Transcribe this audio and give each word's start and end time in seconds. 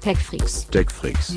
TechFreaks. 0.00 0.66
TechFreaks. 0.70 1.36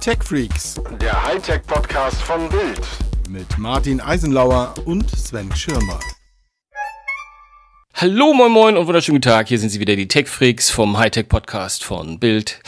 TechFreaks 0.00 0.80
Der 1.00 1.22
Hightech-Podcast 1.26 2.22
von 2.22 2.48
Bild. 2.48 2.80
mit 3.28 3.58
Martin 3.58 4.00
Eisenlauer 4.00 4.74
und 4.86 5.10
Sven 5.10 5.54
Schirmer. 5.54 6.00
Hallo, 7.94 8.32
moin 8.32 8.50
moin 8.50 8.76
und 8.78 8.86
wunderschönen 8.86 9.16
guten 9.16 9.30
Tag. 9.30 9.48
Hier 9.48 9.58
sind 9.58 9.68
sie 9.68 9.80
wieder, 9.80 9.94
die 9.94 10.08
Tech 10.08 10.28
Freaks 10.28 10.70
vom 10.70 10.96
Hightech 10.96 11.28
Podcast 11.28 11.84
von 11.84 12.18
Bild. 12.18 12.60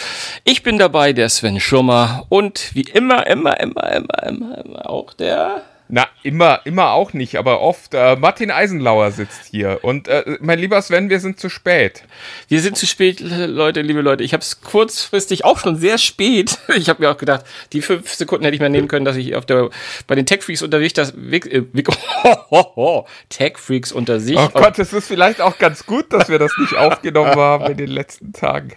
Ich 0.45 0.63
bin 0.63 0.79
dabei, 0.79 1.15
der 1.15 1.31
Sven 1.31 1.61
Schirmer 1.61 2.27
und 2.29 2.75
wie 2.75 2.83
immer, 2.83 3.27
immer, 3.27 3.59
immer, 3.61 3.91
immer, 3.91 4.23
immer, 4.25 4.59
immer 4.65 4.91
auch 4.91 5.15
der. 5.15 5.63
Na, 5.91 6.07
immer, 6.23 6.61
immer 6.65 6.93
auch 6.93 7.15
nicht, 7.15 7.37
aber 7.37 7.61
oft. 7.61 7.95
Äh, 7.95 8.17
Martin 8.17 8.51
Eisenlauer 8.51 9.11
sitzt 9.11 9.47
hier. 9.51 9.79
Und 9.83 10.07
äh, 10.07 10.37
mein 10.41 10.59
lieber 10.59 10.81
Sven, 10.83 11.09
wir 11.09 11.19
sind 11.19 11.41
zu 11.41 11.49
spät. 11.49 12.03
Wir 12.49 12.61
sind 12.61 12.77
zu 12.77 12.87
spät, 12.87 13.21
Leute, 13.21 13.81
liebe 13.81 14.03
Leute. 14.03 14.23
Ich 14.23 14.35
habe 14.35 14.43
es 14.43 14.61
kurzfristig 14.61 15.47
auch 15.47 15.59
schon 15.59 15.77
sehr 15.77 15.99
spät. 15.99 16.59
Ich 16.79 16.89
habe 16.89 17.03
mir 17.03 17.11
auch 17.11 17.17
gedacht, 17.17 17.45
die 17.73 17.83
fünf 17.83 18.15
Sekunden 18.15 18.45
hätte 18.45 18.55
ich 18.55 18.61
mir 18.61 18.71
nehmen 18.71 18.87
können, 18.87 19.05
dass 19.05 19.17
ich 19.17 19.35
auf 19.35 19.45
der 19.47 19.71
bei 20.07 20.15
den 20.15 20.27
Tech 20.27 20.43
Freaks 20.43 20.63
unterwegs 20.63 20.95
das 20.95 21.13
äh, 21.13 21.63
Tech 23.29 23.59
Freaks 23.59 23.91
unter 23.91 24.21
sich. 24.21 24.37
Oh 24.39 24.49
Gott, 24.53 24.79
es 24.79 24.93
ist 24.93 25.09
vielleicht 25.09 25.41
auch 25.41 25.59
ganz 25.59 25.85
gut, 25.87 26.13
dass 26.13 26.29
wir 26.29 26.39
das 26.39 26.53
nicht 26.59 26.77
aufgenommen 26.77 27.35
haben 27.37 27.67
in 27.67 27.77
den 27.77 27.89
letzten 27.91 28.33
Tagen. 28.33 28.75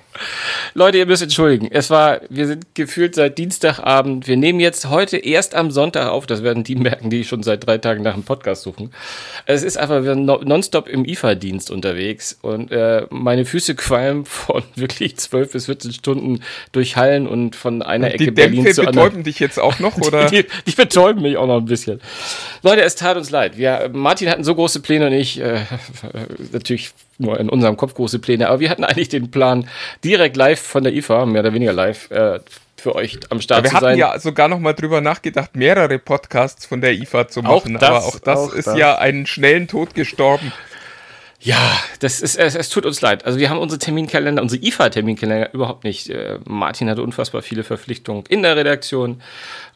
Leute, 0.73 0.97
ihr 0.97 1.05
müsst 1.05 1.21
entschuldigen. 1.21 1.69
Es 1.71 1.89
war, 1.89 2.21
wir 2.29 2.47
sind 2.47 2.75
gefühlt 2.75 3.15
seit 3.15 3.37
Dienstagabend. 3.37 4.27
Wir 4.27 4.37
nehmen 4.37 4.59
jetzt 4.59 4.89
heute 4.89 5.17
erst 5.17 5.55
am 5.55 5.71
Sonntag 5.71 6.09
auf. 6.09 6.25
Das 6.25 6.43
werden 6.43 6.63
die 6.63 6.75
merken, 6.75 7.00
die 7.09 7.23
schon 7.23 7.43
seit 7.43 7.65
drei 7.65 7.77
Tagen 7.77 8.03
nach 8.03 8.13
dem 8.13 8.23
Podcast 8.23 8.63
suchen. 8.63 8.91
Es 9.45 9.63
ist 9.63 9.77
einfach, 9.77 10.03
wir 10.03 10.13
sind 10.13 10.25
no- 10.25 10.41
nonstop 10.43 10.87
im 10.87 11.05
IFA-Dienst 11.05 11.71
unterwegs 11.71 12.37
und 12.41 12.71
äh, 12.71 13.05
meine 13.09 13.45
Füße 13.45 13.75
qualmen 13.75 14.25
von 14.25 14.63
wirklich 14.75 15.17
12 15.17 15.51
bis 15.51 15.65
14 15.65 15.93
Stunden 15.93 16.41
durch 16.71 16.95
Hallen 16.97 17.27
und 17.27 17.55
von 17.55 17.81
einer 17.81 18.07
Ecke 18.13 18.25
Die 18.25 18.31
Berlin 18.31 18.63
Dämpfe 18.63 18.73
zur 18.75 18.87
anderen. 18.87 19.05
betäuben 19.07 19.23
dich 19.23 19.39
jetzt 19.39 19.59
auch 19.59 19.79
noch, 19.79 19.97
oder? 20.01 20.27
Die, 20.27 20.45
die 20.67 20.71
betäuben 20.71 21.21
mich 21.21 21.37
auch 21.37 21.47
noch 21.47 21.57
ein 21.57 21.65
bisschen. 21.65 21.99
Leute, 22.63 22.81
es 22.83 22.95
tat 22.95 23.17
uns 23.17 23.29
leid. 23.31 23.57
Wir, 23.57 23.89
Martin 23.93 24.29
hatten 24.29 24.43
so 24.43 24.53
große 24.55 24.79
Pläne 24.81 25.07
und 25.07 25.13
ich, 25.13 25.39
äh, 25.39 25.61
natürlich 26.51 26.91
nur 27.17 27.39
in 27.39 27.49
unserem 27.49 27.77
Kopf 27.77 27.93
große 27.93 28.19
Pläne, 28.19 28.47
aber 28.49 28.59
wir 28.59 28.69
hatten 28.69 28.83
eigentlich 28.83 29.09
den 29.09 29.29
Plan, 29.31 29.67
direkt 30.03 30.35
live 30.37 30.59
von 30.59 30.83
der 30.83 30.93
IFA, 30.93 31.25
mehr 31.27 31.41
oder 31.41 31.53
weniger 31.53 31.73
live, 31.73 32.09
äh, 32.11 32.39
für 32.81 32.95
euch 32.95 33.19
am 33.29 33.39
Start 33.41 33.63
wir 33.63 33.69
zu 33.69 33.75
hatten 33.75 33.85
sein. 33.85 33.97
ja 33.97 34.19
sogar 34.19 34.47
noch 34.47 34.59
mal 34.59 34.73
drüber 34.73 35.01
nachgedacht, 35.01 35.55
mehrere 35.55 35.99
Podcasts 35.99 36.65
von 36.65 36.81
der 36.81 36.93
IFA 36.93 37.27
zu 37.27 37.41
Auch 37.41 37.63
machen. 37.63 37.75
das, 37.75 37.83
aber 37.83 38.03
auch 38.05 38.19
das 38.19 38.39
auch 38.39 38.53
ist 38.53 38.67
das. 38.67 38.77
ja 38.77 38.97
einen 38.97 39.25
schnellen 39.25 39.67
Tod 39.67 39.93
gestorben. 39.93 40.51
Ja, 41.43 41.57
das 41.99 42.21
ist, 42.21 42.37
es, 42.37 42.53
es 42.53 42.69
tut 42.69 42.85
uns 42.85 43.01
leid. 43.01 43.25
Also 43.25 43.39
wir 43.39 43.49
haben 43.49 43.57
unsere 43.57 43.79
Terminkalender, 43.79 44.43
unsere 44.43 44.63
IFA-Terminkalender 44.63 45.51
überhaupt 45.55 45.83
nicht. 45.83 46.07
Äh, 46.09 46.37
Martin 46.45 46.87
hatte 46.87 47.01
unfassbar 47.01 47.41
viele 47.41 47.63
Verpflichtungen 47.63 48.23
in 48.29 48.43
der 48.43 48.55
Redaktion. 48.55 49.23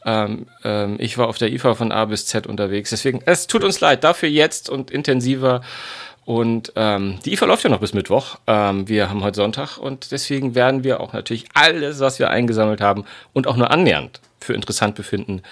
Ähm, 0.04 0.46
ähm, 0.62 0.94
ich 1.00 1.18
war 1.18 1.26
auf 1.26 1.38
der 1.38 1.52
IFA 1.52 1.74
von 1.74 1.90
A 1.90 2.04
bis 2.04 2.26
Z 2.26 2.46
unterwegs. 2.46 2.90
Deswegen, 2.90 3.20
es 3.26 3.48
tut 3.48 3.64
uns 3.64 3.80
leid. 3.80 4.04
Dafür 4.04 4.28
jetzt 4.28 4.70
und 4.70 4.92
intensiver. 4.92 5.62
Und 6.26 6.72
ähm, 6.74 7.20
die 7.24 7.34
IFA 7.34 7.46
läuft 7.46 7.62
ja 7.62 7.70
noch 7.70 7.78
bis 7.78 7.94
Mittwoch. 7.94 8.38
Ähm, 8.48 8.88
wir 8.88 9.08
haben 9.08 9.22
heute 9.22 9.36
Sonntag 9.36 9.78
und 9.78 10.10
deswegen 10.10 10.56
werden 10.56 10.82
wir 10.82 11.00
auch 11.00 11.12
natürlich 11.12 11.46
alles, 11.54 12.00
was 12.00 12.18
wir 12.18 12.30
eingesammelt 12.30 12.80
haben 12.80 13.04
und 13.32 13.46
auch 13.46 13.56
nur 13.56 13.70
annähernd 13.70 14.20
für 14.40 14.52
interessant 14.52 14.96
befinden, 14.96 15.42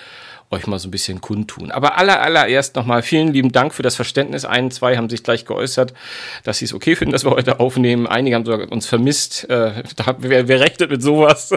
euch 0.50 0.66
mal 0.66 0.80
so 0.80 0.88
ein 0.88 0.90
bisschen 0.90 1.20
kundtun. 1.20 1.70
Aber 1.70 1.96
aller, 1.96 2.20
allererst 2.20 2.74
nochmal 2.74 3.02
vielen 3.02 3.32
lieben 3.32 3.52
Dank 3.52 3.72
für 3.72 3.84
das 3.84 3.94
Verständnis. 3.94 4.44
Ein, 4.44 4.72
zwei 4.72 4.96
haben 4.96 5.08
sich 5.08 5.22
gleich 5.22 5.44
geäußert, 5.44 5.94
dass 6.42 6.58
sie 6.58 6.64
es 6.64 6.74
okay 6.74 6.96
finden, 6.96 7.12
dass 7.12 7.24
wir 7.24 7.30
heute 7.30 7.60
aufnehmen. 7.60 8.08
Einige 8.08 8.34
haben 8.34 8.44
sogar 8.44 8.72
uns 8.72 8.88
vermisst. 8.88 9.48
Äh, 9.48 9.84
da 9.94 10.16
wir, 10.18 10.48
wer 10.48 10.58
rechnet 10.58 10.90
mit 10.90 11.04
sowas? 11.04 11.52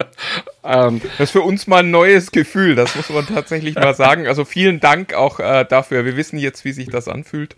ähm, 0.64 1.00
Das 1.16 1.28
ist 1.28 1.30
für 1.30 1.42
uns 1.42 1.68
mal 1.68 1.84
ein 1.84 1.92
neues 1.92 2.32
Gefühl, 2.32 2.74
das 2.74 2.96
muss 2.96 3.08
man 3.08 3.24
tatsächlich 3.24 3.76
mal 3.76 3.94
sagen. 3.94 4.26
Also 4.26 4.44
vielen 4.44 4.80
Dank 4.80 5.14
auch 5.14 5.38
äh, 5.38 5.64
dafür. 5.64 6.04
Wir 6.04 6.16
wissen 6.16 6.40
jetzt, 6.40 6.64
wie 6.64 6.72
sich 6.72 6.88
das 6.88 7.06
anfühlt. 7.06 7.54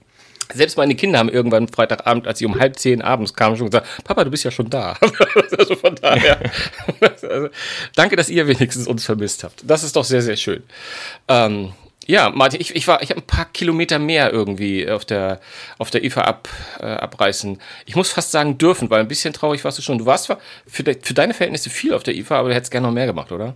Selbst 0.55 0.77
meine 0.77 0.95
Kinder 0.95 1.19
haben 1.19 1.29
irgendwann 1.29 1.69
Freitagabend, 1.69 2.27
als 2.27 2.39
sie 2.39 2.47
um 2.47 2.59
halb 2.59 2.79
zehn 2.79 3.03
abends 3.03 3.35
kamen, 3.35 3.57
schon 3.57 3.67
gesagt, 3.67 3.87
Papa, 4.05 4.25
du 4.25 4.31
bist 4.31 4.45
ja 4.45 4.51
schon 4.51 4.71
da. 4.71 4.97
also 5.59 5.77
von 5.77 5.95
daher, 5.97 6.41
also, 7.01 7.49
danke, 7.95 8.17
dass 8.17 8.29
ihr 8.29 8.47
wenigstens 8.47 8.87
uns 8.87 9.05
vermisst 9.05 9.45
habt. 9.45 9.63
Das 9.65 9.83
ist 9.83 9.97
doch 9.97 10.05
sehr, 10.05 10.23
sehr 10.23 10.37
schön. 10.37 10.63
Ähm, 11.29 11.73
ja, 12.07 12.31
Martin, 12.31 12.61
ich, 12.61 12.75
ich 12.75 12.89
war, 12.89 13.03
ich 13.03 13.11
habe 13.11 13.21
ein 13.21 13.27
paar 13.27 13.45
Kilometer 13.45 13.99
mehr 13.99 14.33
irgendwie 14.33 14.91
auf 14.91 15.05
der, 15.05 15.41
auf 15.79 15.91
der 15.91 16.03
IFA 16.03 16.23
ab, 16.23 16.49
äh, 16.81 16.87
abreißen. 16.87 17.61
Ich 17.87 17.95
muss 17.95 18.11
fast 18.11 18.33
sagen 18.33 18.59
dürfen, 18.59 18.91
weil 18.91 19.01
ein 19.01 19.09
bisschen 19.09 19.33
traurig 19.33 19.65
warst 19.65 19.79
du 19.79 19.83
schon. 19.83 19.99
Du 19.99 20.07
warst 20.07 20.25
zwar 20.25 20.41
für, 20.67 20.83
de, 20.83 20.99
für 21.01 21.15
deine 21.15 21.35
Verhältnisse 21.35 21.71
viel 21.71 21.95
auf 21.95 22.03
der 22.03 22.17
IFA, 22.17 22.39
aber 22.39 22.49
du 22.49 22.55
hättest 22.55 22.73
gerne 22.73 22.89
noch 22.89 22.95
mehr 22.95 23.07
gemacht, 23.07 23.31
oder? 23.31 23.55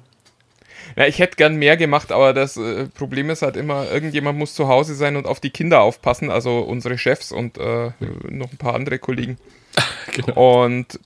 Ja, 0.97 1.07
ich 1.07 1.19
hätte 1.19 1.37
gern 1.37 1.57
mehr 1.57 1.77
gemacht, 1.77 2.13
aber 2.13 2.33
das 2.33 2.57
äh, 2.57 2.87
Problem 2.87 3.31
ist 3.31 3.43
halt 3.43 3.57
immer, 3.57 3.91
irgendjemand 3.91 4.39
muss 4.39 4.55
zu 4.55 4.69
Hause 4.69 4.95
sein 4.95 5.17
und 5.17 5.27
auf 5.27 5.41
die 5.41 5.51
Kinder 5.51 5.81
aufpassen, 5.81 6.31
also 6.31 6.61
unsere 6.61 6.99
Chefs 6.99 7.33
und 7.33 7.59
äh, 7.59 7.91
noch 8.29 8.53
ein 8.53 8.59
paar 8.59 8.75
andere 8.75 8.99
Kollegen. 8.99 9.39
Genau. 10.13 10.65
Und 10.65 11.01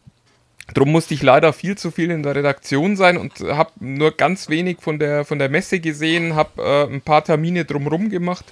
darum 0.74 0.92
musste 0.92 1.14
ich 1.14 1.22
leider 1.22 1.54
viel 1.54 1.78
zu 1.78 1.90
viel 1.90 2.10
in 2.10 2.22
der 2.22 2.34
Redaktion 2.34 2.96
sein 2.96 3.16
und 3.16 3.40
habe 3.40 3.70
nur 3.80 4.10
ganz 4.10 4.50
wenig 4.50 4.78
von 4.80 4.98
der, 4.98 5.24
von 5.24 5.38
der 5.38 5.48
Messe 5.48 5.80
gesehen, 5.80 6.34
habe 6.34 6.62
äh, 6.62 6.92
ein 6.92 7.00
paar 7.00 7.24
Termine 7.24 7.64
drumherum 7.64 8.10
gemacht. 8.10 8.44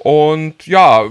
Und 0.00 0.66
ja, 0.66 1.08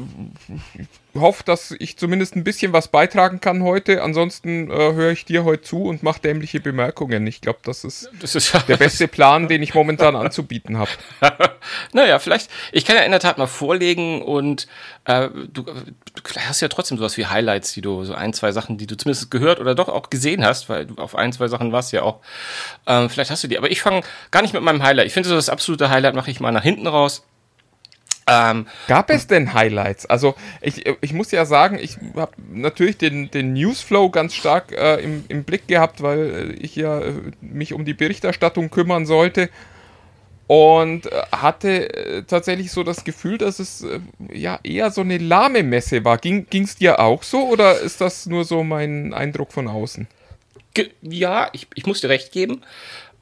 hoffe, 1.22 1.44
dass 1.44 1.72
ich 1.80 1.98
zumindest 1.98 2.36
ein 2.36 2.44
bisschen 2.44 2.74
was 2.74 2.88
beitragen 2.88 3.40
kann 3.40 3.64
heute. 3.64 4.04
Ansonsten 4.04 4.70
äh, 4.70 4.94
höre 4.94 5.12
ich 5.12 5.26
dir 5.26 5.44
heute 5.44 5.64
zu 5.64 5.84
und 5.84 6.04
mache 6.04 6.22
dämliche 6.22 6.60
Bemerkungen. 6.60 7.26
Ich 7.28 7.42
glaube, 7.42 7.60
das 7.64 7.84
ist 7.84 8.10
Das 8.20 8.36
ist 8.36 8.54
der 8.68 8.78
beste 8.78 9.08
Plan, 9.08 9.48
den 9.48 9.62
ich 9.62 9.74
momentan 9.74 10.16
anzubieten 10.16 10.78
habe. 10.78 10.90
naja, 11.94 12.20
vielleicht, 12.20 12.50
ich 12.72 12.86
kann 12.86 12.96
ja 12.96 13.04
in 13.04 13.12
der 13.12 13.20
Tat 13.20 13.38
mal 13.38 13.48
vorlegen 13.48 14.22
und 14.22 14.68
äh, 15.06 15.30
du, 15.30 15.64
du 15.64 15.74
hast 16.48 16.62
ja 16.62 16.68
trotzdem 16.68 16.98
sowas 16.98 17.18
wie 17.18 17.26
Highlights, 17.26 17.74
die 17.74 17.82
du, 17.82 18.04
so 18.04 18.14
ein, 18.14 18.34
zwei 18.34 18.52
Sachen, 18.52 18.78
die 18.78 18.88
du 18.88 18.98
zumindest 18.98 19.32
gehört 19.32 19.60
oder 19.60 19.76
doch 19.76 19.90
auch 19.90 20.10
gesehen 20.10 20.46
hast, 20.46 20.70
weil 20.70 20.88
du 20.88 20.96
auf 20.96 21.16
ein, 21.16 21.34
zwei 21.34 21.48
Sachen 21.48 21.72
warst 21.72 21.92
ja 21.92 22.04
auch. 22.04 22.22
Ähm, 22.86 23.10
vielleicht 23.10 23.32
hast 23.32 23.44
du 23.44 23.48
die, 23.48 23.58
aber 23.58 23.72
ich 23.72 23.82
fange 23.82 24.02
gar 24.32 24.42
nicht 24.42 24.54
mit 24.54 24.64
meinem 24.64 24.84
Highlight. 24.84 25.08
Ich 25.08 25.14
finde 25.14 25.30
so 25.30 25.36
das 25.36 25.50
absolute 25.50 25.90
Highlight 25.90 26.16
mache 26.16 26.32
ich 26.32 26.40
mal 26.40 26.52
nach 26.52 26.64
hinten 26.64 26.88
raus. 26.88 27.27
Ähm, 28.28 28.68
Gab 28.88 29.10
es 29.10 29.28
denn 29.28 29.54
Highlights? 29.54 30.06
Also 30.06 30.36
ich, 30.62 30.86
ich 31.02 31.14
muss 31.14 31.32
ja 31.32 31.46
sagen, 31.46 31.80
ich 31.82 31.98
habe 32.16 32.34
natürlich 32.52 32.98
den, 32.98 33.32
den 33.32 33.54
Newsflow 33.54 34.10
ganz 34.10 34.34
stark 34.34 34.72
äh, 34.74 34.98
im, 34.98 35.24
im 35.30 35.44
Blick 35.44 35.68
gehabt, 35.68 36.04
weil 36.04 36.52
äh, 36.52 36.54
ich 36.54 36.76
ja 36.76 37.00
äh, 37.00 37.14
mich 37.42 37.74
um 37.74 37.86
die 37.86 37.94
Berichterstattung 37.94 38.70
kümmern 38.70 39.06
sollte. 39.06 39.50
Und 40.48 41.12
äh, 41.12 41.24
hatte 41.34 42.24
tatsächlich 42.28 42.72
so 42.72 42.84
das 42.84 43.04
Gefühl, 43.04 43.38
dass 43.38 43.60
es 43.60 43.82
äh, 43.84 44.00
ja 44.32 44.60
eher 44.64 44.92
so 44.92 45.02
eine 45.02 45.18
lahme 45.18 45.62
Messe 45.64 46.06
war. 46.06 46.18
Ging 46.18 46.48
es 46.52 46.76
dir 46.76 47.00
auch 47.00 47.24
so 47.24 47.50
oder 47.50 47.80
ist 47.82 48.00
das 48.00 48.28
nur 48.28 48.46
so 48.46 48.64
mein 48.64 49.14
Eindruck 49.14 49.52
von 49.52 49.68
außen? 49.68 50.08
Ge- 50.74 50.92
Ja, 51.02 51.50
ich, 51.52 51.68
ich 51.76 51.86
muss 51.86 52.00
dir 52.00 52.10
recht 52.10 52.32
geben. 52.32 52.62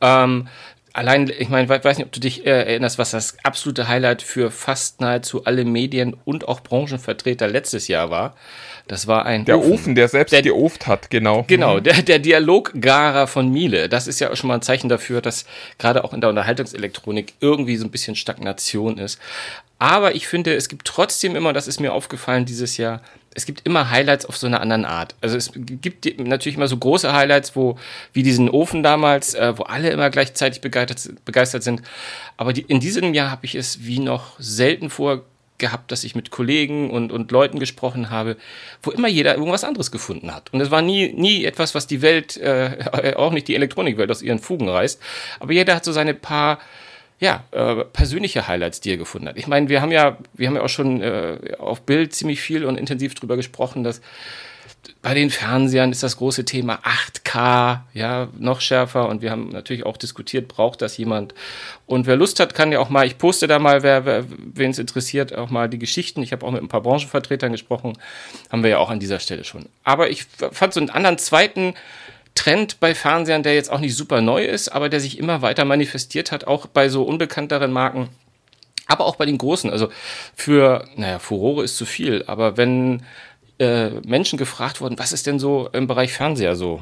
Ähm, 0.01 0.47
allein, 0.95 1.31
ich 1.37 1.49
meine, 1.49 1.69
we- 1.69 1.83
weiß 1.83 1.97
nicht, 1.97 2.05
ob 2.07 2.11
du 2.11 2.19
dich 2.19 2.45
äh, 2.45 2.49
erinnerst, 2.49 2.97
was 2.97 3.11
das 3.11 3.37
absolute 3.43 3.87
Highlight 3.87 4.21
für 4.21 4.49
fast 4.51 5.01
nahezu 5.01 5.45
alle 5.45 5.65
Medien 5.65 6.15
und 6.25 6.47
auch 6.47 6.61
Branchenvertreter 6.61 7.47
letztes 7.47 7.87
Jahr 7.87 8.09
war. 8.09 8.35
Das 8.87 9.07
war 9.07 9.25
ein 9.25 9.45
Der 9.45 9.59
Ofen, 9.59 9.95
der 9.95 10.07
selbst 10.07 10.31
Der- 10.31 10.41
geoft 10.41 10.87
hat, 10.87 11.09
genau. 11.09 11.43
Genau, 11.47 11.79
der, 11.79 12.01
der 12.01 12.19
Dialoggarer 12.19 13.27
von 13.27 13.49
Miele. 13.51 13.89
Das 13.89 14.07
ist 14.07 14.19
ja 14.19 14.35
schon 14.35 14.47
mal 14.47 14.55
ein 14.55 14.61
Zeichen 14.61 14.89
dafür, 14.89 15.21
dass 15.21 15.45
gerade 15.79 16.03
auch 16.03 16.13
in 16.13 16.21
der 16.21 16.29
Unterhaltungselektronik 16.29 17.33
irgendwie 17.39 17.77
so 17.77 17.85
ein 17.85 17.91
bisschen 17.91 18.15
Stagnation 18.15 18.97
ist. 18.97 19.19
Aber 19.79 20.15
ich 20.15 20.27
finde, 20.27 20.53
es 20.55 20.69
gibt 20.69 20.85
trotzdem 20.87 21.35
immer, 21.35 21.51
das 21.51 21.67
ist 21.67 21.79
mir 21.81 21.93
aufgefallen 21.93 22.45
dieses 22.45 22.77
Jahr, 22.77 23.01
es 23.35 23.45
gibt 23.45 23.65
immer 23.65 23.91
Highlights 23.91 24.25
auf 24.25 24.37
so 24.37 24.47
einer 24.47 24.61
anderen 24.61 24.85
Art. 24.85 25.13
Also 25.21 25.35
es 25.35 25.51
gibt 25.53 26.05
natürlich 26.19 26.55
immer 26.55 26.69
so 26.69 26.77
große 26.77 27.13
Highlights, 27.13 27.55
wo, 27.55 27.77
wie 28.13 28.23
diesen 28.23 28.49
Ofen 28.49 28.81
damals, 28.81 29.33
äh, 29.35 29.53
wo 29.57 29.63
alle 29.63 29.89
immer 29.89 30.09
gleichzeitig 30.09 30.61
begeistert, 30.61 31.25
begeistert 31.25 31.61
sind. 31.61 31.81
Aber 32.37 32.53
die, 32.53 32.61
in 32.61 32.79
diesem 32.79 33.13
Jahr 33.13 33.29
habe 33.29 33.45
ich 33.45 33.55
es 33.55 33.85
wie 33.85 33.99
noch 33.99 34.39
selten 34.39 34.89
vor 34.89 35.23
gehabt, 35.57 35.91
dass 35.91 36.03
ich 36.03 36.15
mit 36.15 36.31
Kollegen 36.31 36.89
und, 36.89 37.11
und 37.11 37.31
Leuten 37.31 37.59
gesprochen 37.59 38.09
habe, 38.09 38.37
wo 38.81 38.91
immer 38.91 39.07
jeder 39.07 39.35
irgendwas 39.35 39.63
anderes 39.63 39.91
gefunden 39.91 40.33
hat. 40.33 40.51
Und 40.53 40.61
es 40.61 40.71
war 40.71 40.81
nie, 40.81 41.13
nie 41.13 41.45
etwas, 41.45 41.75
was 41.75 41.87
die 41.87 42.01
Welt, 42.01 42.37
äh, 42.37 43.13
auch 43.17 43.31
nicht 43.31 43.47
die 43.47 43.55
Elektronikwelt 43.55 44.11
aus 44.11 44.21
ihren 44.21 44.39
Fugen 44.39 44.69
reißt. 44.69 45.01
Aber 45.39 45.51
jeder 45.53 45.75
hat 45.75 45.85
so 45.85 45.91
seine 45.91 46.13
paar 46.13 46.59
ja, 47.19 47.43
äh, 47.51 47.85
persönliche 47.85 48.47
Highlights, 48.47 48.81
die 48.81 48.91
er 48.91 48.97
gefunden 48.97 49.29
hat. 49.29 49.37
Ich 49.37 49.47
meine, 49.47 49.69
wir 49.69 49.81
haben 49.81 49.91
ja, 49.91 50.17
wir 50.33 50.47
haben 50.47 50.55
ja 50.55 50.61
auch 50.61 50.69
schon 50.69 51.01
äh, 51.01 51.55
auf 51.57 51.81
Bild 51.81 52.13
ziemlich 52.13 52.41
viel 52.41 52.65
und 52.65 52.77
intensiv 52.77 53.15
drüber 53.15 53.37
gesprochen, 53.37 53.83
dass 53.83 54.01
bei 55.01 55.13
den 55.13 55.29
Fernsehern 55.29 55.91
ist 55.91 56.03
das 56.03 56.17
große 56.17 56.45
Thema 56.45 56.79
8K, 56.83 57.81
ja, 57.93 58.27
noch 58.37 58.61
schärfer. 58.61 59.07
Und 59.07 59.21
wir 59.21 59.31
haben 59.31 59.49
natürlich 59.49 59.85
auch 59.85 59.97
diskutiert, 59.97 60.47
braucht 60.47 60.81
das 60.81 60.97
jemand? 60.97 61.33
Und 61.85 62.07
wer 62.07 62.15
Lust 62.15 62.39
hat, 62.39 62.55
kann 62.55 62.71
ja 62.71 62.79
auch 62.79 62.89
mal, 62.89 63.05
ich 63.05 63.17
poste 63.17 63.47
da 63.47 63.59
mal, 63.59 63.83
wer, 63.83 64.05
wer 64.05 64.25
wen 64.27 64.71
es 64.71 64.79
interessiert, 64.79 65.35
auch 65.35 65.49
mal 65.49 65.69
die 65.69 65.79
Geschichten. 65.79 66.21
Ich 66.23 66.31
habe 66.31 66.45
auch 66.45 66.51
mit 66.51 66.61
ein 66.61 66.67
paar 66.67 66.81
Branchenvertretern 66.81 67.51
gesprochen, 67.51 67.93
haben 68.51 68.63
wir 68.63 68.71
ja 68.71 68.77
auch 68.79 68.89
an 68.89 68.99
dieser 68.99 69.19
Stelle 69.19 69.43
schon. 69.43 69.67
Aber 69.83 70.09
ich 70.09 70.25
fand 70.51 70.73
so 70.73 70.79
einen 70.79 70.89
anderen 70.89 71.17
zweiten 71.17 71.75
Trend 72.35 72.79
bei 72.79 72.93
Fernsehern, 72.93 73.43
der 73.43 73.55
jetzt 73.55 73.71
auch 73.71 73.79
nicht 73.79 73.95
super 73.95 74.21
neu 74.21 74.45
ist, 74.45 74.69
aber 74.69 74.89
der 74.89 74.99
sich 74.99 75.17
immer 75.17 75.41
weiter 75.41 75.65
manifestiert 75.65 76.31
hat, 76.31 76.45
auch 76.45 76.67
bei 76.67 76.89
so 76.89 77.03
unbekannteren 77.03 77.71
Marken, 77.71 78.09
aber 78.87 79.05
auch 79.05 79.15
bei 79.15 79.25
den 79.25 79.37
großen. 79.37 79.69
Also 79.71 79.89
für, 80.35 80.87
naja, 80.95 81.19
Furore 81.19 81.63
ist 81.63 81.77
zu 81.77 81.85
viel, 81.85 82.23
aber 82.27 82.57
wenn 82.57 83.03
äh, 83.57 83.89
Menschen 84.05 84.37
gefragt 84.37 84.81
wurden, 84.81 84.99
was 84.99 85.13
ist 85.13 85.27
denn 85.27 85.39
so 85.39 85.69
im 85.71 85.87
Bereich 85.87 86.13
Fernseher 86.13 86.55
so 86.55 86.81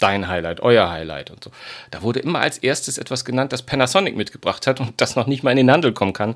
dein 0.00 0.28
Highlight, 0.28 0.60
euer 0.60 0.90
Highlight 0.90 1.30
und 1.30 1.44
so. 1.44 1.50
Da 1.90 2.02
wurde 2.02 2.20
immer 2.20 2.40
als 2.40 2.58
erstes 2.58 2.98
etwas 2.98 3.24
genannt, 3.24 3.52
das 3.52 3.62
Panasonic 3.62 4.16
mitgebracht 4.16 4.66
hat 4.66 4.80
und 4.80 5.00
das 5.00 5.14
noch 5.14 5.26
nicht 5.26 5.42
mal 5.42 5.52
in 5.52 5.58
den 5.58 5.70
Handel 5.70 5.92
kommen 5.92 6.12
kann, 6.12 6.34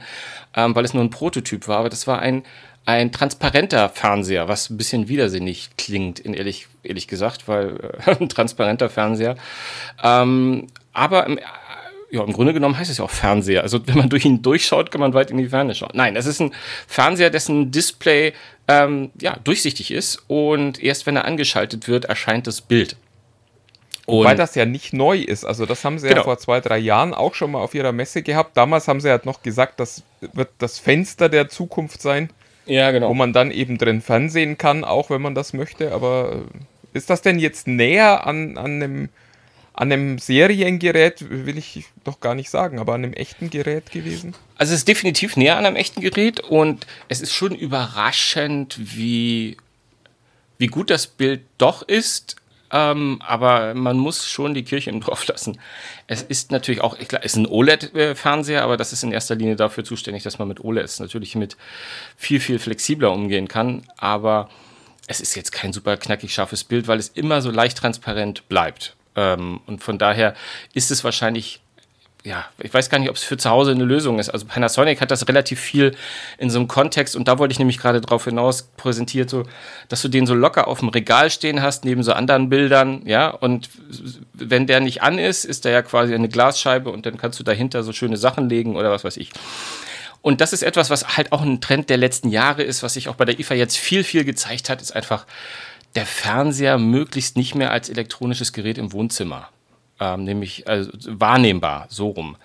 ähm, 0.54 0.76
weil 0.76 0.84
es 0.84 0.94
nur 0.94 1.02
ein 1.02 1.10
Prototyp 1.10 1.66
war. 1.66 1.78
Aber 1.78 1.88
das 1.88 2.06
war 2.06 2.20
ein, 2.20 2.44
ein 2.86 3.10
transparenter 3.10 3.88
Fernseher, 3.88 4.46
was 4.48 4.70
ein 4.70 4.76
bisschen 4.76 5.08
widersinnig 5.08 5.70
klingt, 5.76 6.20
in 6.20 6.34
ehrlich, 6.34 6.68
ehrlich 6.82 7.08
gesagt, 7.08 7.48
weil 7.48 7.92
äh, 8.06 8.16
ein 8.20 8.28
transparenter 8.28 8.90
Fernseher. 8.90 9.36
Ähm, 10.02 10.66
aber 10.92 11.26
im, 11.26 11.38
ja, 12.10 12.22
im 12.22 12.32
Grunde 12.32 12.52
genommen 12.52 12.78
heißt 12.78 12.90
es 12.90 12.98
ja 12.98 13.04
auch 13.04 13.10
Fernseher. 13.10 13.62
Also 13.62 13.86
wenn 13.88 13.98
man 13.98 14.08
durch 14.08 14.24
ihn 14.24 14.40
durchschaut, 14.40 14.92
kann 14.92 15.00
man 15.00 15.14
weit 15.14 15.30
in 15.30 15.38
die 15.38 15.48
Ferne 15.48 15.74
schauen. 15.74 15.90
Nein, 15.94 16.14
es 16.14 16.26
ist 16.26 16.40
ein 16.40 16.52
Fernseher, 16.86 17.30
dessen 17.30 17.72
Display 17.72 18.34
ähm, 18.68 19.10
ja, 19.20 19.36
durchsichtig 19.42 19.90
ist 19.90 20.22
und 20.28 20.82
erst 20.82 21.06
wenn 21.06 21.16
er 21.16 21.24
angeschaltet 21.24 21.88
wird, 21.88 22.04
erscheint 22.04 22.46
das 22.46 22.60
Bild. 22.60 22.96
Und 24.06 24.24
Weil 24.24 24.36
das 24.36 24.54
ja 24.54 24.66
nicht 24.66 24.92
neu 24.92 25.18
ist. 25.18 25.44
Also 25.44 25.64
das 25.64 25.84
haben 25.84 25.98
sie 25.98 26.08
genau. 26.08 26.20
ja 26.20 26.24
vor 26.24 26.38
zwei, 26.38 26.60
drei 26.60 26.78
Jahren 26.78 27.14
auch 27.14 27.34
schon 27.34 27.52
mal 27.52 27.60
auf 27.60 27.74
ihrer 27.74 27.92
Messe 27.92 28.22
gehabt. 28.22 28.56
Damals 28.56 28.86
haben 28.86 29.00
sie 29.00 29.08
ja 29.08 29.18
noch 29.24 29.42
gesagt, 29.42 29.80
das 29.80 30.02
wird 30.20 30.50
das 30.58 30.78
Fenster 30.78 31.28
der 31.28 31.48
Zukunft 31.48 32.02
sein. 32.02 32.30
Ja, 32.66 32.90
genau. 32.90 33.08
Wo 33.08 33.14
man 33.14 33.32
dann 33.32 33.50
eben 33.50 33.78
drin 33.78 34.00
fernsehen 34.02 34.58
kann, 34.58 34.84
auch 34.84 35.10
wenn 35.10 35.22
man 35.22 35.34
das 35.34 35.52
möchte. 35.52 35.92
Aber 35.92 36.44
äh, 36.54 36.96
ist 36.96 37.08
das 37.08 37.22
denn 37.22 37.38
jetzt 37.38 37.66
näher 37.66 38.26
an, 38.26 38.58
an 38.58 38.82
einem 38.82 39.08
an 39.76 39.90
einem 39.90 40.18
Seriengerät 40.18 41.28
will 41.28 41.58
ich 41.58 41.84
doch 42.04 42.20
gar 42.20 42.36
nicht 42.36 42.48
sagen, 42.48 42.78
aber 42.78 42.94
an 42.94 43.02
einem 43.02 43.12
echten 43.12 43.50
Gerät 43.50 43.90
gewesen? 43.90 44.32
Also 44.56 44.72
es 44.72 44.80
ist 44.80 44.88
definitiv 44.88 45.36
näher 45.36 45.56
an 45.56 45.66
einem 45.66 45.74
echten 45.74 46.00
Gerät 46.00 46.38
und 46.38 46.86
es 47.08 47.20
ist 47.20 47.32
schon 47.32 47.56
überraschend, 47.56 48.78
wie, 48.78 49.56
wie 50.58 50.68
gut 50.68 50.90
das 50.90 51.08
Bild 51.08 51.42
doch 51.58 51.82
ist. 51.82 52.36
Ähm, 52.74 53.22
aber 53.24 53.72
man 53.74 53.96
muss 53.96 54.26
schon 54.26 54.52
die 54.52 54.64
Kirche 54.64 54.90
im 54.90 55.00
Dorf 55.00 55.26
lassen. 55.28 55.60
Es 56.08 56.22
ist 56.22 56.50
natürlich 56.50 56.80
auch, 56.80 56.98
klar, 56.98 57.22
es 57.24 57.34
ist 57.34 57.36
ein 57.36 57.46
OLED-Fernseher, 57.46 58.64
aber 58.64 58.76
das 58.76 58.92
ist 58.92 59.04
in 59.04 59.12
erster 59.12 59.36
Linie 59.36 59.54
dafür 59.54 59.84
zuständig, 59.84 60.24
dass 60.24 60.40
man 60.40 60.48
mit 60.48 60.62
OLEDs 60.62 60.98
natürlich 60.98 61.36
mit 61.36 61.56
viel, 62.16 62.40
viel 62.40 62.58
flexibler 62.58 63.12
umgehen 63.12 63.46
kann. 63.46 63.84
Aber 63.96 64.48
es 65.06 65.20
ist 65.20 65.36
jetzt 65.36 65.52
kein 65.52 65.72
super 65.72 65.96
knackig 65.96 66.34
scharfes 66.34 66.64
Bild, 66.64 66.88
weil 66.88 66.98
es 66.98 67.08
immer 67.08 67.40
so 67.42 67.52
leicht 67.52 67.78
transparent 67.78 68.48
bleibt. 68.48 68.96
Ähm, 69.14 69.60
und 69.66 69.80
von 69.84 69.96
daher 69.96 70.34
ist 70.72 70.90
es 70.90 71.04
wahrscheinlich 71.04 71.60
ja, 72.24 72.46
ich 72.58 72.72
weiß 72.72 72.88
gar 72.88 72.98
nicht, 72.98 73.10
ob 73.10 73.16
es 73.16 73.22
für 73.22 73.36
zu 73.36 73.50
Hause 73.50 73.72
eine 73.72 73.84
Lösung 73.84 74.18
ist. 74.18 74.30
Also 74.30 74.46
Panasonic 74.46 75.02
hat 75.02 75.10
das 75.10 75.28
relativ 75.28 75.60
viel 75.60 75.94
in 76.38 76.48
so 76.48 76.58
einem 76.58 76.68
Kontext 76.68 77.16
und 77.16 77.28
da 77.28 77.38
wollte 77.38 77.52
ich 77.52 77.58
nämlich 77.58 77.76
gerade 77.76 78.00
drauf 78.00 78.24
hinaus 78.24 78.62
präsentiert, 78.78 79.28
so, 79.28 79.44
dass 79.88 80.00
du 80.00 80.08
den 80.08 80.26
so 80.26 80.34
locker 80.34 80.66
auf 80.66 80.80
dem 80.80 80.88
Regal 80.88 81.30
stehen 81.30 81.60
hast, 81.60 81.84
neben 81.84 82.02
so 82.02 82.14
anderen 82.14 82.48
Bildern, 82.48 83.02
ja, 83.04 83.28
und 83.28 83.68
wenn 84.32 84.66
der 84.66 84.80
nicht 84.80 85.02
an 85.02 85.18
ist, 85.18 85.44
ist 85.44 85.66
der 85.66 85.72
ja 85.72 85.82
quasi 85.82 86.14
eine 86.14 86.30
Glasscheibe 86.30 86.90
und 86.90 87.04
dann 87.04 87.18
kannst 87.18 87.38
du 87.38 87.44
dahinter 87.44 87.82
so 87.82 87.92
schöne 87.92 88.16
Sachen 88.16 88.48
legen 88.48 88.74
oder 88.74 88.90
was 88.90 89.04
weiß 89.04 89.18
ich. 89.18 89.30
Und 90.22 90.40
das 90.40 90.54
ist 90.54 90.62
etwas, 90.62 90.88
was 90.88 91.18
halt 91.18 91.30
auch 91.32 91.42
ein 91.42 91.60
Trend 91.60 91.90
der 91.90 91.98
letzten 91.98 92.30
Jahre 92.30 92.62
ist, 92.62 92.82
was 92.82 92.94
sich 92.94 93.10
auch 93.10 93.16
bei 93.16 93.26
der 93.26 93.38
IFA 93.38 93.54
jetzt 93.54 93.76
viel, 93.76 94.02
viel 94.02 94.24
gezeigt 94.24 94.70
hat, 94.70 94.80
ist 94.80 94.96
einfach, 94.96 95.26
der 95.94 96.06
Fernseher 96.06 96.78
möglichst 96.78 97.36
nicht 97.36 97.54
mehr 97.54 97.70
als 97.70 97.90
elektronisches 97.90 98.54
Gerät 98.54 98.78
im 98.78 98.92
Wohnzimmer, 98.92 99.50
ähm, 100.00 100.24
nämlich 100.24 100.68
also 100.68 100.90
wahrnehmbar, 101.06 101.86
so 101.88 102.08
rum. 102.08 102.36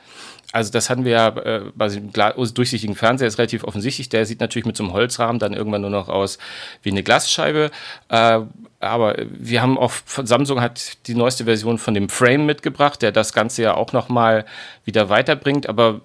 Also 0.52 0.72
das 0.72 0.90
hatten 0.90 1.06
wir 1.06 1.12
ja 1.12 1.28
äh, 1.28 1.72
bei 1.76 1.90
dem 1.90 2.12
durchsichtigen 2.12 2.96
Fernseher, 2.96 3.28
ist 3.28 3.38
relativ 3.38 3.64
offensichtlich. 3.64 4.10
Der 4.10 4.26
sieht 4.26 4.40
natürlich 4.40 4.66
mit 4.66 4.76
so 4.76 4.84
einem 4.84 4.94
Holzrahmen 4.94 5.38
dann 5.38 5.54
irgendwann 5.54 5.82
nur 5.82 5.92
noch 5.92 6.10
aus 6.10 6.40
wie 6.82 6.90
eine 6.90 7.04
Glasscheibe. 7.04 7.70
Äh, 8.10 8.40
aber 8.80 9.16
wir 9.30 9.62
haben 9.62 9.78
auch, 9.78 9.92
von 9.92 10.26
Samsung 10.26 10.60
hat 10.60 11.06
die 11.08 11.14
neueste 11.14 11.46
Version 11.46 11.78
von 11.78 11.94
dem 11.94 12.10
Frame 12.10 12.46
mitgebracht, 12.46 13.02
der 13.02 13.12
das 13.12 13.34
Ganze 13.34 13.62
ja 13.62 13.76
auch 13.76 13.94
nochmal 13.94 14.46
wieder 14.86 15.10
weiterbringt. 15.10 15.70
Aber 15.70 16.02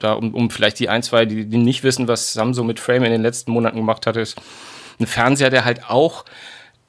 da, 0.00 0.14
um, 0.14 0.34
um 0.34 0.50
vielleicht 0.50 0.80
die 0.80 0.88
ein, 0.88 1.04
zwei, 1.04 1.24
die, 1.24 1.44
die 1.44 1.58
nicht 1.58 1.84
wissen, 1.84 2.08
was 2.08 2.32
Samsung 2.32 2.66
mit 2.66 2.80
Frame 2.80 3.04
in 3.04 3.12
den 3.12 3.22
letzten 3.22 3.52
Monaten 3.52 3.76
gemacht 3.76 4.06
hat, 4.06 4.16
ist 4.16 4.40
ein 4.98 5.06
Fernseher, 5.06 5.50
der 5.50 5.64
halt 5.64 5.88
auch 5.88 6.24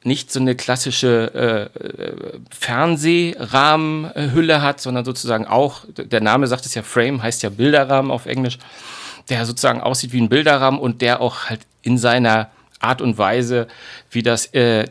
nicht 0.05 0.31
so 0.31 0.39
eine 0.39 0.55
klassische 0.55 1.31
äh, 1.33 1.63
äh, 1.83 2.39
Fernsehrahmenhülle 2.51 4.61
hat, 4.61 4.79
sondern 4.81 5.05
sozusagen 5.05 5.45
auch, 5.45 5.85
der 5.97 6.21
Name 6.21 6.47
sagt 6.47 6.65
es 6.65 6.73
ja, 6.73 6.81
Frame 6.83 7.21
heißt 7.21 7.43
ja 7.43 7.49
Bilderrahmen 7.49 8.11
auf 8.11 8.25
Englisch, 8.25 8.59
der 9.29 9.45
sozusagen 9.45 9.81
aussieht 9.81 10.13
wie 10.13 10.21
ein 10.21 10.29
Bilderrahmen 10.29 10.79
und 10.79 11.01
der 11.01 11.19
auch 11.21 11.45
halt 11.45 11.61
in 11.81 11.97
seiner 11.97 12.49
Art 12.79 13.01
und 13.01 13.17
Weise, 13.17 13.67
wie 14.11 14.23
das 14.23 14.53
äh, 14.53 14.85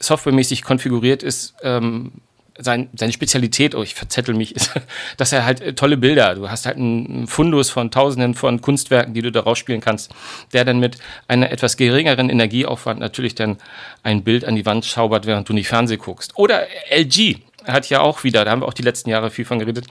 softwaremäßig 0.00 0.62
konfiguriert 0.62 1.22
ist, 1.22 1.54
ähm, 1.62 2.12
sein, 2.58 2.88
seine 2.94 3.12
Spezialität, 3.12 3.74
oh, 3.74 3.82
ich 3.82 3.94
verzettel 3.94 4.34
mich, 4.34 4.54
ist, 4.56 4.72
dass 5.16 5.32
er 5.32 5.44
halt 5.44 5.60
äh, 5.60 5.74
tolle 5.74 5.96
Bilder, 5.96 6.34
du 6.34 6.50
hast 6.50 6.66
halt 6.66 6.76
einen 6.76 7.26
Fundus 7.26 7.70
von 7.70 7.90
tausenden 7.90 8.34
von 8.34 8.60
Kunstwerken, 8.60 9.14
die 9.14 9.22
du 9.22 9.32
daraus 9.32 9.58
spielen 9.58 9.80
kannst, 9.80 10.12
der 10.52 10.64
dann 10.64 10.78
mit 10.78 10.98
einer 11.28 11.50
etwas 11.50 11.76
geringeren 11.76 12.30
Energieaufwand 12.30 13.00
natürlich 13.00 13.34
dann 13.34 13.58
ein 14.02 14.24
Bild 14.24 14.44
an 14.44 14.56
die 14.56 14.66
Wand 14.66 14.84
schaubert, 14.84 15.26
während 15.26 15.48
du 15.48 15.52
nicht 15.52 15.68
Fernseh 15.68 15.96
guckst. 15.96 16.36
Oder 16.36 16.66
LG 16.90 17.36
hat 17.64 17.88
ja 17.88 18.00
auch 18.00 18.24
wieder, 18.24 18.44
da 18.44 18.50
haben 18.50 18.62
wir 18.62 18.68
auch 18.68 18.74
die 18.74 18.82
letzten 18.82 19.10
Jahre 19.10 19.30
viel 19.30 19.44
von 19.44 19.58
geredet, 19.58 19.86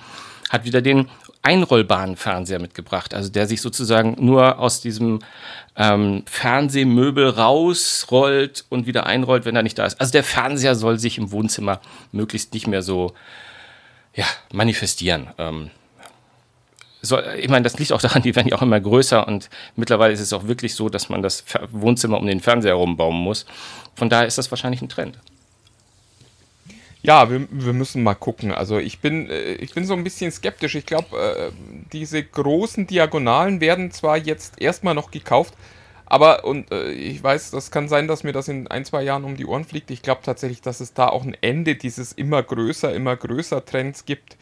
hat 0.50 0.66
wieder 0.66 0.82
den 0.82 1.10
einrollbaren 1.46 2.16
Fernseher 2.16 2.60
mitgebracht, 2.60 3.14
also 3.14 3.30
der 3.30 3.48
sich 3.48 3.62
sozusagen 3.62 4.16
nur 4.20 4.60
aus 4.60 4.82
diesem 4.82 5.20
ähm, 5.76 6.24
Fernsehmöbel 6.26 7.30
rausrollt 7.30 8.66
und 8.70 8.88
wieder 8.88 9.06
einrollt, 9.06 9.46
wenn 9.46 9.56
er 9.56 9.64
nicht 9.64 9.78
da 9.78 9.86
ist. 9.86 10.00
Also 10.02 10.12
der 10.12 10.24
Fernseher 10.24 10.76
soll 10.76 10.98
sich 10.98 11.18
im 11.18 11.32
Wohnzimmer 11.32 11.82
möglichst 12.12 12.54
nicht 12.54 12.68
mehr 12.68 12.82
so 12.82 13.14
ja, 14.16 14.26
manifestieren. 14.52 15.28
Ähm, 15.38 15.70
so, 17.02 17.20
ich 17.22 17.50
meine, 17.50 17.64
das 17.64 17.78
liegt 17.78 17.92
auch 17.92 18.02
daran, 18.02 18.24
die 18.24 18.36
werden 18.36 18.48
ja 18.48 18.58
auch 18.58 18.64
immer 18.64 18.80
größer 18.80 19.28
und 19.28 19.50
mittlerweile 19.76 20.14
ist 20.14 20.22
es 20.22 20.34
auch 20.34 20.48
wirklich 20.48 20.74
so, 20.74 20.90
dass 20.90 21.10
man 21.10 21.22
das 21.22 21.44
Wohnzimmer 21.72 22.18
um 22.18 22.26
den 22.26 22.40
Fernseher 22.40 22.72
herum 22.72 22.98
bauen 22.98 23.16
muss. 23.16 23.46
Von 23.96 24.10
daher 24.10 24.26
ist 24.26 24.40
das 24.40 24.52
wahrscheinlich 24.52 24.82
ein 24.82 24.90
Trend. 24.90 25.20
Ja, 27.08 27.30
wir, 27.30 27.48
wir 27.52 27.74
müssen 27.74 28.02
mal 28.04 28.16
gucken. 28.16 28.52
Also 28.52 28.80
ich 28.80 29.00
bin, 29.00 29.30
äh, 29.30 29.54
ich 29.56 29.74
bin 29.76 29.86
so 29.86 29.94
ein 29.94 30.04
bisschen 30.04 30.32
skeptisch. 30.32 30.74
Ich 30.76 30.86
glaube, 30.88 31.18
äh, 31.18 31.52
diese 31.94 32.24
großen 32.24 32.88
Diagonalen 32.88 33.62
werden 33.62 33.92
zwar 33.92 34.18
jetzt 34.18 34.60
erstmal 34.60 34.96
noch 34.96 35.12
gekauft, 35.12 35.54
aber 36.08 36.46
und 36.46 36.72
äh, 36.72 36.92
ich 36.92 37.22
weiß, 37.24 37.52
das 37.52 37.70
kann 37.70 37.90
sein, 37.90 38.08
dass 38.08 38.24
mir 38.24 38.32
das 38.32 38.48
in 38.48 38.68
ein, 38.68 38.86
zwei 38.86 39.04
Jahren 39.04 39.24
um 39.24 39.38
die 39.38 39.46
Ohren 39.46 39.66
fliegt. 39.66 39.92
Ich 39.92 40.02
glaube 40.02 40.22
tatsächlich, 40.24 40.62
dass 40.62 40.80
es 40.80 40.94
da 40.96 41.08
auch 41.08 41.24
ein 41.24 41.38
Ende 41.42 41.76
dieses 41.76 42.12
immer 42.12 42.42
größer, 42.42 42.92
immer 42.94 43.16
größer 43.16 43.64
Trends 43.66 44.06
gibt, 44.06 44.36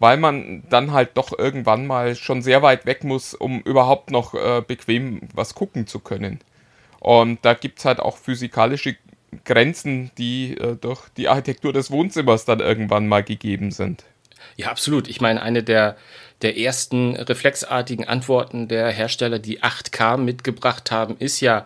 weil 0.00 0.16
man 0.16 0.64
dann 0.70 0.92
halt 0.92 1.10
doch 1.14 1.38
irgendwann 1.38 1.86
mal 1.86 2.16
schon 2.16 2.42
sehr 2.42 2.62
weit 2.62 2.84
weg 2.84 3.04
muss, 3.04 3.32
um 3.34 3.60
überhaupt 3.60 4.10
noch 4.10 4.32
bequem 4.66 5.20
was 5.34 5.54
gucken 5.54 5.86
zu 5.86 6.00
können. 6.00 6.40
Und 7.00 7.44
da 7.44 7.54
gibt 7.54 7.78
es 7.80 7.84
halt 7.84 8.00
auch 8.00 8.16
physikalische 8.16 8.96
Grenzen, 9.44 10.10
die 10.18 10.56
äh, 10.56 10.76
durch 10.76 11.08
die 11.16 11.28
Architektur 11.28 11.72
des 11.72 11.90
Wohnzimmers 11.90 12.44
dann 12.44 12.60
irgendwann 12.60 13.08
mal 13.08 13.22
gegeben 13.22 13.70
sind. 13.70 14.04
Ja, 14.56 14.68
absolut. 14.68 15.08
Ich 15.08 15.20
meine, 15.20 15.42
eine 15.42 15.62
der, 15.62 15.96
der 16.42 16.58
ersten 16.58 17.16
reflexartigen 17.16 18.06
Antworten 18.06 18.68
der 18.68 18.88
Hersteller, 18.90 19.38
die 19.38 19.62
8K 19.62 20.18
mitgebracht 20.18 20.90
haben, 20.90 21.16
ist 21.18 21.40
ja, 21.40 21.64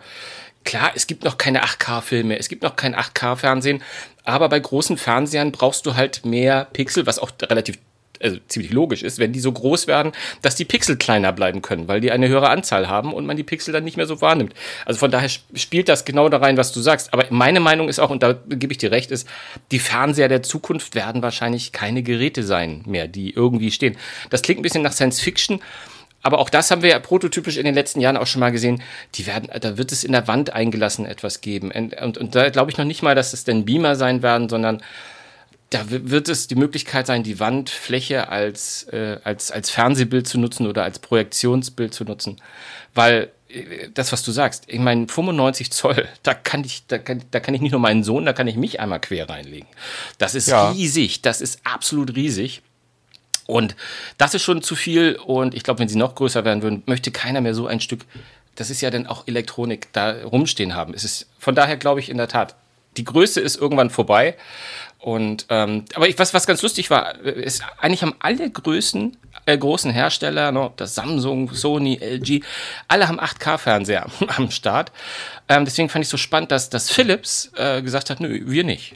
klar, 0.63 0.91
es 0.95 1.07
gibt 1.07 1.23
noch 1.23 1.37
keine 1.37 1.63
8K-Filme, 1.63 2.37
es 2.37 2.49
gibt 2.49 2.63
noch 2.63 2.75
kein 2.75 2.95
8K-Fernsehen, 2.95 3.81
aber 4.23 4.49
bei 4.49 4.59
großen 4.59 4.97
Fernsehern 4.97 5.51
brauchst 5.51 5.85
du 5.85 5.95
halt 5.95 6.25
mehr 6.25 6.67
Pixel, 6.73 7.05
was 7.05 7.19
auch 7.19 7.31
relativ 7.41 7.77
also 8.21 8.37
ziemlich 8.47 8.71
logisch 8.71 9.03
ist, 9.03 9.19
wenn 9.19 9.33
die 9.33 9.39
so 9.39 9.51
groß 9.51 9.87
werden, 9.87 10.11
dass 10.41 10.55
die 10.55 10.65
Pixel 10.65 10.97
kleiner 10.97 11.31
bleiben 11.31 11.61
können, 11.61 11.87
weil 11.87 12.01
die 12.01 12.11
eine 12.11 12.27
höhere 12.27 12.49
Anzahl 12.49 12.87
haben 12.87 13.13
und 13.13 13.25
man 13.25 13.37
die 13.37 13.43
Pixel 13.43 13.73
dann 13.73 13.83
nicht 13.83 13.97
mehr 13.97 14.07
so 14.07 14.21
wahrnimmt. 14.21 14.53
Also 14.85 14.99
von 14.99 15.11
daher 15.11 15.29
spielt 15.53 15.89
das 15.89 16.05
genau 16.05 16.29
da 16.29 16.37
rein, 16.37 16.57
was 16.57 16.71
du 16.71 16.81
sagst. 16.81 17.13
Aber 17.13 17.25
meine 17.29 17.59
Meinung 17.59 17.89
ist 17.89 17.99
auch, 17.99 18.09
und 18.09 18.23
da 18.23 18.33
gebe 18.47 18.71
ich 18.71 18.77
dir 18.77 18.91
recht, 18.91 19.11
ist, 19.11 19.27
die 19.71 19.79
Fernseher 19.79 20.27
der 20.27 20.43
Zukunft 20.43 20.95
werden 20.95 21.21
wahrscheinlich 21.21 21.71
keine 21.71 22.03
Geräte 22.03 22.43
sein 22.43 22.83
mehr, 22.85 23.07
die 23.07 23.33
irgendwie 23.33 23.71
stehen. 23.71 23.97
Das 24.29 24.41
klingt 24.41 24.59
ein 24.59 24.63
bisschen 24.63 24.83
nach 24.83 24.93
Science 24.93 25.19
Fiction. 25.19 25.59
Aber 26.23 26.39
auch 26.39 26.49
das 26.49 26.71
haben 26.71 26.81
wir 26.81 26.89
ja 26.89 26.99
prototypisch 26.99 27.57
in 27.57 27.63
den 27.63 27.75
letzten 27.75 28.01
Jahren 28.01 28.17
auch 28.17 28.27
schon 28.27 28.41
mal 28.41 28.51
gesehen. 28.51 28.81
Die 29.15 29.27
werden, 29.27 29.49
da 29.61 29.77
wird 29.77 29.91
es 29.91 30.03
in 30.03 30.11
der 30.11 30.27
Wand 30.27 30.51
eingelassen 30.51 31.05
etwas 31.05 31.41
geben. 31.41 31.71
Und, 31.71 31.95
und, 32.01 32.17
und 32.17 32.35
da 32.35 32.49
glaube 32.49 32.71
ich 32.71 32.77
noch 32.77 32.85
nicht 32.85 33.01
mal, 33.01 33.15
dass 33.15 33.33
es 33.33 33.43
denn 33.43 33.65
Beamer 33.65 33.95
sein 33.95 34.21
werden, 34.23 34.49
sondern 34.49 34.81
da 35.69 35.89
wird 35.89 36.29
es 36.29 36.47
die 36.47 36.55
Möglichkeit 36.55 37.07
sein, 37.07 37.23
die 37.23 37.39
Wandfläche 37.39 38.29
als, 38.29 38.83
äh, 38.83 39.19
als, 39.23 39.51
als 39.51 39.69
Fernsehbild 39.69 40.27
zu 40.27 40.39
nutzen 40.39 40.65
oder 40.65 40.83
als 40.83 40.99
Projektionsbild 40.99 41.93
zu 41.93 42.05
nutzen. 42.05 42.37
Weil 42.93 43.31
äh, 43.49 43.89
das, 43.93 44.13
was 44.13 44.23
du 44.23 44.31
sagst, 44.31 44.63
ich 44.67 44.79
meine, 44.79 45.07
95 45.07 45.71
Zoll, 45.71 46.07
da 46.23 46.33
kann 46.33 46.63
ich, 46.63 46.85
da 46.87 46.97
kann, 46.97 47.23
da 47.31 47.41
kann 47.41 47.53
ich 47.53 47.61
nicht 47.61 47.71
nur 47.71 47.81
meinen 47.81 48.03
Sohn, 48.03 48.25
da 48.25 48.31
kann 48.31 48.47
ich 48.47 48.55
mich 48.55 48.79
einmal 48.79 49.01
quer 49.01 49.29
reinlegen. 49.29 49.67
Das 50.17 50.35
ist 50.35 50.47
ja. 50.47 50.71
riesig, 50.71 51.21
das 51.21 51.41
ist 51.41 51.59
absolut 51.65 52.15
riesig. 52.15 52.61
Und 53.45 53.75
das 54.17 54.33
ist 54.33 54.43
schon 54.43 54.61
zu 54.61 54.75
viel. 54.75 55.15
Und 55.15 55.53
ich 55.53 55.63
glaube, 55.63 55.79
wenn 55.79 55.87
sie 55.87 55.97
noch 55.97 56.15
größer 56.15 56.43
werden 56.45 56.61
würden, 56.61 56.83
möchte 56.85 57.11
keiner 57.11 57.41
mehr 57.41 57.53
so 57.53 57.67
ein 57.67 57.79
Stück, 57.79 58.01
das 58.55 58.69
ist 58.69 58.81
ja 58.81 58.89
dann 58.89 59.07
auch 59.07 59.27
Elektronik, 59.27 59.87
da 59.93 60.23
rumstehen 60.23 60.75
haben. 60.75 60.93
Es 60.93 61.03
ist, 61.03 61.27
von 61.39 61.55
daher 61.55 61.77
glaube 61.77 61.99
ich 61.99 62.09
in 62.09 62.17
der 62.17 62.27
Tat, 62.27 62.55
die 62.97 63.03
Größe 63.03 63.39
ist 63.39 63.55
irgendwann 63.55 63.89
vorbei. 63.89 64.35
Und 64.99 65.45
ähm, 65.49 65.85
aber 65.93 66.07
ich, 66.07 66.17
was, 66.17 66.33
was 66.33 66.47
ganz 66.47 66.61
lustig 66.61 66.89
war, 66.89 67.19
ist 67.19 67.63
eigentlich 67.79 68.01
haben 68.01 68.15
alle 68.19 68.49
größten, 68.49 69.15
äh, 69.45 69.57
großen 69.57 69.91
Hersteller, 69.91 70.51
no, 70.51 70.73
das 70.75 70.95
Samsung, 70.95 71.53
Sony, 71.53 71.99
LG, 72.01 72.43
alle 72.87 73.07
haben 73.07 73.19
8K-Fernseher 73.19 74.07
am 74.35 74.49
Start. 74.49 74.91
Ähm, 75.47 75.65
deswegen 75.65 75.89
fand 75.89 76.03
ich 76.03 76.09
so 76.09 76.17
spannend, 76.17 76.51
dass, 76.51 76.69
dass 76.69 76.89
Philips 76.89 77.51
äh, 77.55 77.81
gesagt 77.81 78.09
hat, 78.09 78.19
nö, 78.19 78.41
wir 78.45 78.63
nicht. 78.63 78.95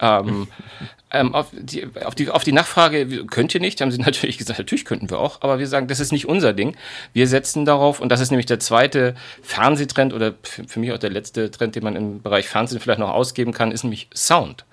Ähm, 0.00 0.46
ähm, 1.12 1.34
auf, 1.34 1.48
die, 1.52 1.86
auf, 2.04 2.14
die, 2.14 2.30
auf 2.30 2.44
die 2.44 2.52
Nachfrage, 2.52 3.26
könnt 3.26 3.54
ihr 3.54 3.60
nicht, 3.60 3.80
haben 3.80 3.90
sie 3.90 3.98
natürlich 4.02 4.38
gesagt, 4.38 4.58
natürlich 4.58 4.84
könnten 4.84 5.10
wir 5.10 5.18
auch, 5.18 5.42
aber 5.42 5.58
wir 5.58 5.66
sagen, 5.66 5.88
das 5.88 6.00
ist 6.00 6.12
nicht 6.12 6.26
unser 6.26 6.52
Ding. 6.52 6.76
Wir 7.12 7.26
setzen 7.26 7.64
darauf, 7.64 8.00
und 8.00 8.10
das 8.10 8.20
ist 8.20 8.30
nämlich 8.30 8.46
der 8.46 8.60
zweite 8.60 9.14
Fernsehtrend 9.42 10.12
oder 10.12 10.34
für 10.42 10.78
mich 10.78 10.92
auch 10.92 10.98
der 10.98 11.10
letzte 11.10 11.50
Trend, 11.50 11.74
den 11.74 11.84
man 11.84 11.96
im 11.96 12.22
Bereich 12.22 12.48
Fernsehen 12.48 12.80
vielleicht 12.80 13.00
noch 13.00 13.10
ausgeben 13.10 13.52
kann, 13.52 13.72
ist 13.72 13.82
nämlich 13.82 14.08
Sound. 14.14 14.64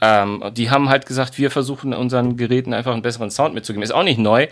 Ähm, 0.00 0.42
die 0.52 0.70
haben 0.70 0.88
halt 0.88 1.06
gesagt, 1.06 1.38
wir 1.38 1.50
versuchen 1.50 1.94
unseren 1.94 2.36
Geräten 2.36 2.74
einfach 2.74 2.92
einen 2.92 3.02
besseren 3.02 3.30
Sound 3.30 3.54
mitzugeben. 3.54 3.82
Ist 3.82 3.92
auch 3.92 4.02
nicht 4.02 4.18
neu, 4.18 4.48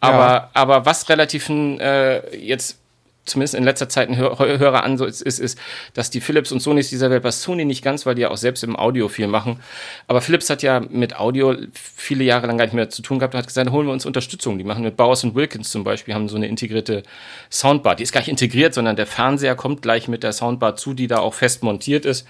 aber, 0.00 0.18
ja. 0.18 0.50
aber 0.54 0.86
was 0.86 1.08
relativ 1.08 1.48
äh, 1.48 2.36
jetzt 2.36 2.78
zumindest 3.26 3.54
in 3.54 3.64
letzter 3.64 3.88
Zeit 3.88 4.08
ein 4.08 4.16
höherer 4.16 4.82
Ansatz 4.82 5.20
ist, 5.20 5.38
ist, 5.38 5.58
dass 5.94 6.10
die 6.10 6.20
Philips 6.20 6.52
und 6.52 6.60
Sonys 6.60 6.88
dieser 6.88 7.10
Welt, 7.10 7.24
was 7.24 7.42
Sony 7.42 7.64
nicht 7.64 7.82
ganz, 7.82 8.06
weil 8.06 8.14
die 8.14 8.22
ja 8.22 8.30
auch 8.30 8.36
selbst 8.36 8.64
im 8.64 8.76
Audio 8.76 9.08
viel 9.08 9.26
machen, 9.26 9.60
aber 10.06 10.20
Philips 10.20 10.48
hat 10.48 10.62
ja 10.62 10.80
mit 10.80 11.18
Audio 11.18 11.54
viele 11.72 12.24
Jahre 12.24 12.46
lang 12.46 12.58
gar 12.58 12.64
nicht 12.64 12.74
mehr 12.74 12.88
zu 12.88 13.02
tun 13.02 13.18
gehabt 13.18 13.34
und 13.34 13.38
hat 13.38 13.46
gesagt, 13.46 13.70
holen 13.70 13.86
wir 13.86 13.92
uns 13.92 14.06
Unterstützung. 14.06 14.58
Die 14.58 14.64
machen 14.64 14.84
mit 14.84 14.96
Bowers 14.96 15.24
und 15.24 15.34
Wilkins 15.34 15.70
zum 15.70 15.84
Beispiel, 15.84 16.14
haben 16.14 16.28
so 16.28 16.36
eine 16.36 16.46
integrierte 16.46 17.02
Soundbar. 17.50 17.96
Die 17.96 18.02
ist 18.02 18.12
gar 18.12 18.20
nicht 18.20 18.28
integriert, 18.28 18.74
sondern 18.74 18.96
der 18.96 19.06
Fernseher 19.06 19.54
kommt 19.54 19.82
gleich 19.82 20.08
mit 20.08 20.22
der 20.22 20.32
Soundbar 20.32 20.76
zu, 20.76 20.94
die 20.94 21.06
da 21.06 21.18
auch 21.18 21.34
fest 21.34 21.62
montiert 21.62 22.04
ist. 22.04 22.26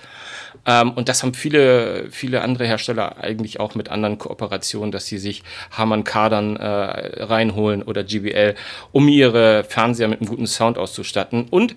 Ähm, 0.64 0.92
und 0.92 1.08
das 1.08 1.22
haben 1.22 1.34
viele, 1.34 2.10
viele 2.10 2.42
andere 2.42 2.66
Hersteller 2.66 3.18
eigentlich 3.18 3.60
auch 3.60 3.74
mit 3.74 3.88
anderen 3.90 4.18
Kooperationen, 4.18 4.92
dass 4.92 5.06
sie 5.06 5.18
sich 5.18 5.42
Harman 5.70 6.04
Kardon 6.04 6.56
äh, 6.56 6.64
reinholen 6.64 7.82
oder 7.82 8.04
GBL, 8.04 8.54
um 8.92 9.08
ihre 9.08 9.64
Fernseher 9.64 10.08
mit 10.08 10.20
einem 10.20 10.28
guten 10.28 10.46
Sound 10.46 10.78
auszustatten. 10.86 11.46
Und 11.50 11.74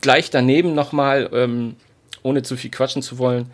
gleich 0.00 0.30
daneben 0.30 0.74
nochmal, 0.74 1.30
ähm, 1.32 1.76
ohne 2.22 2.42
zu 2.42 2.56
viel 2.56 2.70
quatschen 2.70 3.02
zu 3.02 3.18
wollen, 3.18 3.50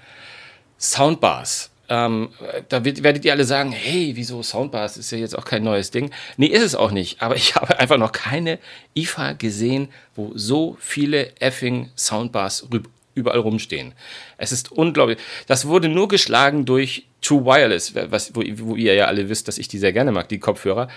Soundbars. 0.78 1.70
Ähm, 1.90 2.30
da 2.70 2.84
wird, 2.84 3.02
werdet 3.02 3.26
ihr 3.26 3.32
alle 3.32 3.44
sagen, 3.44 3.70
hey, 3.70 4.12
wieso 4.14 4.42
Soundbars 4.42 4.96
ist 4.96 5.10
ja 5.10 5.18
jetzt 5.18 5.36
auch 5.36 5.44
kein 5.44 5.62
neues 5.62 5.90
Ding. 5.90 6.10
Nee, 6.38 6.46
ist 6.46 6.62
es 6.62 6.74
auch 6.74 6.90
nicht. 6.90 7.20
Aber 7.20 7.36
ich 7.36 7.54
habe 7.56 7.78
einfach 7.78 7.98
noch 7.98 8.12
keine 8.12 8.58
IFA 8.96 9.34
gesehen, 9.34 9.88
wo 10.14 10.32
so 10.34 10.78
viele 10.80 11.36
effing 11.40 11.90
Soundbars 11.94 12.66
überall 13.14 13.38
rumstehen. 13.38 13.92
Es 14.38 14.50
ist 14.50 14.72
unglaublich. 14.72 15.18
Das 15.46 15.66
wurde 15.66 15.88
nur 15.88 16.08
geschlagen 16.08 16.64
durch 16.64 17.06
True 17.20 17.44
Wireless, 17.44 17.94
was, 17.94 18.34
wo, 18.34 18.42
wo 18.58 18.76
ihr 18.76 18.94
ja 18.94 19.06
alle 19.06 19.28
wisst, 19.28 19.48
dass 19.48 19.58
ich 19.58 19.68
die 19.68 19.78
sehr 19.78 19.92
gerne 19.92 20.12
mag, 20.12 20.28
die 20.28 20.38
Kopfhörer. 20.38 20.88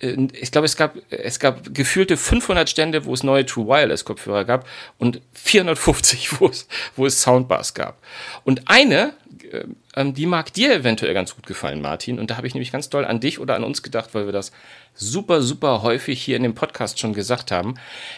Äh, 0.00 0.28
ich 0.32 0.50
glaube, 0.50 0.66
es 0.66 0.76
gab, 0.76 0.96
es 1.10 1.38
gab 1.38 1.74
gefühlte 1.74 2.16
500 2.16 2.68
Stände, 2.68 3.04
wo 3.04 3.14
es 3.14 3.22
neue 3.22 3.46
True 3.46 3.66
Wireless 3.66 4.04
Kopfhörer 4.04 4.44
gab 4.44 4.66
und 4.98 5.20
450, 5.34 6.40
wo 6.40 6.48
es, 6.48 6.66
wo 6.96 7.06
es 7.06 7.22
Soundbars 7.22 7.74
gab. 7.74 7.98
Und 8.44 8.62
eine, 8.66 9.14
äh, 9.50 9.64
ähm, 9.96 10.14
die 10.14 10.26
mag 10.26 10.52
dir 10.52 10.74
eventuell 10.74 11.14
ganz 11.14 11.34
gut 11.34 11.46
gefallen, 11.46 11.80
Martin. 11.80 12.18
Und 12.18 12.30
da 12.30 12.36
habe 12.36 12.46
ich 12.46 12.54
nämlich 12.54 12.72
ganz 12.72 12.88
doll 12.88 13.04
an 13.04 13.20
dich 13.20 13.38
oder 13.38 13.54
an 13.54 13.64
uns 13.64 13.82
gedacht, 13.82 14.14
weil 14.14 14.26
wir 14.26 14.32
das 14.32 14.52
super, 14.94 15.42
super 15.42 15.82
häufig 15.82 16.22
hier 16.22 16.36
in 16.36 16.42
dem 16.42 16.54
Podcast 16.54 16.98
schon 16.98 17.12
gesagt 17.12 17.50
haben. 17.50 17.74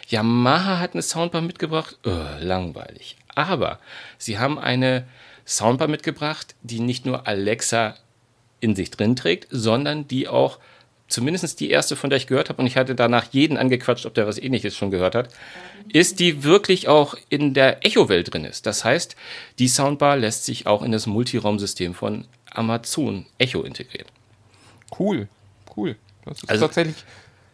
Yamaha 0.09 0.79
hat 0.79 0.95
eine 0.95 1.03
Soundbar 1.03 1.43
mitgebracht. 1.43 1.99
Oh, 2.05 2.27
langweilig. 2.41 3.17
Aber 3.35 3.79
sie 4.19 4.39
haben 4.39 4.59
eine 4.59 5.07
Soundbar 5.47 5.89
mitgebracht, 5.89 6.55
die 6.63 6.81
nicht 6.81 7.07
nur 7.07 7.27
Alexa 7.27 7.97
in 8.61 8.77
sich 8.77 8.91
drin 8.91 9.17
trägt, 9.17 9.49
sondern 9.51 10.07
die 10.07 10.29
auch 10.29 10.59
zumindest 11.13 11.61
die 11.61 11.71
erste, 11.71 11.97
von 11.97 12.11
der 12.11 12.17
ich 12.17 12.27
gehört 12.27 12.49
habe, 12.49 12.61
und 12.61 12.67
ich 12.67 12.77
hatte 12.77 12.95
danach 12.95 13.27
jeden 13.33 13.57
angequatscht, 13.57 14.07
ob 14.07 14.15
der 14.15 14.27
was 14.27 14.39
ähnliches 14.39 14.77
schon 14.77 14.91
gehört 14.91 15.15
hat, 15.15 15.29
ist, 15.93 16.21
die 16.21 16.45
wirklich 16.45 16.89
auch 16.89 17.15
in 17.29 17.55
der 17.55 17.85
Echo-Welt 17.85 18.33
drin 18.33 18.45
ist. 18.45 18.67
Das 18.67 18.85
heißt, 18.85 19.17
die 19.59 19.69
Soundbar 19.69 20.17
lässt 20.17 20.45
sich 20.45 20.67
auch 20.67 20.83
in 20.83 20.93
das 20.93 21.07
Multiraumsystem 21.07 21.95
von 21.95 22.27
Amazon 22.51 23.27
Echo 23.39 23.63
integrieren. 23.63 24.09
Cool, 24.99 25.29
cool. 25.77 25.97
Das 26.25 26.43
ist 26.43 26.51
also, 26.51 26.67
tatsächlich 26.67 27.05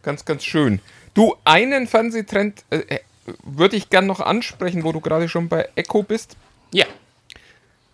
ganz, 0.03 0.25
ganz 0.25 0.45
schön. 0.45 0.81
Du, 1.15 1.37
einen 1.45 1.87
Fernsehtrend 1.87 2.65
äh, 2.71 2.79
äh 2.79 3.01
würde 3.43 3.77
ich 3.77 3.91
gern 3.91 4.07
noch 4.07 4.21
ansprechen, 4.21 4.85
wo 4.85 4.93
du 4.93 5.01
gerade 5.01 5.29
schon 5.29 5.49
bei 5.49 5.69
Echo 5.75 6.03
bist. 6.03 6.37
Ja. 6.73 6.87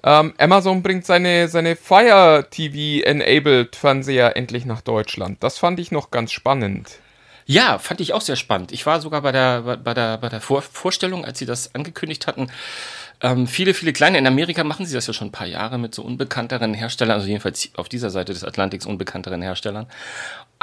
Ähm, 0.06 0.34
Amazon 0.36 0.82
bringt 0.82 1.06
seine, 1.06 1.48
seine 1.48 1.76
Fire 1.76 2.46
TV-enabled 2.50 3.74
Fernseher 3.74 4.36
endlich 4.36 4.66
nach 4.66 4.82
Deutschland. 4.82 5.42
Das 5.42 5.56
fand 5.56 5.80
ich 5.80 5.90
noch 5.90 6.10
ganz 6.10 6.30
spannend. 6.30 6.98
Ja, 7.46 7.78
fand 7.78 8.00
ich 8.00 8.12
auch 8.12 8.20
sehr 8.20 8.36
spannend. 8.36 8.72
Ich 8.72 8.84
war 8.84 9.00
sogar 9.00 9.22
bei 9.22 9.32
der, 9.32 9.62
bei 9.62 9.94
der, 9.94 10.18
bei 10.18 10.28
der 10.28 10.40
Vor 10.40 10.62
Vorstellung, 10.62 11.24
als 11.24 11.38
sie 11.38 11.46
das 11.46 11.74
angekündigt 11.74 12.26
hatten. 12.26 12.50
Ähm, 13.22 13.46
viele, 13.46 13.72
viele 13.72 13.92
kleine. 13.92 14.18
In 14.18 14.26
Amerika 14.26 14.64
machen 14.64 14.84
sie 14.86 14.94
das 14.94 15.06
ja 15.06 15.14
schon 15.14 15.28
ein 15.28 15.32
paar 15.32 15.46
Jahre 15.46 15.78
mit 15.78 15.94
so 15.94 16.02
unbekannteren 16.02 16.74
Herstellern, 16.74 17.14
also 17.14 17.26
jedenfalls 17.26 17.70
auf 17.76 17.88
dieser 17.88 18.10
Seite 18.10 18.32
des 18.32 18.44
Atlantiks 18.44 18.86
unbekannteren 18.86 19.40
Herstellern. 19.40 19.86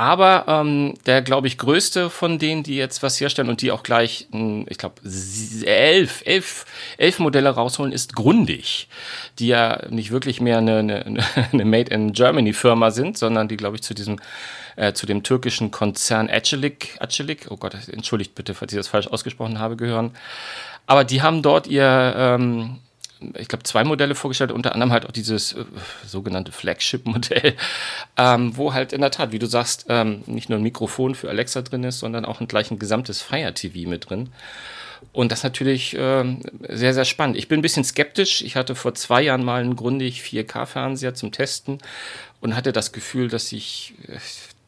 Aber 0.01 0.45
ähm, 0.47 0.95
der, 1.05 1.21
glaube 1.21 1.45
ich, 1.45 1.59
größte 1.59 2.09
von 2.09 2.39
denen, 2.39 2.63
die 2.63 2.75
jetzt 2.75 3.03
was 3.03 3.21
herstellen 3.21 3.49
und 3.49 3.61
die 3.61 3.71
auch 3.71 3.83
gleich, 3.83 4.27
ich 4.31 4.77
glaube, 4.79 4.95
elf, 5.63 6.23
elf, 6.25 6.65
elf 6.97 7.19
Modelle 7.19 7.51
rausholen, 7.51 7.91
ist 7.91 8.15
Grundig. 8.15 8.87
Die 9.37 9.45
ja 9.45 9.83
nicht 9.91 10.09
wirklich 10.09 10.41
mehr 10.41 10.57
eine, 10.57 10.79
eine, 10.79 11.23
eine 11.51 11.65
Made 11.65 11.93
in 11.93 12.13
Germany 12.13 12.51
Firma 12.51 12.89
sind, 12.89 13.15
sondern 13.15 13.47
die, 13.47 13.57
glaube 13.57 13.75
ich, 13.75 13.83
zu 13.83 13.93
diesem 13.93 14.17
äh, 14.75 14.93
zu 14.93 15.05
dem 15.05 15.21
türkischen 15.21 15.69
Konzern 15.69 16.31
Acelik, 16.31 16.97
Acelik, 16.99 17.45
oh 17.51 17.57
Gott, 17.57 17.75
entschuldigt 17.87 18.33
bitte, 18.33 18.55
falls 18.55 18.73
ich 18.73 18.77
das 18.77 18.87
falsch 18.87 19.05
ausgesprochen 19.05 19.59
habe, 19.59 19.75
gehören. 19.75 20.15
Aber 20.87 21.03
die 21.03 21.21
haben 21.21 21.43
dort 21.43 21.67
ihr, 21.67 22.15
ähm, 22.17 22.79
ich 23.37 23.47
glaube, 23.47 23.63
zwei 23.63 23.83
Modelle 23.83 24.15
vorgestellt, 24.15 24.51
unter 24.51 24.73
anderem 24.73 24.91
halt 24.91 25.05
auch 25.05 25.11
dieses 25.11 25.53
äh, 25.53 25.65
sogenannte 26.05 26.51
Flagship-Modell, 26.51 27.55
ähm, 28.17 28.57
wo 28.57 28.73
halt 28.73 28.93
in 28.93 29.01
der 29.01 29.11
Tat, 29.11 29.31
wie 29.31 29.39
du 29.39 29.45
sagst, 29.45 29.85
ähm, 29.89 30.23
nicht 30.25 30.49
nur 30.49 30.59
ein 30.59 30.63
Mikrofon 30.63 31.15
für 31.15 31.29
Alexa 31.29 31.61
drin 31.61 31.83
ist, 31.83 31.99
sondern 31.99 32.25
auch 32.25 32.41
ein 32.41 32.47
gleich 32.47 32.71
ein 32.71 32.79
gesamtes 32.79 33.21
Fire 33.21 33.53
TV 33.53 33.89
mit 33.89 34.09
drin. 34.09 34.29
Und 35.13 35.31
das 35.31 35.39
ist 35.39 35.43
natürlich 35.43 35.97
äh, 35.97 36.37
sehr, 36.69 36.93
sehr 36.93 37.05
spannend. 37.05 37.37
Ich 37.37 37.47
bin 37.47 37.59
ein 37.59 37.63
bisschen 37.63 37.83
skeptisch. 37.83 38.41
Ich 38.43 38.55
hatte 38.55 38.75
vor 38.75 38.93
zwei 38.93 39.21
Jahren 39.21 39.43
mal 39.43 39.61
einen 39.61 39.75
Grundig 39.75 40.21
4K-Fernseher 40.21 41.15
zum 41.15 41.31
Testen 41.31 41.79
und 42.39 42.55
hatte 42.55 42.71
das 42.71 42.91
Gefühl, 42.91 43.27
dass 43.27 43.51
ich, 43.51 43.95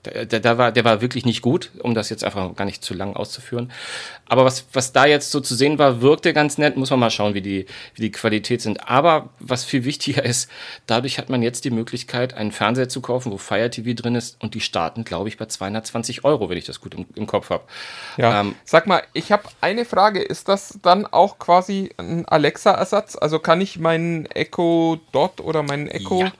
der, 0.03 0.25
der, 0.25 0.57
war, 0.57 0.71
der 0.71 0.83
war 0.83 1.01
wirklich 1.01 1.25
nicht 1.25 1.41
gut, 1.41 1.71
um 1.79 1.93
das 1.93 2.09
jetzt 2.09 2.23
einfach 2.23 2.55
gar 2.55 2.65
nicht 2.65 2.83
zu 2.83 2.93
lang 2.93 3.15
auszuführen. 3.15 3.71
Aber 4.27 4.43
was, 4.43 4.65
was 4.73 4.91
da 4.91 5.05
jetzt 5.05 5.31
so 5.31 5.39
zu 5.39 5.55
sehen 5.55 5.79
war, 5.79 6.01
wirkte 6.01 6.33
ganz 6.33 6.57
nett. 6.57 6.75
Muss 6.75 6.89
man 6.89 6.99
mal 6.99 7.09
schauen, 7.09 7.33
wie 7.33 7.41
die, 7.41 7.65
wie 7.95 8.01
die 8.01 8.11
Qualität 8.11 8.61
sind. 8.61 8.89
Aber 8.89 9.29
was 9.39 9.63
viel 9.63 9.85
wichtiger 9.85 10.23
ist, 10.25 10.49
dadurch 10.87 11.17
hat 11.17 11.29
man 11.29 11.41
jetzt 11.41 11.65
die 11.65 11.71
Möglichkeit, 11.71 12.33
einen 12.33 12.51
Fernseher 12.51 12.89
zu 12.89 13.01
kaufen, 13.01 13.31
wo 13.31 13.37
Fire 13.37 13.69
TV 13.69 13.93
drin 13.93 14.15
ist. 14.15 14.41
Und 14.41 14.55
die 14.55 14.61
starten, 14.61 15.05
glaube 15.05 15.29
ich, 15.29 15.37
bei 15.37 15.45
220 15.45 16.25
Euro, 16.25 16.49
wenn 16.49 16.57
ich 16.57 16.65
das 16.65 16.81
gut 16.81 16.95
im, 16.95 17.05
im 17.15 17.27
Kopf 17.27 17.49
habe. 17.49 17.63
Ja. 18.17 18.41
Ähm, 18.41 18.55
Sag 18.65 18.87
mal, 18.87 19.03
ich 19.13 19.31
habe 19.31 19.43
eine 19.61 19.85
Frage. 19.85 20.21
Ist 20.21 20.49
das 20.49 20.79
dann 20.81 21.05
auch 21.05 21.39
quasi 21.39 21.91
ein 21.97 22.25
Alexa-Ersatz? 22.25 23.15
Also 23.15 23.39
kann 23.39 23.61
ich 23.61 23.79
meinen 23.79 24.25
Echo 24.27 24.99
Dot 25.11 25.39
oder 25.39 25.63
meinen 25.63 25.87
Echo 25.87 26.21
ja. 26.21 26.31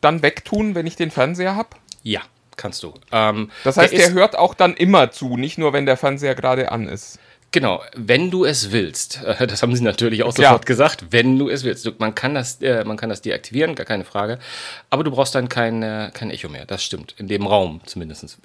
dann 0.00 0.22
wegtun, 0.22 0.74
wenn 0.74 0.86
ich 0.86 0.96
den 0.96 1.10
Fernseher 1.10 1.56
habe? 1.56 1.68
Ja, 2.02 2.22
kannst 2.56 2.82
du. 2.82 2.94
Ähm, 3.12 3.50
Das 3.64 3.76
heißt, 3.76 3.92
der 3.92 3.98
der 4.00 4.08
ist- 4.08 4.14
hört 4.14 4.36
auch 4.38 4.54
dann 4.54 4.74
immer 4.74 5.10
zu, 5.10 5.36
nicht 5.36 5.58
nur, 5.58 5.72
wenn 5.72 5.86
der 5.86 5.96
Fernseher 5.96 6.34
gerade 6.34 6.72
an 6.72 6.88
ist. 6.88 7.18
Genau, 7.52 7.80
wenn 7.94 8.30
du 8.30 8.44
es 8.44 8.72
willst. 8.72 9.20
Das 9.38 9.62
haben 9.62 9.74
sie 9.74 9.82
natürlich 9.82 10.24
auch 10.24 10.34
Klar. 10.34 10.48
sofort 10.50 10.66
gesagt, 10.66 11.06
wenn 11.10 11.38
du 11.38 11.48
es 11.48 11.64
willst. 11.64 11.88
Man, 12.00 12.14
kann 12.14 12.34
das, 12.34 12.60
äh, 12.60 12.84
man 12.84 12.96
kann 12.96 13.08
das 13.08 13.22
deaktivieren, 13.22 13.74
gar 13.76 13.86
keine 13.86 14.04
Frage. 14.04 14.38
Aber 14.90 15.04
du 15.04 15.10
brauchst 15.10 15.34
dann 15.34 15.48
kein, 15.48 15.82
äh, 15.82 16.10
kein 16.12 16.30
Echo 16.30 16.48
mehr. 16.48 16.66
Das 16.66 16.82
stimmt. 16.84 17.14
In 17.18 17.28
dem 17.28 17.46
Raum 17.46 17.80
zumindest. 17.86 18.36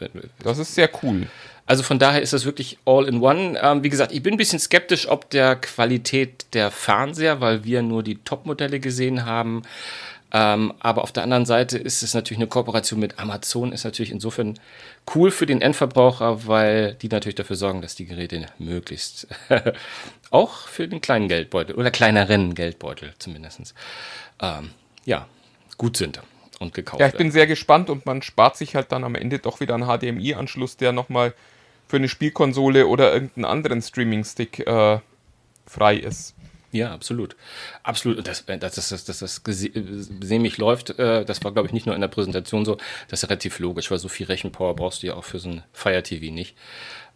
Das 0.44 0.58
ist 0.60 0.76
sehr 0.76 0.90
cool. 1.04 1.28
Also 1.66 1.84
von 1.84 2.00
daher 2.00 2.22
ist 2.22 2.34
das 2.34 2.46
wirklich 2.46 2.78
all 2.86 3.08
in 3.08 3.22
one. 3.22 3.60
Ähm, 3.62 3.84
wie 3.84 3.90
gesagt, 3.90 4.12
ich 4.12 4.22
bin 4.24 4.34
ein 4.36 4.38
bisschen 4.38 4.60
skeptisch 4.60 5.08
ob 5.10 5.30
der 5.30 5.56
Qualität 5.56 6.46
der 6.54 6.70
Fernseher, 6.72 7.40
weil 7.42 7.64
wir 7.64 7.82
nur 7.82 8.04
die 8.04 8.16
Top-Modelle 8.24 8.80
gesehen 8.80 9.26
haben. 9.26 9.64
Ähm, 10.34 10.74
aber 10.80 11.04
auf 11.04 11.12
der 11.12 11.24
anderen 11.24 11.46
Seite 11.46 11.78
ist 11.78 12.04
es 12.04 12.14
natürlich 12.14 12.40
eine 12.40 12.48
Kooperation 12.48 13.00
mit 13.00 13.20
Amazon, 13.20 13.74
ist 13.74 13.84
natürlich 13.84 14.12
insofern 14.12 14.58
cool 15.14 15.30
für 15.30 15.46
den 15.46 15.62
Endverbraucher, 15.62 16.48
weil 16.48 16.94
die 16.96 17.10
natürlich 17.10 17.36
dafür 17.36 17.58
sorgen, 17.58 17.82
dass 17.82 17.96
die 17.96 18.06
Geräte 18.06 18.46
möglichst 18.58 19.28
auch 20.32 20.68
für 20.68 20.88
den 20.88 21.02
kleinen 21.02 21.28
Geldbeutel 21.28 21.76
oder 21.76 21.92
kleineren 21.92 22.56
Geldbeutel 22.56 23.14
zumindest 23.20 23.74
ähm, 24.42 24.72
ja, 25.04 25.28
gut 25.78 25.98
sind 25.98 26.22
und 26.60 26.74
gekauft 26.74 27.02
Ja, 27.02 27.08
ich 27.08 27.14
werden. 27.14 27.26
bin 27.26 27.32
sehr 27.32 27.48
gespannt 27.48 27.90
und 27.90 28.06
man 28.06 28.22
spart 28.22 28.56
sich 28.56 28.76
halt 28.76 28.92
dann 28.92 29.04
am 29.04 29.16
Ende 29.16 29.40
doch 29.40 29.60
wieder 29.60 29.76
einen 29.76 29.86
HDMI-Anschluss, 29.86 30.78
der 30.78 30.94
nochmal 30.94 31.34
für 31.90 31.98
eine 31.98 32.08
Spielkonsole 32.08 32.88
oder 32.88 33.14
irgendeinen 33.14 33.46
anderen 33.46 33.82
Streaming-Stick 33.82 34.60
äh, 34.66 35.00
frei 35.66 35.98
ist. 35.98 36.36
Ja, 36.72 36.94
absolut. 36.94 37.36
Absolut. 37.84 38.18
Und 38.20 38.28
das, 38.28 38.46
dass 38.46 38.76
das, 38.76 38.90
das, 38.90 39.04
das, 39.06 39.20
das 39.20 39.44
gese- 39.44 40.24
sämig 40.24 40.58
läuft, 40.58 40.92
äh, 41.00 41.26
das 41.26 41.44
war, 41.44 41.52
glaube 41.52 41.68
ich, 41.68 41.74
nicht 41.74 41.86
nur 41.86 41.96
in 41.96 42.02
der 42.02 42.08
Präsentation 42.08 42.64
so. 42.64 42.78
Das 43.10 43.22
ist 43.24 43.30
relativ 43.30 43.60
logisch, 43.60 43.92
weil 43.92 43.98
so 43.98 44.08
viel 44.08 44.26
Rechenpower 44.28 44.76
brauchst 44.76 45.04
du 45.04 45.08
ja 45.08 45.16
auch 45.16 45.26
für 45.26 45.40
so 45.40 45.50
ein 45.50 45.64
Fire 45.74 46.02
TV 46.02 46.32
nicht. 46.34 46.56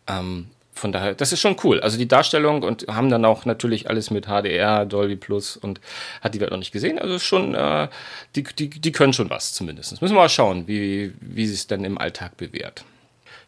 Ähm, 0.08 0.48
von 0.74 0.92
daher, 0.92 1.16
das 1.16 1.32
ist 1.32 1.40
schon 1.40 1.56
cool. 1.64 1.80
Also 1.80 1.98
die 1.98 2.08
Darstellung 2.08 2.62
und 2.64 2.86
haben 2.90 3.10
dann 3.10 3.24
auch 3.24 3.46
natürlich 3.46 3.90
alles 3.90 4.12
mit 4.12 4.26
HDR, 4.26 4.86
Dolby 4.86 5.16
Plus 5.16 5.56
und 5.56 5.80
hat 6.20 6.36
die 6.36 6.42
Welt 6.42 6.52
noch 6.52 6.58
nicht 6.58 6.74
gesehen. 6.74 7.00
Also 7.00 7.18
schon, 7.18 7.56
äh, 7.56 7.88
die, 8.36 8.44
die, 8.44 8.70
die 8.70 8.92
können 8.92 9.14
schon 9.14 9.30
was 9.30 9.54
zumindest. 9.54 10.02
Müssen 10.02 10.16
wir 10.16 10.22
mal 10.22 10.28
schauen, 10.28 10.68
wie, 10.68 11.14
wie 11.22 11.48
sie 11.48 11.54
es 11.54 11.68
dann 11.68 11.86
im 11.86 11.98
Alltag 11.98 12.36
bewährt. 12.36 12.84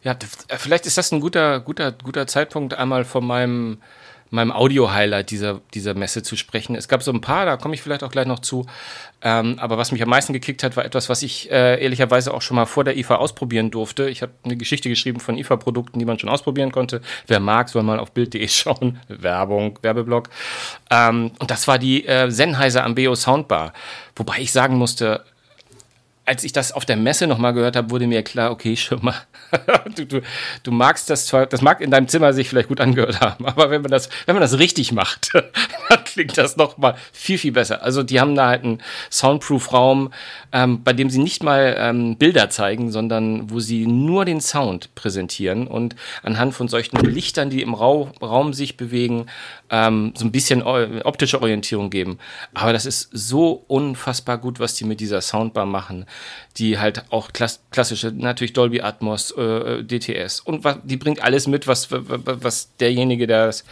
Ja, 0.04 0.16
vielleicht 0.58 0.86
ist 0.86 0.98
das 0.98 1.12
ein 1.12 1.20
guter, 1.20 1.60
guter, 1.60 1.92
guter 1.92 2.28
Zeitpunkt, 2.28 2.76
einmal 2.76 3.04
von 3.04 3.26
meinem, 3.26 3.82
meinem 4.30 4.52
Audio-Highlight 4.52 5.32
dieser, 5.32 5.62
dieser 5.74 5.94
Messe 5.94 6.24
zu 6.24 6.36
sprechen. 6.36 6.76
Es 6.76 6.88
gab 6.88 7.04
so 7.04 7.12
ein 7.12 7.22
paar, 7.22 7.46
da 7.46 7.58
komme 7.58 7.76
ich 7.76 7.82
vielleicht 7.82 8.04
auch 8.04 8.12
gleich 8.12 8.28
noch 8.28 8.40
zu. 8.40 8.66
Ähm, 9.22 9.58
aber 9.60 9.78
was 9.78 9.92
mich 9.92 10.04
am 10.04 10.10
meisten 10.10 10.34
gekickt 10.34 10.64
hat, 10.64 10.78
war 10.78 10.86
etwas, 10.86 11.10
was 11.10 11.24
ich 11.24 11.50
äh, 11.50 11.82
ehrlicherweise 11.82 12.34
auch 12.34 12.42
schon 12.42 12.56
mal 12.56 12.66
vor 12.66 12.84
der 12.84 12.98
IFA 12.98 13.16
ausprobieren 13.16 13.72
durfte. 13.72 14.10
Ich 14.10 14.22
habe 14.22 14.32
eine 14.44 14.58
Geschichte 14.58 14.90
geschrieben 14.90 15.20
von 15.20 15.38
IFA-Produkten, 15.38 15.98
die 15.98 16.06
man 16.06 16.20
schon 16.20 16.30
ausprobieren 16.30 16.72
konnte. 16.72 17.02
Wer 17.26 17.40
mag, 17.40 17.70
soll 17.70 17.84
mal 17.84 18.00
auf 18.00 18.12
Bild.de 18.12 18.48
schauen. 18.48 19.00
Werbung, 19.08 19.80
Werbeblock. 19.82 20.30
Ähm, 20.92 21.32
und 21.40 21.50
das 21.50 21.68
war 21.68 21.80
die 21.80 22.06
äh, 22.06 22.30
Sennheiser 22.30 22.84
Ambeo 22.84 23.16
Soundbar. 23.16 23.74
Wobei 24.16 24.40
ich 24.40 24.52
sagen 24.52 24.78
musste, 24.78 25.24
als 26.28 26.44
ich 26.44 26.52
das 26.52 26.74
auf 26.74 26.84
der 26.84 26.98
Messe 26.98 27.26
nochmal 27.26 27.54
gehört 27.54 27.78
habe, 27.78 27.90
wurde 27.90 28.06
mir 28.06 28.22
klar, 28.22 28.52
okay, 28.52 28.76
schon 28.76 29.00
mal, 29.02 29.16
du, 29.96 30.06
du, 30.06 30.22
du 30.62 30.72
magst 30.72 31.10
das 31.10 31.26
zwar, 31.26 31.46
das 31.46 31.62
mag 31.62 31.80
in 31.80 31.90
deinem 31.90 32.10
Zimmer 32.10 32.34
sich 32.34 32.50
vielleicht 32.50 32.68
gut 32.68 32.82
angehört 32.82 33.22
haben, 33.22 33.46
aber 33.46 33.70
wenn 33.70 33.82
man 33.82 33.92
das, 33.92 34.10
wenn 34.26 34.36
man 34.36 34.42
das 34.42 34.60
richtig 34.60 34.92
macht, 34.92 35.32
klingt 36.18 36.38
das 36.38 36.58
nochmal 36.58 36.96
viel, 37.14 37.38
viel 37.38 37.52
besser. 37.52 37.84
Also 37.84 38.04
die 38.04 38.20
haben 38.20 38.36
da 38.36 38.48
halt 38.48 38.64
einen 38.64 38.82
Soundproof-Raum, 39.12 40.12
ähm, 40.52 40.84
bei 40.84 40.94
dem 40.94 41.10
sie 41.10 41.20
nicht 41.20 41.44
mal 41.44 41.76
ähm, 41.78 42.18
Bilder 42.18 42.50
zeigen, 42.50 42.92
sondern 42.92 43.50
wo 43.52 43.60
sie 43.60 43.86
nur 43.86 44.26
den 44.26 44.42
Sound 44.42 44.94
präsentieren 44.96 45.68
und 45.68 45.96
anhand 46.24 46.54
von 46.54 46.68
solchen 46.68 46.98
Lichtern, 46.98 47.50
die 47.50 47.62
im 47.62 47.74
Rau 47.74 48.12
Raum 48.22 48.54
sich 48.54 48.78
bewegen, 48.78 49.28
ähm, 49.70 50.14
so 50.16 50.26
ein 50.26 50.32
bisschen 50.32 50.64
optische 50.64 51.42
Orientierung 51.42 51.90
geben. 51.90 52.18
Aber 52.54 52.74
das 52.74 52.86
ist 52.86 53.10
so 53.12 53.64
unfassbar 53.68 54.38
gut, 54.38 54.60
was 54.60 54.74
die 54.76 54.86
mit 54.86 55.00
dieser 55.00 55.22
Soundbar 55.22 55.66
machen, 55.66 56.06
die 56.58 56.80
halt 56.80 57.04
auch 57.12 57.34
klass 57.34 57.62
klassische, 57.72 58.12
natürlich 58.12 58.54
Dolby 58.54 58.82
Atmos, 58.82 59.32
äh, 59.32 59.84
DTS 59.84 60.40
und 60.40 60.64
was, 60.64 60.78
die 60.84 60.98
bringt 60.98 61.22
alles 61.24 61.48
mit, 61.48 61.68
was- 61.68 61.90
was 61.92 62.76
derjenige, 62.78 63.28
der 63.28 63.48
das, 63.48 63.66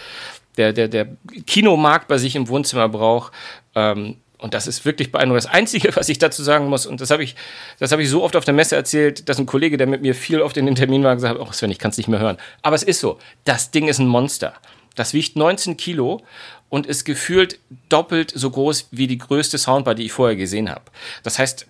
der, 0.58 0.74
der, 0.74 0.88
der 0.88 1.08
Kinomarkt 1.46 2.08
bei 2.08 2.18
sich 2.18 2.36
im 2.36 2.48
Wohnzimmer 2.48 2.90
braucht. 2.90 3.34
Ähm, 3.76 4.18
und 4.38 4.54
das 4.54 4.68
ist 4.68 4.86
wirklich 4.86 5.12
beeindruckend. 5.12 5.46
Das 5.46 5.52
Einzige, 5.52 5.96
was 5.96 6.10
ich 6.10 6.20
dazu 6.20 6.44
sagen 6.44 6.68
muss, 6.68 6.86
und 6.86 7.02
das 7.02 7.10
habe 7.10 7.24
ich, 7.24 7.36
das 7.80 7.92
ich 7.92 8.10
so 8.10 8.24
oft 8.24 8.36
auf 8.36 8.46
der 8.46 8.54
Messe 8.54 8.76
erzählt, 8.76 9.28
dass 9.30 9.40
ein 9.40 9.46
Kollege, 9.46 9.78
der 9.78 9.88
mit 9.88 10.02
mir 10.02 10.14
viel 10.14 10.42
auf 10.42 10.54
den 10.54 10.74
Termin 10.76 11.04
war, 11.04 11.16
gesagt 11.16 11.40
hat, 11.40 11.48
oh 11.48 11.52
Sven, 11.52 11.72
ich 11.72 11.80
kann 11.80 11.92
es 11.92 11.98
nicht 11.98 12.08
mehr 12.08 12.20
hören. 12.20 12.38
Aber 12.62 12.76
es 12.76 12.84
ist 12.84 13.00
so, 13.00 13.18
das 13.44 13.72
Ding 13.72 13.88
ist 13.88 14.00
ein 14.00 14.08
Monster. 14.08 14.54
Das 14.96 15.14
wiegt 15.14 15.36
19 15.36 15.78
Kilo 15.78 16.22
und 16.70 16.86
ist 16.86 17.06
gefühlt 17.06 17.60
doppelt 17.90 18.32
so 18.34 18.50
groß 18.50 18.90
wie 18.92 19.08
die 19.08 19.18
größte 19.18 19.58
Soundbar, 19.58 19.96
die 19.96 20.06
ich 20.06 20.12
vorher 20.12 20.36
gesehen 20.36 20.70
habe. 20.70 20.84
Das 21.24 21.40
heißt, 21.40 21.68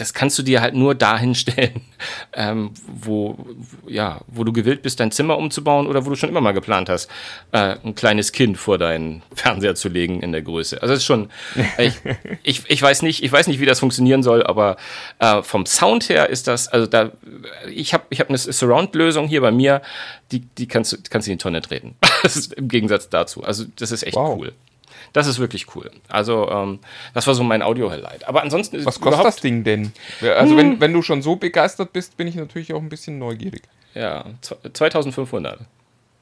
das 0.00 0.14
kannst 0.14 0.38
du 0.38 0.42
dir 0.42 0.62
halt 0.62 0.74
nur 0.74 0.94
dahin 0.94 1.34
stellen, 1.34 1.82
ähm, 2.32 2.70
wo, 2.86 3.36
ja, 3.86 4.20
wo 4.28 4.44
du 4.44 4.52
gewillt 4.52 4.80
bist, 4.82 4.98
dein 4.98 5.12
Zimmer 5.12 5.36
umzubauen 5.36 5.86
oder 5.86 6.06
wo 6.06 6.10
du 6.10 6.16
schon 6.16 6.30
immer 6.30 6.40
mal 6.40 6.52
geplant 6.52 6.88
hast, 6.88 7.10
äh, 7.52 7.76
ein 7.84 7.94
kleines 7.94 8.32
Kind 8.32 8.56
vor 8.56 8.78
deinen 8.78 9.22
Fernseher 9.34 9.74
zu 9.74 9.88
legen 9.90 10.22
in 10.22 10.32
der 10.32 10.40
Größe. 10.40 10.80
Also 10.80 10.94
es 10.94 11.00
ist 11.00 11.04
schon, 11.04 11.28
ich, 11.78 11.94
ich, 12.42 12.62
ich 12.68 12.80
weiß 12.82 13.02
nicht, 13.02 13.22
ich 13.22 13.30
weiß 13.30 13.46
nicht, 13.46 13.60
wie 13.60 13.66
das 13.66 13.80
funktionieren 13.80 14.22
soll, 14.22 14.42
aber 14.42 14.76
äh, 15.18 15.42
vom 15.42 15.66
Sound 15.66 16.08
her 16.08 16.30
ist 16.30 16.46
das, 16.48 16.68
also 16.68 16.86
da, 16.86 17.12
ich 17.70 17.92
habe 17.92 18.04
ich 18.08 18.20
hab 18.20 18.30
eine 18.30 18.38
Surround-Lösung 18.38 19.28
hier 19.28 19.42
bei 19.42 19.50
mir, 19.50 19.82
die, 20.32 20.40
die 20.40 20.66
kannst 20.66 20.92
du, 20.92 20.96
kannst 21.10 21.28
du 21.28 21.32
in 21.32 21.36
die 21.38 21.42
Tonne 21.42 21.60
treten. 21.60 21.94
Das 22.22 22.36
ist 22.36 22.52
Im 22.52 22.68
Gegensatz 22.68 23.08
dazu. 23.08 23.42
Also 23.44 23.64
das 23.76 23.92
ist 23.92 24.02
echt 24.02 24.14
Wow. 24.14 24.38
cool. 24.38 24.52
Das 25.12 25.26
ist 25.26 25.38
wirklich 25.38 25.74
cool. 25.74 25.90
Also, 26.08 26.48
ähm, 26.50 26.78
das 27.14 27.26
war 27.26 27.34
so 27.34 27.42
mein 27.42 27.62
Audio-Highlight. 27.62 28.28
Aber 28.28 28.42
ansonsten 28.42 28.76
ist 28.76 28.86
Was 28.86 29.00
kostet 29.00 29.24
das 29.24 29.36
Ding 29.36 29.64
denn? 29.64 29.92
Also, 30.20 30.52
Hm. 30.52 30.56
wenn, 30.58 30.80
wenn 30.80 30.92
du 30.92 31.02
schon 31.02 31.20
so 31.22 31.36
begeistert 31.36 31.92
bist, 31.92 32.16
bin 32.16 32.26
ich 32.28 32.36
natürlich 32.36 32.72
auch 32.72 32.80
ein 32.80 32.88
bisschen 32.88 33.18
neugierig. 33.18 33.62
Ja, 33.94 34.24
zwe- 34.42 34.72
2500. 34.72 35.60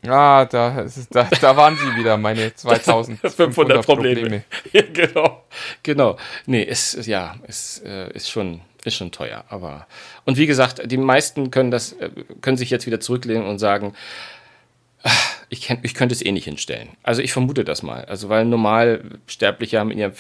Ah, 0.07 0.45
da, 0.45 0.87
da, 1.11 1.29
da 1.41 1.57
waren 1.57 1.77
sie 1.77 1.97
wieder, 1.97 2.17
meine 2.17 2.55
2500 2.57 3.33
500 3.35 3.85
Probleme. 3.85 4.21
Probleme. 4.21 4.45
Ja, 4.73 4.83
genau. 4.93 5.43
Genau. 5.83 6.17
Nee, 6.47 6.63
ist, 6.63 6.95
ist- 6.95 7.07
ja, 7.07 7.35
ist, 7.49 7.85
äh, 7.85 8.11
ist 8.13 8.31
schon, 8.31 8.61
ist 8.85 8.95
schon 8.95 9.11
teuer. 9.11 9.45
Aber, 9.49 9.87
und 10.25 10.37
wie 10.39 10.47
gesagt, 10.47 10.81
die 10.91 10.97
meisten 10.97 11.51
können 11.51 11.71
das, 11.73 11.93
äh, 11.95 12.11
können 12.41 12.57
sich 12.57 12.71
jetzt 12.71 12.87
wieder 12.87 13.01
zurücklehnen 13.01 13.45
und 13.47 13.59
sagen, 13.59 13.93
"Ah, 15.03 15.11
ich, 15.51 15.63
kenn, 15.63 15.79
ich 15.83 15.95
könnte 15.95 16.15
es 16.15 16.25
eh 16.25 16.33
nicht 16.33 16.45
hinstellen. 16.45 16.91
Also 17.03 17.23
ich 17.23 17.33
vermute 17.33 17.65
das 17.65 17.83
mal. 17.83 18.05
Also 18.05 18.29
weil 18.29 18.45
normal 18.45 19.03
Sterbliche 19.27 19.79
haben 19.79 19.91
in 19.91 19.99
ihrem 19.99 20.13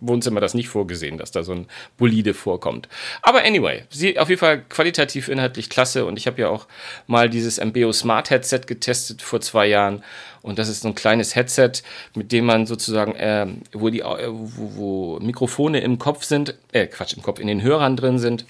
Wohnzimmer 0.00 0.40
das 0.40 0.54
nicht 0.54 0.68
vorgesehen, 0.68 1.18
dass 1.18 1.30
da 1.30 1.42
so 1.42 1.52
ein 1.52 1.66
Bolide 1.98 2.34
vorkommt. 2.34 2.88
Aber 3.22 3.44
anyway, 3.44 3.84
sie 3.90 4.18
auf 4.18 4.28
jeden 4.28 4.40
Fall 4.40 4.62
qualitativ 4.62 5.28
inhaltlich 5.28 5.70
klasse 5.70 6.06
und 6.06 6.18
ich 6.18 6.26
habe 6.26 6.40
ja 6.40 6.48
auch 6.48 6.66
mal 7.06 7.28
dieses 7.28 7.62
MBO 7.62 7.92
Smart 7.92 8.30
Headset 8.30 8.60
getestet 8.66 9.22
vor 9.22 9.40
zwei 9.40 9.66
Jahren 9.66 10.02
und 10.44 10.58
das 10.58 10.68
ist 10.68 10.82
so 10.82 10.88
ein 10.88 10.94
kleines 10.94 11.34
Headset, 11.34 11.72
mit 12.14 12.30
dem 12.30 12.44
man 12.44 12.66
sozusagen, 12.66 13.14
ähm, 13.16 13.62
wo 13.72 13.88
die, 13.88 14.00
äh, 14.00 14.28
wo, 14.28 14.76
wo 14.76 15.18
Mikrofone 15.20 15.80
im 15.80 15.98
Kopf 15.98 16.24
sind, 16.24 16.54
äh, 16.72 16.86
Quatsch, 16.86 17.14
im 17.14 17.22
Kopf, 17.22 17.40
in 17.40 17.46
den 17.46 17.62
Hörern 17.62 17.96
drin 17.96 18.18
sind. 18.18 18.44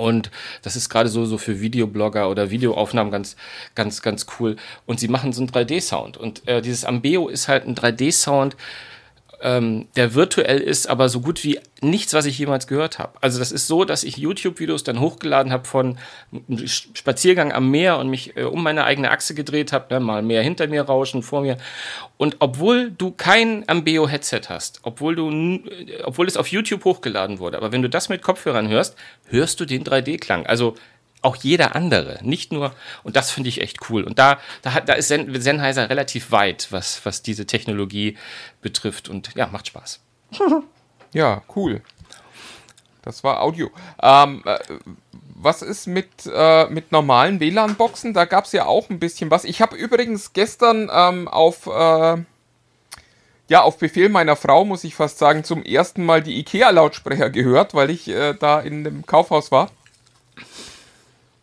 Und 0.00 0.30
das 0.62 0.76
ist 0.76 0.88
gerade 0.88 1.08
so, 1.08 1.24
so 1.24 1.38
für 1.38 1.60
Videoblogger 1.60 2.30
oder 2.30 2.50
Videoaufnahmen 2.50 3.12
ganz, 3.12 3.36
ganz, 3.74 4.02
ganz 4.02 4.26
cool. 4.38 4.56
Und 4.86 4.98
sie 4.98 5.08
machen 5.08 5.32
so 5.32 5.42
einen 5.42 5.50
3D-Sound. 5.50 6.16
Und 6.16 6.46
äh, 6.48 6.62
dieses 6.62 6.84
Ambeo 6.84 7.28
ist 7.28 7.48
halt 7.48 7.66
ein 7.66 7.74
3D-Sound, 7.74 8.56
ähm, 9.42 9.88
der 9.96 10.14
virtuell 10.14 10.58
ist, 10.58 10.88
aber 10.88 11.08
so 11.08 11.20
gut 11.20 11.44
wie 11.44 11.58
nichts, 11.80 12.12
was 12.12 12.26
ich 12.26 12.38
jemals 12.38 12.66
gehört 12.66 12.98
habe. 12.98 13.12
Also 13.20 13.38
das 13.38 13.52
ist 13.52 13.66
so, 13.66 13.84
dass 13.84 14.04
ich 14.04 14.18
YouTube-Videos 14.18 14.84
dann 14.84 15.00
hochgeladen 15.00 15.52
habe 15.52 15.66
von 15.66 15.98
Spaziergang 16.66 17.52
am 17.52 17.70
Meer 17.70 17.98
und 17.98 18.08
mich 18.08 18.36
äh, 18.36 18.42
um 18.42 18.62
meine 18.62 18.84
eigene 18.84 19.10
Achse 19.10 19.34
gedreht 19.34 19.72
habe, 19.72 19.92
ne, 19.94 20.00
mal 20.00 20.22
Meer 20.22 20.42
hinter 20.42 20.66
mir 20.68 20.82
rauschen, 20.82 21.22
vor 21.22 21.40
mir. 21.40 21.56
Und 22.18 22.36
obwohl 22.40 22.90
du 22.90 23.12
kein 23.12 23.66
Ambeo-Headset 23.66 24.42
hast, 24.48 24.80
obwohl 24.82 25.14
du, 25.14 25.60
obwohl 26.04 26.26
es 26.26 26.36
auf 26.36 26.48
YouTube 26.48 26.84
hochgeladen 26.84 27.38
wurde, 27.38 27.56
aber 27.56 27.72
wenn 27.72 27.82
du 27.82 27.88
das 27.88 28.08
mit 28.08 28.22
Kopfhörern 28.22 28.68
hörst, 28.68 28.96
hörst 29.26 29.58
du 29.60 29.64
den 29.64 29.84
3D-Klang. 29.84 30.46
Also 30.46 30.74
auch 31.22 31.36
jeder 31.36 31.76
andere, 31.76 32.18
nicht 32.22 32.52
nur, 32.52 32.74
und 33.02 33.16
das 33.16 33.30
finde 33.30 33.48
ich 33.48 33.60
echt 33.60 33.90
cool. 33.90 34.04
Und 34.04 34.18
da, 34.18 34.38
da, 34.62 34.80
da 34.80 34.94
ist 34.94 35.08
Sen 35.08 35.40
Sennheiser 35.40 35.90
relativ 35.90 36.30
weit, 36.30 36.68
was, 36.70 37.04
was 37.04 37.22
diese 37.22 37.46
Technologie 37.46 38.16
betrifft. 38.62 39.08
Und 39.08 39.34
ja, 39.34 39.46
macht 39.46 39.66
Spaß. 39.66 40.00
Ja, 41.12 41.42
cool. 41.56 41.82
Das 43.02 43.24
war 43.24 43.42
Audio. 43.42 43.70
Ähm, 44.00 44.42
äh, 44.44 44.58
was 45.34 45.62
ist 45.62 45.86
mit, 45.86 46.08
äh, 46.32 46.66
mit 46.66 46.92
normalen 46.92 47.40
WLAN-Boxen? 47.40 48.12
Da 48.12 48.26
gab 48.26 48.44
es 48.44 48.52
ja 48.52 48.66
auch 48.66 48.90
ein 48.90 48.98
bisschen 48.98 49.30
was. 49.30 49.44
Ich 49.44 49.62
habe 49.62 49.76
übrigens 49.76 50.32
gestern 50.34 50.90
ähm, 50.92 51.26
auf, 51.26 51.66
äh, 51.66 52.22
ja, 53.48 53.62
auf 53.62 53.78
Befehl 53.78 54.10
meiner 54.10 54.36
Frau, 54.36 54.64
muss 54.64 54.84
ich 54.84 54.94
fast 54.94 55.18
sagen, 55.18 55.44
zum 55.44 55.62
ersten 55.62 56.04
Mal 56.04 56.22
die 56.22 56.38
IKEA-Lautsprecher 56.40 57.30
gehört, 57.30 57.74
weil 57.74 57.90
ich 57.90 58.06
äh, 58.08 58.34
da 58.34 58.60
in 58.60 58.84
dem 58.84 59.06
Kaufhaus 59.06 59.50
war. 59.50 59.70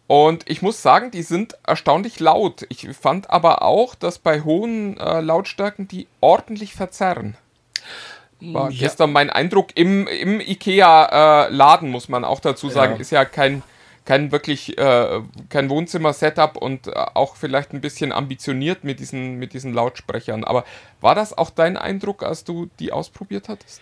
Und 0.07 0.49
ich 0.49 0.61
muss 0.61 0.81
sagen, 0.81 1.11
die 1.11 1.21
sind 1.21 1.57
erstaunlich 1.65 2.19
laut. 2.21 2.65
Ich 2.69 2.87
fand 2.95 3.29
aber 3.29 3.61
auch, 3.61 3.93
dass 3.93 4.19
bei 4.19 4.41
hohen 4.41 4.97
äh, 4.97 5.19
Lautstärken 5.19 5.87
die 5.89 6.07
ordentlich 6.21 6.73
verzerren. 6.73 7.35
War 8.39 8.69
Ja. 8.71 8.77
gestern 8.79 9.11
mein 9.11 9.29
Eindruck 9.29 9.75
im, 9.75 10.07
im 10.07 10.39
IKEA-Laden, 10.39 11.89
muss 11.89 12.07
man 12.07 12.23
auch 12.23 12.39
dazu 12.39 12.69
sagen. 12.69 12.95
Ja. 12.95 13.01
Ist 13.01 13.11
ja 13.11 13.25
kein, 13.25 13.63
kein 14.05 14.31
wirklich 14.31 14.77
äh, 14.77 15.21
kein 15.49 15.69
Wohnzimmer-Setup 15.69 16.55
und 16.55 16.87
äh, 16.87 16.91
auch 17.13 17.35
vielleicht 17.35 17.73
ein 17.73 17.81
bisschen 17.81 18.13
ambitioniert 18.13 18.85
mit 18.85 19.01
diesen, 19.01 19.35
mit 19.35 19.53
diesen 19.53 19.73
Lautsprechern. 19.73 20.45
Aber 20.45 20.63
war 21.01 21.15
das 21.15 21.37
auch 21.37 21.49
dein 21.49 21.75
Eindruck, 21.75 22.23
als 22.23 22.45
du 22.45 22.69
die 22.79 22.93
ausprobiert 22.93 23.49
hattest? 23.49 23.81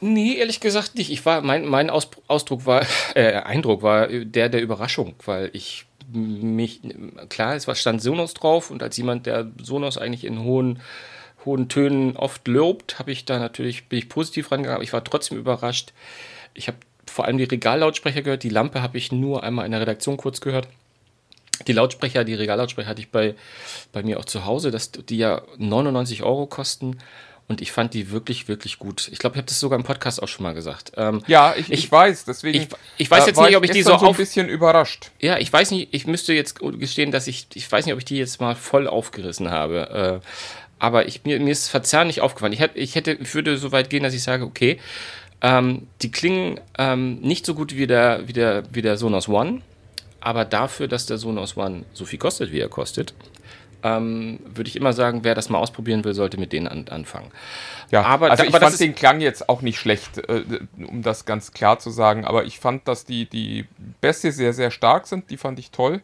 Nee, 0.00 0.34
ehrlich 0.34 0.60
gesagt 0.60 0.96
nicht. 0.96 1.10
Ich 1.10 1.24
war, 1.24 1.42
mein, 1.42 1.66
mein 1.66 1.90
Aus, 1.90 2.08
Ausdruck 2.26 2.66
war, 2.66 2.84
äh, 3.14 3.34
Eindruck 3.34 3.82
war 3.82 4.08
der 4.08 4.48
der 4.48 4.62
Überraschung, 4.62 5.14
weil 5.24 5.50
ich 5.52 5.86
mich, 6.12 6.80
klar, 7.28 7.54
es 7.56 7.66
war 7.66 7.74
stand 7.74 8.00
Sonos 8.00 8.34
drauf 8.34 8.70
und 8.70 8.82
als 8.82 8.96
jemand, 8.96 9.26
der 9.26 9.50
Sonos 9.60 9.98
eigentlich 9.98 10.24
in 10.24 10.42
hohen, 10.42 10.80
hohen 11.44 11.68
Tönen 11.68 12.16
oft 12.16 12.46
lobt, 12.46 12.98
habe 12.98 13.12
ich 13.12 13.24
da 13.24 13.38
natürlich, 13.38 13.88
bin 13.88 13.98
ich 13.98 14.08
positiv 14.08 14.50
rangegangen, 14.50 14.76
aber 14.76 14.84
ich 14.84 14.92
war 14.92 15.02
trotzdem 15.02 15.38
überrascht. 15.38 15.92
Ich 16.54 16.68
habe 16.68 16.78
vor 17.06 17.24
allem 17.24 17.38
die 17.38 17.44
Regallautsprecher 17.44 18.22
gehört, 18.22 18.42
die 18.42 18.50
Lampe 18.50 18.82
habe 18.82 18.98
ich 18.98 19.12
nur 19.12 19.42
einmal 19.42 19.66
in 19.66 19.72
der 19.72 19.80
Redaktion 19.80 20.16
kurz 20.16 20.40
gehört. 20.40 20.68
Die 21.66 21.72
Lautsprecher, 21.72 22.24
die 22.24 22.34
Regallautsprecher 22.34 22.88
hatte 22.88 23.00
ich 23.00 23.10
bei, 23.10 23.34
bei 23.92 24.02
mir 24.02 24.20
auch 24.20 24.26
zu 24.26 24.44
Hause, 24.44 24.70
dass 24.70 24.92
die 24.92 25.16
ja 25.16 25.42
99 25.56 26.22
Euro 26.22 26.46
kosten. 26.46 26.98
Und 27.48 27.60
ich 27.60 27.70
fand 27.70 27.94
die 27.94 28.10
wirklich, 28.10 28.48
wirklich 28.48 28.78
gut. 28.80 29.08
Ich 29.12 29.18
glaube, 29.20 29.34
ich 29.34 29.38
habe 29.38 29.46
das 29.46 29.60
sogar 29.60 29.78
im 29.78 29.84
Podcast 29.84 30.20
auch 30.20 30.26
schon 30.26 30.42
mal 30.42 30.52
gesagt. 30.52 30.92
Ähm, 30.96 31.22
Ja, 31.28 31.54
ich, 31.56 31.70
ich, 31.70 31.84
Ich- 31.84 31.92
weiß, 31.92 32.24
deswegen. 32.24 32.62
ich- 32.62 32.68
ich 32.98 33.08
weiß 33.10 33.24
jetzt 33.26 33.40
nicht, 33.40 33.56
ob 33.56 33.64
ich 33.64 33.70
die 33.70 33.82
so 33.84 33.92
ein 33.92 34.00
auf- 34.00 34.16
bisschen 34.16 34.48
überrascht. 34.48 35.10
ja, 35.20 35.38
ich 35.38 35.52
weiß 35.52 35.70
nicht, 35.70 35.88
ich 35.92 36.06
müsste 36.08 36.32
jetzt 36.32 36.58
gestehen, 36.58 37.12
dass 37.12 37.28
ich, 37.28 37.46
ich 37.54 37.70
weiß 37.70 37.84
nicht, 37.86 37.92
ob 37.92 38.00
ich 38.00 38.04
die 38.04 38.16
jetzt 38.16 38.40
mal 38.40 38.56
voll 38.56 38.88
aufgerissen 38.88 39.50
habe. 39.50 40.20
Äh, 40.24 40.26
aber 40.80 41.06
ich, 41.06 41.22
mir, 41.24 41.38
mir 41.38 41.52
ist 41.52 41.68
Verzerren 41.68 42.08
nicht 42.08 42.20
aufgefallen. 42.20 42.52
Ich 42.52 42.58
hätte, 42.60 42.78
ich 42.78 42.96
hätte, 42.96 43.12
ich 43.12 43.32
würde 43.34 43.56
so 43.58 43.70
weit 43.70 43.90
gehen, 43.90 44.02
dass 44.02 44.12
ich 44.12 44.24
sage, 44.24 44.44
okay, 44.44 44.80
ähm, 45.40 45.86
die 46.02 46.10
klingen 46.10 46.58
ähm, 46.78 47.20
nicht 47.20 47.46
so 47.46 47.54
gut 47.54 47.76
wie 47.76 47.86
der, 47.86 48.26
wie, 48.26 48.32
der, 48.32 48.64
wie 48.72 48.82
der 48.82 48.96
Sonos 48.96 49.28
One, 49.28 49.62
aber 50.20 50.44
dafür, 50.44 50.88
dass 50.88 51.06
der 51.06 51.18
Sonos 51.18 51.56
One 51.56 51.84
so 51.92 52.04
viel 52.06 52.18
kostet, 52.18 52.50
wie 52.50 52.58
er 52.58 52.68
kostet, 52.68 53.14
ähm, 53.86 54.38
würde 54.44 54.68
ich 54.68 54.76
immer 54.76 54.92
sagen, 54.92 55.20
wer 55.22 55.34
das 55.34 55.48
mal 55.48 55.58
ausprobieren 55.58 56.04
will, 56.04 56.14
sollte 56.14 56.38
mit 56.38 56.52
denen 56.52 56.66
an, 56.68 56.86
anfangen. 56.88 57.30
Ja, 57.90 58.02
Aber 58.02 58.30
also 58.30 58.42
da- 58.42 58.48
ich 58.48 58.54
aber 58.54 58.66
fand 58.66 58.80
den 58.80 58.94
Klang 58.94 59.20
jetzt 59.20 59.48
auch 59.48 59.62
nicht 59.62 59.78
schlecht, 59.78 60.18
äh, 60.28 60.42
um 60.88 61.02
das 61.02 61.24
ganz 61.24 61.52
klar 61.52 61.78
zu 61.78 61.90
sagen, 61.90 62.24
aber 62.24 62.44
ich 62.44 62.58
fand, 62.58 62.88
dass 62.88 63.04
die, 63.04 63.26
die 63.26 63.66
Bässe 64.00 64.32
sehr, 64.32 64.52
sehr 64.52 64.70
stark 64.70 65.06
sind, 65.06 65.30
die 65.30 65.36
fand 65.36 65.58
ich 65.58 65.70
toll. 65.70 66.00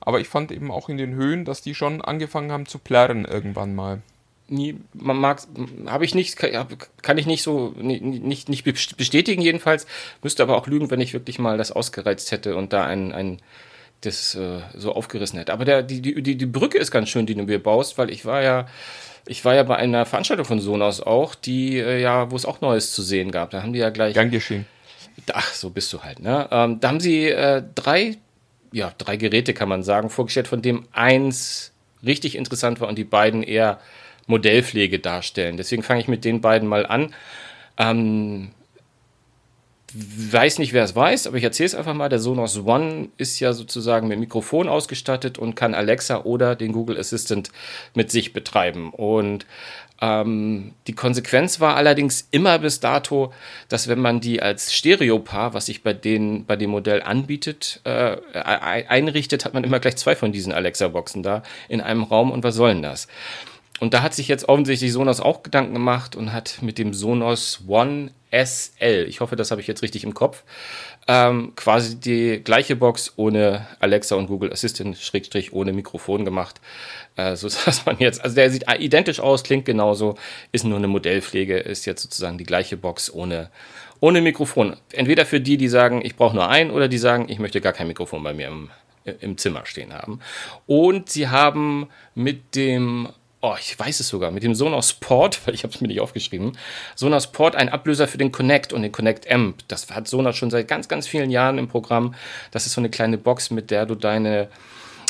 Aber 0.00 0.20
ich 0.20 0.28
fand 0.28 0.52
eben 0.52 0.70
auch 0.70 0.88
in 0.88 0.96
den 0.96 1.14
Höhen, 1.14 1.44
dass 1.44 1.60
die 1.60 1.74
schon 1.74 2.00
angefangen 2.00 2.50
haben 2.50 2.64
zu 2.66 2.78
plärren 2.78 3.26
irgendwann 3.26 3.74
mal. 3.74 4.00
nie, 4.48 4.78
man 4.94 5.18
mag, 5.18 5.42
habe 5.86 6.06
ich 6.06 6.14
nicht, 6.14 6.36
kann, 6.38 7.18
ich 7.18 7.26
nicht 7.26 7.42
so, 7.42 7.74
ni- 7.76 8.00
nicht, 8.00 8.48
nicht 8.48 8.64
bestätigen 8.64 9.42
jedenfalls, 9.42 9.86
müsste 10.22 10.42
aber 10.42 10.56
auch 10.56 10.66
lügen, 10.66 10.90
wenn 10.90 11.02
ich 11.02 11.12
wirklich 11.12 11.38
mal 11.38 11.58
das 11.58 11.72
ausgereizt 11.72 12.32
hätte 12.32 12.56
und 12.56 12.72
da 12.72 12.84
ein, 12.86 13.12
ein 13.12 13.40
das 14.00 14.34
äh, 14.34 14.60
so 14.74 14.94
aufgerissen 14.94 15.38
hätte. 15.38 15.52
Aber 15.52 15.64
der, 15.64 15.82
die, 15.82 16.00
die, 16.00 16.36
die 16.36 16.46
Brücke 16.46 16.78
ist 16.78 16.90
ganz 16.90 17.08
schön, 17.08 17.26
die 17.26 17.34
du 17.34 17.42
mir 17.42 17.62
baust, 17.62 17.98
weil 17.98 18.10
ich 18.10 18.24
war 18.24 18.42
ja, 18.42 18.66
ich 19.26 19.44
war 19.44 19.54
ja 19.54 19.62
bei 19.62 19.76
einer 19.76 20.06
Veranstaltung 20.06 20.46
von 20.46 20.60
Sonos 20.60 21.00
auch, 21.00 21.34
die 21.34 21.78
äh, 21.78 22.00
ja, 22.00 22.30
wo 22.30 22.36
es 22.36 22.46
auch 22.46 22.60
Neues 22.60 22.92
zu 22.92 23.02
sehen 23.02 23.30
gab. 23.30 23.50
Da 23.50 23.62
haben 23.62 23.72
die 23.72 23.80
ja 23.80 23.90
gleich 23.90 24.14
Gern 24.14 24.30
geschehen. 24.30 24.66
Ach, 25.32 25.52
so 25.52 25.70
bist 25.70 25.92
du 25.92 26.02
halt, 26.02 26.20
ne? 26.20 26.48
Ähm, 26.50 26.80
da 26.80 26.88
haben 26.88 27.00
sie 27.00 27.26
äh, 27.28 27.62
drei, 27.74 28.16
ja, 28.72 28.92
drei 28.96 29.16
Geräte, 29.16 29.52
kann 29.52 29.68
man 29.68 29.82
sagen, 29.82 30.10
vorgestellt, 30.10 30.48
von 30.48 30.62
dem 30.62 30.86
eins 30.92 31.72
richtig 32.04 32.36
interessant 32.36 32.80
war 32.80 32.88
und 32.88 32.96
die 32.96 33.04
beiden 33.04 33.42
eher 33.42 33.80
Modellpflege 34.26 35.00
darstellen. 35.00 35.56
Deswegen 35.56 35.82
fange 35.82 36.00
ich 36.00 36.08
mit 36.08 36.24
den 36.24 36.40
beiden 36.40 36.68
mal 36.68 36.86
an. 36.86 37.14
Ähm, 37.76 38.50
weiß 39.94 40.58
nicht, 40.58 40.72
wer 40.72 40.84
es 40.84 40.94
weiß, 40.94 41.26
aber 41.26 41.38
ich 41.38 41.44
erzähle 41.44 41.68
es 41.68 41.74
einfach 41.74 41.94
mal. 41.94 42.08
Der 42.08 42.18
Sonos 42.18 42.58
One 42.64 43.08
ist 43.16 43.40
ja 43.40 43.52
sozusagen 43.52 44.08
mit 44.08 44.18
Mikrofon 44.18 44.68
ausgestattet 44.68 45.38
und 45.38 45.54
kann 45.54 45.74
Alexa 45.74 46.24
oder 46.24 46.56
den 46.56 46.72
Google 46.72 46.98
Assistant 46.98 47.50
mit 47.94 48.10
sich 48.10 48.32
betreiben. 48.32 48.90
Und 48.90 49.46
ähm, 50.00 50.74
die 50.86 50.92
Konsequenz 50.92 51.58
war 51.58 51.74
allerdings 51.74 52.28
immer 52.30 52.58
bis 52.58 52.80
dato, 52.80 53.32
dass 53.68 53.88
wenn 53.88 53.98
man 53.98 54.20
die 54.20 54.42
als 54.42 54.72
Stereopaar, 54.74 55.54
was 55.54 55.66
sich 55.66 55.82
bei, 55.82 55.92
den, 55.92 56.44
bei 56.44 56.56
dem 56.56 56.70
Modell 56.70 57.02
anbietet, 57.02 57.80
äh, 57.84 58.16
ei- 58.34 58.88
einrichtet, 58.88 59.44
hat 59.44 59.54
man 59.54 59.64
immer 59.64 59.80
gleich 59.80 59.96
zwei 59.96 60.14
von 60.14 60.32
diesen 60.32 60.52
Alexa-Boxen 60.52 61.22
da 61.22 61.42
in 61.68 61.80
einem 61.80 62.02
Raum. 62.04 62.30
Und 62.30 62.44
was 62.44 62.54
soll 62.54 62.74
denn 62.74 62.82
das? 62.82 63.08
Und 63.80 63.94
da 63.94 64.02
hat 64.02 64.14
sich 64.14 64.28
jetzt 64.28 64.48
offensichtlich 64.48 64.92
Sonos 64.92 65.20
auch 65.20 65.42
Gedanken 65.42 65.74
gemacht 65.74 66.16
und 66.16 66.32
hat 66.32 66.58
mit 66.62 66.78
dem 66.78 66.92
Sonos 66.92 67.62
One 67.66 68.10
SL, 68.30 69.06
ich 69.08 69.20
hoffe, 69.20 69.36
das 69.36 69.50
habe 69.50 69.60
ich 69.60 69.66
jetzt 69.66 69.82
richtig 69.82 70.04
im 70.04 70.12
Kopf, 70.12 70.44
ähm, 71.06 71.52
quasi 71.56 71.98
die 71.98 72.42
gleiche 72.44 72.76
Box 72.76 73.14
ohne 73.16 73.66
Alexa 73.80 74.16
und 74.16 74.26
Google 74.26 74.52
Assistant, 74.52 74.98
Schrägstrich 74.98 75.52
ohne 75.52 75.72
Mikrofon 75.72 76.24
gemacht. 76.24 76.60
Äh, 77.16 77.36
so 77.36 77.48
dass 77.64 77.86
man 77.86 77.96
jetzt, 77.98 78.22
also 78.22 78.34
der 78.36 78.50
sieht 78.50 78.64
identisch 78.70 79.20
aus, 79.20 79.42
klingt 79.42 79.64
genauso, 79.64 80.16
ist 80.52 80.64
nur 80.64 80.76
eine 80.76 80.88
Modellpflege, 80.88 81.58
ist 81.58 81.86
jetzt 81.86 82.02
sozusagen 82.02 82.36
die 82.36 82.44
gleiche 82.44 82.76
Box 82.76 83.12
ohne, 83.12 83.50
ohne 84.00 84.20
Mikrofon. 84.20 84.76
Entweder 84.92 85.24
für 85.24 85.40
die, 85.40 85.56
die 85.56 85.68
sagen, 85.68 86.02
ich 86.04 86.16
brauche 86.16 86.34
nur 86.34 86.48
einen, 86.48 86.70
oder 86.70 86.88
die 86.88 86.98
sagen, 86.98 87.28
ich 87.28 87.38
möchte 87.38 87.62
gar 87.62 87.72
kein 87.72 87.88
Mikrofon 87.88 88.22
bei 88.22 88.34
mir 88.34 88.48
im, 88.48 88.70
im 89.20 89.38
Zimmer 89.38 89.64
stehen 89.64 89.94
haben. 89.94 90.20
Und 90.66 91.08
sie 91.08 91.28
haben 91.28 91.88
mit 92.14 92.54
dem 92.54 93.08
Oh, 93.40 93.54
ich 93.56 93.78
weiß 93.78 94.00
es 94.00 94.08
sogar, 94.08 94.32
mit 94.32 94.42
dem 94.42 94.56
Sonos 94.56 94.94
Port, 94.94 95.46
weil 95.46 95.54
ich 95.54 95.62
habe 95.62 95.72
es 95.72 95.80
mir 95.80 95.86
nicht 95.86 96.00
aufgeschrieben, 96.00 96.58
Sonos 96.96 97.28
Port 97.28 97.54
ein 97.54 97.68
Ablöser 97.68 98.08
für 98.08 98.18
den 98.18 98.32
Connect 98.32 98.72
und 98.72 98.82
den 98.82 98.90
Connect 98.90 99.30
Amp. 99.30 99.62
Das 99.68 99.88
hat 99.90 100.08
Sonos 100.08 100.36
schon 100.36 100.50
seit 100.50 100.66
ganz, 100.66 100.88
ganz 100.88 101.06
vielen 101.06 101.30
Jahren 101.30 101.58
im 101.58 101.68
Programm. 101.68 102.14
Das 102.50 102.66
ist 102.66 102.72
so 102.72 102.80
eine 102.80 102.90
kleine 102.90 103.16
Box, 103.16 103.50
mit 103.50 103.70
der 103.70 103.86
du 103.86 103.94
deine, 103.94 104.48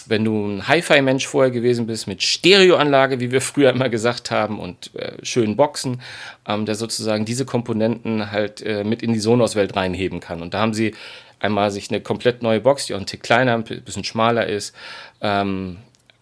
wenn 0.06 0.26
du 0.26 0.46
ein 0.46 0.68
Hi-Fi-Mensch 0.68 1.26
vorher 1.26 1.50
gewesen 1.50 1.86
bist, 1.86 2.06
mit 2.06 2.22
Stereoanlage, 2.22 3.18
wie 3.20 3.30
wir 3.30 3.40
früher 3.40 3.70
immer 3.70 3.88
gesagt 3.88 4.30
haben, 4.30 4.60
und 4.60 4.94
äh, 4.94 5.12
schönen 5.24 5.56
Boxen, 5.56 6.02
ähm, 6.46 6.66
der 6.66 6.74
sozusagen 6.74 7.24
diese 7.24 7.46
Komponenten 7.46 8.30
halt 8.30 8.60
äh, 8.60 8.84
mit 8.84 9.02
in 9.02 9.14
die 9.14 9.20
Sonos-Welt 9.20 9.74
reinheben 9.74 10.20
kann. 10.20 10.42
Und 10.42 10.52
da 10.52 10.60
haben 10.60 10.74
sie 10.74 10.94
einmal 11.40 11.70
sich 11.70 11.90
eine 11.90 12.02
komplett 12.02 12.42
neue 12.42 12.60
Box, 12.60 12.86
die 12.86 12.94
auch 12.94 13.00
ein 13.00 13.06
Tick 13.06 13.22
kleiner, 13.22 13.54
ein 13.54 13.64
bisschen 13.64 14.04
schmaler 14.04 14.46
ist, 14.46 14.74
ähm, 15.22 15.78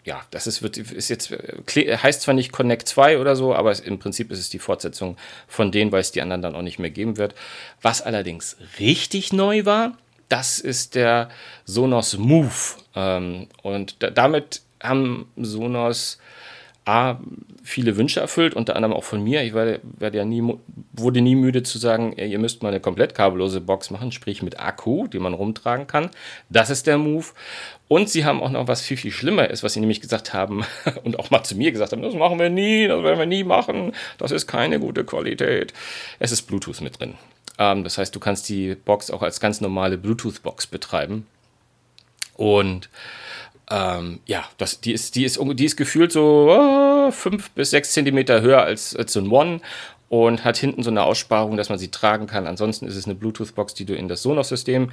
ja, 0.07 0.21
das 0.31 0.47
ist, 0.47 0.63
wird, 0.63 0.77
ist 0.77 1.09
jetzt, 1.09 1.31
heißt 1.31 2.21
zwar 2.21 2.33
nicht 2.33 2.53
Connect 2.53 2.87
2 2.87 3.19
oder 3.19 3.35
so, 3.35 3.53
aber 3.53 3.71
es, 3.71 3.81
im 3.81 3.99
Prinzip 3.99 4.31
ist 4.31 4.39
es 4.39 4.49
die 4.49 4.57
Fortsetzung 4.57 5.17
von 5.49 5.69
denen, 5.69 5.91
weil 5.91 5.99
es 5.99 6.13
die 6.13 6.21
anderen 6.21 6.41
dann 6.41 6.55
auch 6.55 6.61
nicht 6.61 6.79
mehr 6.79 6.89
geben 6.89 7.17
wird. 7.17 7.35
Was 7.81 8.01
allerdings 8.01 8.55
richtig 8.79 9.33
neu 9.33 9.65
war, 9.65 9.97
das 10.29 10.59
ist 10.59 10.95
der 10.95 11.29
Sonos 11.65 12.17
Move. 12.17 12.53
Ähm, 12.95 13.47
und 13.63 14.01
da, 14.01 14.09
damit 14.09 14.61
haben 14.81 15.29
Sonos 15.35 16.19
A, 16.87 17.19
viele 17.63 17.97
Wünsche 17.97 18.21
erfüllt, 18.21 18.53
unter 18.53 18.75
anderem 18.75 18.95
auch 18.95 19.03
von 19.03 19.21
mir. 19.21 19.43
Ich 19.43 19.53
werde, 19.53 19.81
werde 19.83 20.17
ja 20.17 20.25
nie, 20.25 20.41
wurde 20.93 21.21
nie 21.21 21.35
müde 21.35 21.63
zu 21.63 21.77
sagen, 21.77 22.13
ihr 22.13 22.39
müsst 22.39 22.63
mal 22.63 22.69
eine 22.69 22.79
komplett 22.79 23.13
kabellose 23.13 23.59
Box 23.59 23.91
machen, 23.91 24.11
sprich 24.11 24.41
mit 24.41 24.59
Akku, 24.59 25.07
die 25.07 25.19
man 25.19 25.33
rumtragen 25.33 25.85
kann. 25.85 26.09
Das 26.49 26.69
ist 26.69 26.87
der 26.87 26.97
Move. 26.97 27.25
Und 27.89 28.09
sie 28.09 28.23
haben 28.23 28.41
auch 28.41 28.49
noch 28.49 28.67
was 28.67 28.81
viel, 28.81 28.95
viel 28.95 29.11
schlimmer 29.11 29.49
ist, 29.49 29.63
was 29.63 29.73
sie 29.73 29.81
nämlich 29.81 30.01
gesagt 30.01 30.33
haben 30.33 30.63
und 31.03 31.19
auch 31.19 31.29
mal 31.29 31.43
zu 31.43 31.55
mir 31.55 31.71
gesagt 31.71 31.91
haben, 31.91 32.01
das 32.01 32.13
machen 32.13 32.39
wir 32.39 32.49
nie, 32.49 32.87
das 32.87 33.03
werden 33.03 33.19
wir 33.19 33.25
nie 33.25 33.43
machen, 33.43 33.93
das 34.17 34.31
ist 34.31 34.47
keine 34.47 34.79
gute 34.79 35.03
Qualität. 35.03 35.73
Es 36.19 36.31
ist 36.31 36.43
Bluetooth 36.43 36.81
mit 36.81 36.99
drin. 36.99 37.15
Ähm, 37.57 37.83
das 37.83 37.97
heißt, 37.97 38.15
du 38.15 38.19
kannst 38.19 38.47
die 38.49 38.75
Box 38.75 39.11
auch 39.11 39.21
als 39.21 39.39
ganz 39.39 39.61
normale 39.61 39.97
Bluetooth-Box 39.97 40.67
betreiben. 40.67 41.27
Und 42.35 42.89
ähm, 43.69 44.19
ja, 44.25 44.45
das, 44.57 44.79
die, 44.79 44.93
ist, 44.93 45.15
die, 45.15 45.25
ist, 45.25 45.39
die 45.41 45.65
ist 45.65 45.77
gefühlt 45.77 46.11
so 46.11 46.49
äh, 47.07 47.11
fünf 47.11 47.51
bis 47.51 47.71
sechs 47.71 47.91
Zentimeter 47.91 48.41
höher 48.41 48.61
als, 48.61 48.95
als 48.95 49.15
ein 49.17 49.29
One 49.29 49.59
und 50.09 50.45
hat 50.45 50.57
hinten 50.57 50.83
so 50.83 50.89
eine 50.89 51.03
Aussparung, 51.03 51.57
dass 51.57 51.69
man 51.69 51.77
sie 51.77 51.89
tragen 51.89 52.27
kann. 52.27 52.47
Ansonsten 52.47 52.87
ist 52.87 52.95
es 52.95 53.05
eine 53.05 53.15
Bluetooth-Box, 53.15 53.73
die 53.73 53.85
du 53.85 53.93
in 53.93 54.07
das 54.07 54.21
Sonos-System 54.21 54.89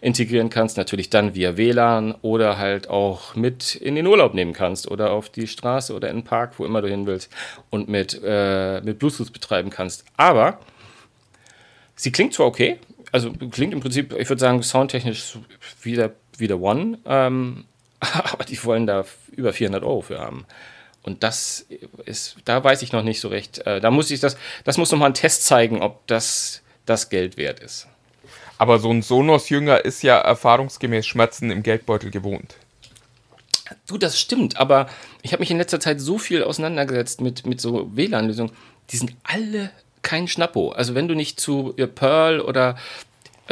integrieren 0.00 0.50
kannst, 0.50 0.76
natürlich 0.76 1.10
dann 1.10 1.34
via 1.34 1.56
WLAN 1.56 2.14
oder 2.22 2.58
halt 2.58 2.88
auch 2.90 3.36
mit 3.36 3.76
in 3.76 3.94
den 3.94 4.06
Urlaub 4.06 4.34
nehmen 4.34 4.52
kannst 4.52 4.90
oder 4.90 5.12
auf 5.12 5.30
die 5.30 5.46
Straße 5.46 5.94
oder 5.94 6.10
in 6.10 6.18
den 6.18 6.24
Park, 6.24 6.58
wo 6.58 6.64
immer 6.64 6.82
du 6.82 6.88
hin 6.88 7.06
willst 7.06 7.30
und 7.70 7.88
mit, 7.88 8.20
äh, 8.24 8.80
mit 8.80 8.98
Bluetooth 8.98 9.32
betreiben 9.32 9.70
kannst. 9.70 10.04
Aber 10.16 10.58
sie 11.94 12.10
klingt 12.10 12.34
zwar 12.34 12.46
okay, 12.46 12.78
also 13.12 13.32
klingt 13.50 13.72
im 13.72 13.80
Prinzip, 13.80 14.12
ich 14.18 14.28
würde 14.28 14.40
sagen, 14.40 14.62
soundtechnisch 14.62 15.38
wie 15.82 15.94
der, 15.94 16.14
wie 16.36 16.48
der 16.48 16.60
One, 16.60 16.98
ähm, 17.06 17.64
aber 18.32 18.44
die 18.44 18.62
wollen 18.64 18.86
da 18.86 19.04
über 19.30 19.52
400 19.52 19.82
Euro 19.82 20.02
für 20.02 20.18
haben. 20.18 20.44
Und 21.02 21.22
das 21.22 21.66
ist, 22.04 22.36
da 22.44 22.62
weiß 22.62 22.82
ich 22.82 22.92
noch 22.92 23.02
nicht 23.02 23.20
so 23.20 23.28
recht. 23.28 23.58
Äh, 23.66 23.80
da 23.80 23.90
muss 23.90 24.10
ich 24.10 24.20
das, 24.20 24.36
das 24.64 24.78
muss 24.78 24.92
nochmal 24.92 25.10
ein 25.10 25.14
Test 25.14 25.46
zeigen, 25.46 25.82
ob 25.82 26.06
das 26.06 26.62
das 26.86 27.08
Geld 27.08 27.36
wert 27.36 27.60
ist. 27.60 27.86
Aber 28.58 28.78
so 28.78 28.90
ein 28.90 29.02
Sonos-Jünger 29.02 29.84
ist 29.84 30.02
ja 30.02 30.18
erfahrungsgemäß 30.18 31.06
Schmerzen 31.06 31.50
im 31.50 31.62
Geldbeutel 31.62 32.10
gewohnt. 32.10 32.54
Du, 33.86 33.98
das 33.98 34.20
stimmt, 34.20 34.56
aber 34.58 34.88
ich 35.22 35.32
habe 35.32 35.40
mich 35.40 35.50
in 35.50 35.58
letzter 35.58 35.80
Zeit 35.80 36.00
so 36.00 36.18
viel 36.18 36.44
auseinandergesetzt 36.44 37.20
mit, 37.20 37.46
mit 37.46 37.60
so 37.60 37.90
WLAN-Lösungen. 37.96 38.52
Die 38.90 38.96
sind 38.96 39.14
alle 39.24 39.70
kein 40.02 40.28
Schnappo. 40.28 40.70
Also 40.70 40.94
wenn 40.94 41.08
du 41.08 41.14
nicht 41.14 41.40
zu 41.40 41.74
äh, 41.76 41.86
Pearl 41.86 42.40
oder, 42.40 42.76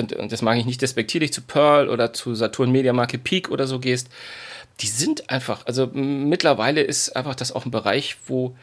und, 0.00 0.12
und 0.12 0.32
das 0.32 0.42
mag 0.42 0.58
ich 0.58 0.66
nicht 0.66 0.82
despektierlich, 0.82 1.32
zu 1.32 1.42
Pearl 1.42 1.88
oder 1.88 2.12
zu 2.12 2.34
Saturn 2.34 2.72
Media 2.72 2.92
Marke 2.92 3.18
Peak 3.18 3.50
oder 3.50 3.66
so 3.66 3.78
gehst, 3.78 4.08
die 4.80 4.86
sind 4.86 5.30
einfach, 5.30 5.66
also 5.66 5.86
mittlerweile 5.92 6.80
ist 6.80 7.14
einfach 7.14 7.34
das 7.34 7.52
auch 7.52 7.64
ein 7.64 7.70
Bereich, 7.70 8.16
wo, 8.26 8.56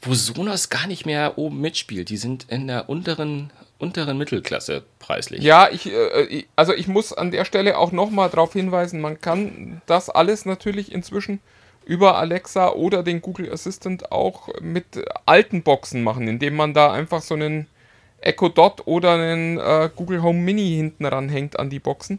wo 0.00 0.14
Sonos 0.14 0.70
gar 0.70 0.86
nicht 0.86 1.04
mehr 1.04 1.36
oben 1.36 1.60
mitspielt. 1.60 2.08
Die 2.08 2.16
sind 2.16 2.46
in 2.48 2.68
der 2.68 2.88
unteren 2.88 3.50
unteren 3.78 4.18
Mittelklasse 4.18 4.82
preislich. 4.98 5.42
Ja, 5.42 5.68
ich, 5.70 5.86
äh, 5.86 6.44
also 6.56 6.74
ich 6.74 6.88
muss 6.88 7.12
an 7.12 7.30
der 7.30 7.44
Stelle 7.44 7.78
auch 7.78 7.92
nochmal 7.92 8.28
darauf 8.28 8.52
hinweisen, 8.52 9.00
man 9.00 9.20
kann 9.20 9.80
das 9.86 10.10
alles 10.10 10.44
natürlich 10.44 10.92
inzwischen 10.92 11.40
über 11.84 12.18
Alexa 12.18 12.70
oder 12.70 13.02
den 13.02 13.22
Google 13.22 13.50
Assistant 13.50 14.12
auch 14.12 14.48
mit 14.60 14.84
alten 15.24 15.62
Boxen 15.62 16.02
machen, 16.02 16.28
indem 16.28 16.56
man 16.56 16.74
da 16.74 16.92
einfach 16.92 17.22
so 17.22 17.34
einen 17.34 17.66
Echo 18.20 18.48
Dot 18.48 18.82
oder 18.86 19.14
einen 19.14 19.58
äh, 19.58 19.90
Google 19.94 20.22
Home 20.22 20.40
Mini 20.40 20.76
hinten 20.76 21.06
ranhängt 21.06 21.58
an 21.58 21.70
die 21.70 21.78
Boxen. 21.78 22.18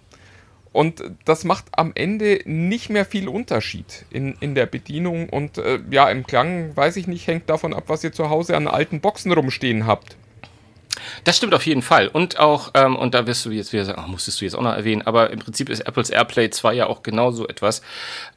Und 0.71 1.03
das 1.25 1.45
macht 1.45 1.65
am 1.71 1.91
Ende 1.95 2.41
nicht 2.45 2.89
mehr 2.89 3.05
viel 3.05 3.27
Unterschied 3.27 4.05
in, 4.11 4.35
in 4.39 4.53
der 4.53 4.67
Bedienung. 4.67 5.29
Und 5.29 5.57
äh, 5.57 5.79
ja, 5.89 6.09
im 6.09 6.25
Klang, 6.25 6.75
weiß 6.75 6.97
ich 6.97 7.07
nicht, 7.07 7.27
hängt 7.27 7.49
davon 7.49 7.73
ab, 7.73 7.85
was 7.87 8.03
ihr 8.03 8.11
zu 8.11 8.29
Hause 8.29 8.55
an 8.55 8.67
alten 8.67 9.01
Boxen 9.01 9.31
rumstehen 9.31 9.87
habt. 9.87 10.15
Das 11.23 11.37
stimmt 11.37 11.53
auf 11.53 11.65
jeden 11.65 11.81
Fall. 11.81 12.07
Und 12.07 12.39
auch, 12.39 12.71
ähm, 12.73 12.95
und 12.95 13.13
da 13.13 13.25
wirst 13.25 13.45
du 13.45 13.51
jetzt 13.51 13.73
wieder 13.73 13.85
sagen, 13.85 14.01
ach, 14.03 14.07
musstest 14.07 14.41
du 14.41 14.45
jetzt 14.45 14.55
auch 14.55 14.61
noch 14.61 14.75
erwähnen, 14.75 15.01
aber 15.01 15.29
im 15.31 15.39
Prinzip 15.39 15.69
ist 15.69 15.81
Apples 15.81 16.09
AirPlay 16.09 16.49
2 16.49 16.73
ja 16.73 16.87
auch 16.87 17.03
genauso 17.03 17.47
etwas, 17.47 17.81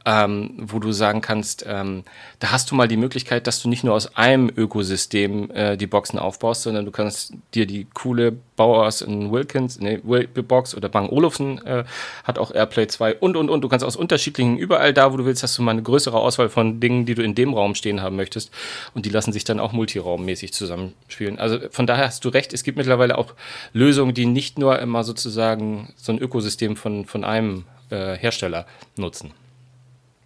ähm, 0.04 0.54
wo 0.58 0.78
du 0.78 0.92
sagen 0.92 1.20
kannst, 1.20 1.64
ähm, 1.68 2.04
da 2.40 2.50
hast 2.50 2.70
du 2.70 2.74
mal 2.74 2.88
die 2.88 2.96
Möglichkeit, 2.96 3.46
dass 3.46 3.62
du 3.62 3.68
nicht 3.68 3.84
nur 3.84 3.94
aus 3.94 4.16
einem 4.16 4.50
Ökosystem 4.54 5.50
äh, 5.50 5.76
die 5.76 5.86
Boxen 5.86 6.18
aufbaust, 6.18 6.62
sondern 6.62 6.84
du 6.84 6.90
kannst 6.90 7.34
dir 7.54 7.66
die 7.66 7.86
coole 7.94 8.32
Bauers 8.56 9.00
in 9.00 9.32
Wilkins, 9.32 9.80
ne, 9.80 9.98
Box 9.98 10.74
oder 10.74 10.88
Bang 10.88 11.08
Olufsen 11.08 11.64
äh, 11.66 11.84
hat 12.24 12.38
auch 12.38 12.52
AirPlay 12.52 12.86
2 12.86 13.16
und, 13.16 13.36
und, 13.36 13.48
und. 13.48 13.62
Du 13.62 13.68
kannst 13.68 13.84
aus 13.84 13.96
unterschiedlichen, 13.96 14.58
überall 14.58 14.92
da, 14.92 15.12
wo 15.12 15.16
du 15.16 15.24
willst, 15.24 15.42
hast 15.42 15.56
du 15.58 15.62
mal 15.62 15.72
eine 15.72 15.82
größere 15.82 16.18
Auswahl 16.18 16.48
von 16.48 16.80
Dingen, 16.80 17.06
die 17.06 17.14
du 17.14 17.22
in 17.22 17.34
dem 17.34 17.54
Raum 17.54 17.74
stehen 17.74 18.02
haben 18.02 18.16
möchtest. 18.16 18.50
Und 18.94 19.06
die 19.06 19.10
lassen 19.10 19.32
sich 19.32 19.44
dann 19.44 19.60
auch 19.60 19.72
multiraummäßig 19.72 20.52
zusammenspielen. 20.52 21.38
Also 21.38 21.58
von 21.70 21.86
daher 21.86 22.06
hast 22.06 22.24
du 22.24 22.28
recht, 22.28 22.52
es 22.52 22.62
gibt 22.62 22.76
mittlerweile 22.76 23.18
auch 23.18 23.34
Lösungen, 23.72 24.14
die 24.14 24.26
nicht 24.26 24.58
nur 24.58 24.78
immer 24.78 25.04
sozusagen 25.04 25.92
so 25.96 26.12
ein 26.12 26.18
Ökosystem 26.18 26.76
von, 26.76 27.06
von 27.06 27.24
einem 27.24 27.64
äh, 27.90 28.16
Hersteller 28.16 28.66
nutzen. 28.96 29.32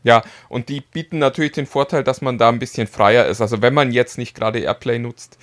Ja, 0.02 0.22
und 0.48 0.68
die 0.68 0.80
bieten 0.80 1.18
natürlich 1.18 1.52
den 1.52 1.66
Vorteil, 1.66 2.04
dass 2.04 2.22
man 2.22 2.38
da 2.38 2.48
ein 2.48 2.60
bisschen 2.60 2.86
freier 2.86 3.26
ist. 3.26 3.40
Also 3.40 3.60
wenn 3.60 3.74
man 3.74 3.90
jetzt 3.90 4.18
nicht 4.18 4.34
gerade 4.36 4.60
Airplay 4.60 4.98
nutzt, 4.98 5.38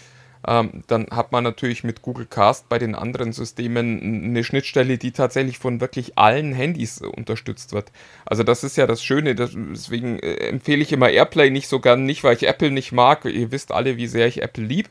ähm, 0.45 0.83
dann 0.87 1.07
hat 1.11 1.31
man 1.31 1.43
natürlich 1.43 1.83
mit 1.83 2.01
Google 2.01 2.25
Cast 2.25 2.67
bei 2.67 2.77
den 2.77 2.95
anderen 2.95 3.31
Systemen 3.31 4.25
eine 4.25 4.43
Schnittstelle, 4.43 4.97
die 4.97 5.11
tatsächlich 5.11 5.57
von 5.57 5.79
wirklich 5.79 6.17
allen 6.17 6.53
Handys 6.53 7.01
unterstützt 7.01 7.73
wird. 7.73 7.91
Also 8.25 8.43
das 8.43 8.63
ist 8.63 8.75
ja 8.75 8.85
das 8.85 9.03
Schöne, 9.03 9.35
deswegen 9.35 10.19
äh, 10.19 10.47
empfehle 10.47 10.81
ich 10.81 10.91
immer 10.91 11.09
Airplay 11.09 11.49
nicht 11.49 11.67
so 11.67 11.79
gern, 11.79 12.05
nicht 12.05 12.23
weil 12.23 12.35
ich 12.35 12.47
Apple 12.47 12.71
nicht 12.71 12.91
mag, 12.91 13.23
ihr 13.25 13.51
wisst 13.51 13.71
alle, 13.71 13.95
wie 13.95 14.07
sehr 14.07 14.27
ich 14.27 14.41
Apple 14.41 14.65
lieb, 14.65 14.89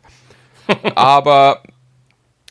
aber 0.94 1.62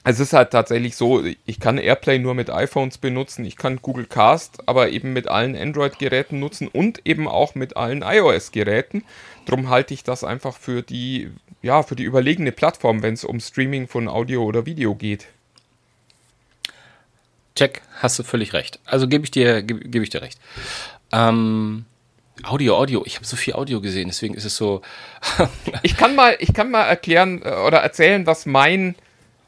es 0.04 0.20
ist 0.20 0.34
halt 0.34 0.52
tatsächlich 0.52 0.96
so, 0.96 1.24
ich 1.46 1.60
kann 1.60 1.78
Airplay 1.78 2.18
nur 2.18 2.34
mit 2.34 2.50
iPhones 2.50 2.98
benutzen, 2.98 3.46
ich 3.46 3.56
kann 3.56 3.82
Google 3.82 4.08
Cast 4.08 4.68
aber 4.68 4.90
eben 4.90 5.14
mit 5.14 5.28
allen 5.28 5.56
Android-Geräten 5.56 6.40
nutzen 6.40 6.68
und 6.68 7.02
eben 7.06 7.28
auch 7.28 7.54
mit 7.54 7.78
allen 7.78 8.02
iOS-Geräten. 8.02 9.04
Drum 9.46 9.70
halte 9.70 9.94
ich 9.94 10.04
das 10.04 10.24
einfach 10.24 10.58
für 10.58 10.82
die, 10.82 11.30
ja, 11.62 11.84
für 11.84 11.96
die 11.96 12.04
überlegene 12.04 12.52
Plattform, 12.52 13.04
wenn 13.04 13.14
es 13.14 13.24
um 13.24 13.40
Streaming 13.40 13.88
von 13.88 14.08
Audio 14.08 14.44
oder 14.44 14.66
Video 14.66 14.96
geht. 14.96 15.28
Check, 17.56 17.82
hast 18.00 18.18
du 18.18 18.24
völlig 18.24 18.54
recht. 18.54 18.80
Also 18.86 19.08
gebe 19.08 19.24
ich 19.26 19.32
dir, 19.32 19.62
gebe 19.62 19.82
geb 19.82 20.02
ich 20.02 20.10
dir 20.10 20.22
recht. 20.22 20.40
Ähm, 21.12 21.86
Audio, 22.44 22.76
Audio. 22.78 23.04
Ich 23.06 23.18
habe 23.18 23.26
so 23.26 23.36
viel 23.36 23.54
Audio 23.54 23.82
gesehen, 23.82 24.08
deswegen 24.08 24.34
ist 24.34 24.46
es 24.46 24.56
so. 24.56 24.82
ich 25.84 25.96
kann 25.96 26.16
mal, 26.16 26.38
ich 26.40 26.54
kann 26.54 26.72
mal 26.72 26.84
erklären 26.84 27.42
äh, 27.44 27.52
oder 27.68 27.80
erzählen, 27.80 28.26
was 28.26 28.48
mein 28.48 28.96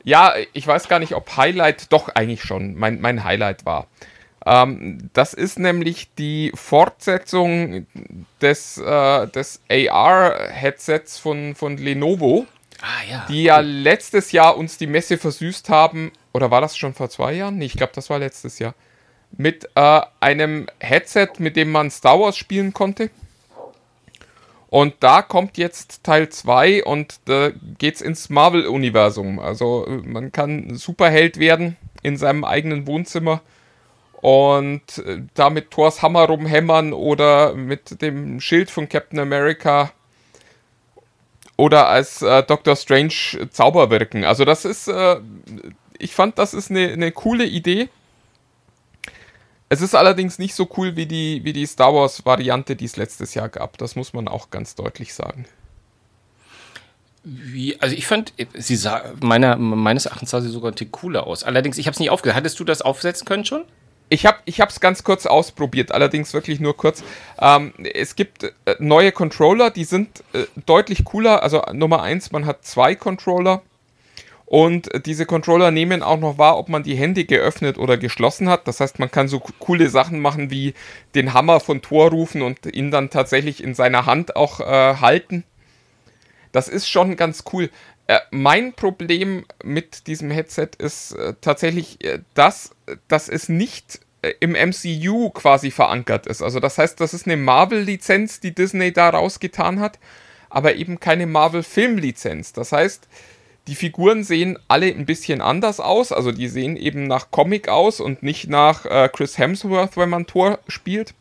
ja, 0.04 0.34
ich 0.54 0.68
weiß 0.68 0.88
gar 0.88 1.00
nicht, 1.00 1.16
ob 1.16 1.38
Highlight, 1.38 1.92
doch 1.92 2.10
eigentlich 2.10 2.44
schon, 2.44 2.76
mein, 2.76 3.00
mein 3.02 3.24
Highlight 3.24 3.66
war. 3.66 3.88
Ähm, 4.46 5.10
das 5.14 5.34
ist 5.34 5.60
nämlich 5.60 6.14
die 6.16 6.52
Fortsetzung 6.54 7.88
des, 8.42 8.78
äh, 8.78 9.28
des 9.28 9.62
AR-Headsets 9.70 11.18
von, 11.18 11.56
von 11.56 11.78
Lenovo, 11.78 12.46
ah, 12.82 12.86
ja. 13.10 13.26
die 13.30 13.44
ja 13.44 13.60
letztes 13.60 14.32
Jahr 14.32 14.58
uns 14.58 14.78
die 14.78 14.88
Messe 14.88 15.18
versüßt 15.18 15.70
haben. 15.70 16.12
Oder 16.34 16.52
war 16.52 16.62
das 16.62 16.76
schon 16.76 16.94
vor 16.94 17.10
zwei 17.10 17.34
Jahren? 17.34 17.58
Nee, 17.58 17.66
ich 17.66 17.78
glaube, 17.78 17.94
das 17.96 18.10
war 18.10 18.20
letztes 18.20 18.60
Jahr. 18.60 18.74
Mit 19.36 19.70
äh, 19.76 20.02
einem 20.20 20.68
Headset, 20.80 21.30
mit 21.38 21.56
dem 21.56 21.72
man 21.72 21.90
Star 21.90 22.20
Wars 22.20 22.38
spielen 22.38 22.74
konnte. 22.74 23.10
Und 24.74 24.96
da 25.02 25.22
kommt 25.22 25.60
jetzt 25.60 26.04
Teil 26.04 26.30
2 26.30 26.84
und 26.86 27.20
da 27.26 27.52
geht's 27.78 28.02
ins 28.02 28.32
Marvel-Universum. 28.32 29.38
Also 29.38 29.86
man 30.04 30.32
kann 30.32 30.74
Superheld 30.74 31.38
werden 31.38 31.78
in 32.02 32.18
seinem 32.18 32.44
eigenen 32.44 32.88
Wohnzimmer 32.88 33.42
und 34.14 34.98
äh, 34.98 35.22
da 35.36 35.52
mit 35.52 35.70
Thors 35.70 36.02
Hammer 36.02 36.24
rumhämmern 36.24 36.92
oder 36.92 37.54
mit 37.54 38.02
dem 38.02 38.42
Schild 38.42 38.72
von 38.72 38.90
Captain 38.90 39.20
America 39.20 39.92
oder 41.56 41.88
als 41.88 42.24
äh, 42.24 42.42
Doctor 42.42 42.76
Strange 42.76 43.48
Zauber 43.52 43.92
wirken. 43.92 44.24
Also 44.24 44.44
das 44.44 44.66
ist, 44.66 44.88
äh, 44.88 45.18
ich 46.00 46.16
fand, 46.16 46.40
das 46.40 46.56
ist 46.56 46.72
eine, 46.72 46.92
eine 46.94 47.12
coole 47.12 47.46
Idee. 47.46 47.90
Es 49.74 49.82
ist 49.82 49.96
allerdings 49.96 50.38
nicht 50.38 50.54
so 50.54 50.70
cool 50.78 50.96
wie 50.96 51.08
die, 51.08 51.44
wie 51.44 51.52
die 51.52 51.66
Star 51.66 51.96
Wars-Variante, 51.96 52.76
die 52.76 52.86
es 52.86 52.96
letztes 52.96 53.34
Jahr 53.34 53.50
gab. 53.50 53.80
Das 53.80 53.96
muss 53.96 54.14
man 54.14 54.28
auch 54.28 54.52
ganz 54.52 54.76
deutlich 54.76 55.16
sagen. 55.16 55.46
Wie, 57.24 57.82
also 57.82 57.96
ich 57.96 58.06
fand, 58.06 58.34
sie 58.54 58.76
sah, 58.76 59.02
meiner, 59.20 59.56
meines 59.58 60.06
Erachtens 60.06 60.30
sah 60.30 60.42
sie 60.42 60.50
sogar 60.50 60.72
ein 60.72 60.76
Tick 60.76 60.92
cooler 60.92 61.26
aus. 61.26 61.44
Allerdings, 61.44 61.80
ich 61.80 61.88
habe 61.88 61.94
es 61.94 62.00
nicht 62.00 62.12
aufgehört. 62.12 62.38
Hattest 62.38 62.60
du 62.60 62.64
das 62.66 62.84
aufsetzen 62.84 63.26
können 63.26 63.46
schon? 63.46 63.64
Ich 64.10 64.28
habe 64.28 64.44
es 64.46 64.80
ganz 64.80 65.04
kurz 65.04 65.26
ausprobiert, 65.26 65.92
allerdings 65.92 66.36
wirklich 66.36 66.60
nur 66.60 66.78
kurz. 66.78 67.04
Ähm, 67.40 67.74
es 67.96 68.16
gibt 68.16 68.44
äh, 68.44 68.76
neue 68.78 69.12
Controller, 69.12 69.72
die 69.72 69.86
sind 69.86 70.24
äh, 70.34 70.44
deutlich 70.68 71.04
cooler. 71.04 71.42
Also 71.42 71.64
Nummer 71.74 72.04
eins, 72.04 72.32
man 72.32 72.46
hat 72.46 72.64
zwei 72.64 72.94
Controller 72.94 73.64
und 74.46 74.90
diese 75.06 75.26
Controller 75.26 75.72
nehmen 75.72 76.04
auch 76.04 76.20
noch 76.20 76.38
wahr, 76.38 76.58
ob 76.58 76.70
man 76.70 76.84
die 76.84 76.96
Hände 76.96 77.26
geöffnet 77.26 77.78
oder 77.78 77.98
geschlossen 77.98 78.50
hat. 78.50 78.68
Das 78.68 78.80
heißt, 78.80 79.00
man 79.00 79.10
kann 79.10 79.28
so 79.28 79.40
coole 79.40 79.90
Sachen 79.90 80.20
machen 80.20 80.52
wie 80.52 80.74
den 81.16 81.34
Hammer 81.34 81.60
von 81.60 81.82
Tor 81.82 82.12
rufen 82.12 82.42
und 82.42 82.66
ihn 82.66 82.92
dann 82.92 83.10
tatsächlich 83.10 83.64
in 83.64 83.74
seiner 83.74 84.06
Hand 84.06 84.36
auch 84.36 84.60
äh, 84.60 84.96
halten. 84.98 85.44
Das 86.52 86.68
ist 86.68 86.88
schon 86.88 87.16
ganz 87.16 87.46
cool. 87.54 87.70
Äh, 88.08 88.20
mein 88.32 88.74
Problem 88.74 89.46
mit 89.64 90.08
diesem 90.08 90.30
Headset 90.30 90.70
ist 90.78 91.14
äh, 91.14 91.34
tatsächlich 91.40 92.04
äh, 92.04 92.20
das, 92.34 92.76
dass 93.08 93.30
es 93.30 93.48
nicht 93.50 94.02
äh, 94.22 94.34
im 94.40 94.52
MCU 94.52 95.30
quasi 95.30 95.72
verankert 95.72 96.28
ist. 96.28 96.42
Also 96.42 96.60
das 96.60 96.78
heißt, 96.78 97.00
das 97.00 97.14
ist 97.14 97.26
eine 97.26 97.38
Marvel-Lizenz, 97.38 98.40
die 98.42 98.54
Disney 98.54 98.92
da 98.92 99.10
rausgetan 99.10 99.80
hat, 99.80 100.00
aber 100.50 100.76
eben 100.76 101.00
keine 101.00 101.28
Marvel-Film-Lizenz. 101.28 102.54
Das 102.54 102.72
heißt, 102.74 103.08
die 103.68 103.76
Figuren 103.76 104.24
sehen 104.24 104.60
alle 104.68 104.88
ein 104.88 105.06
bisschen 105.06 105.42
anders 105.42 105.80
aus. 105.80 106.12
Also 106.12 106.32
die 106.32 106.48
sehen 106.48 106.76
eben 106.76 107.08
nach 107.08 107.32
Comic 107.32 107.70
aus 107.70 108.00
und 108.00 108.24
nicht 108.24 108.50
nach 108.50 108.86
äh, 108.86 109.10
Chris 109.12 109.38
Hemsworth, 109.38 109.96
wenn 109.98 110.10
man 110.10 110.26
Tor 110.26 110.60
spielt. 110.68 111.14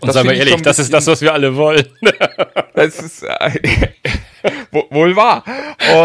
Und 0.00 0.08
das 0.08 0.14
seien 0.14 0.26
wir 0.26 0.34
ehrlich, 0.34 0.60
das 0.62 0.78
ist 0.78 0.92
das, 0.92 1.06
was 1.06 1.20
wir 1.20 1.32
alle 1.32 1.56
wollen. 1.56 1.86
das 2.74 3.00
ist 3.00 3.22
äh, 3.22 3.88
wohl 4.70 5.16
wahr. 5.16 5.44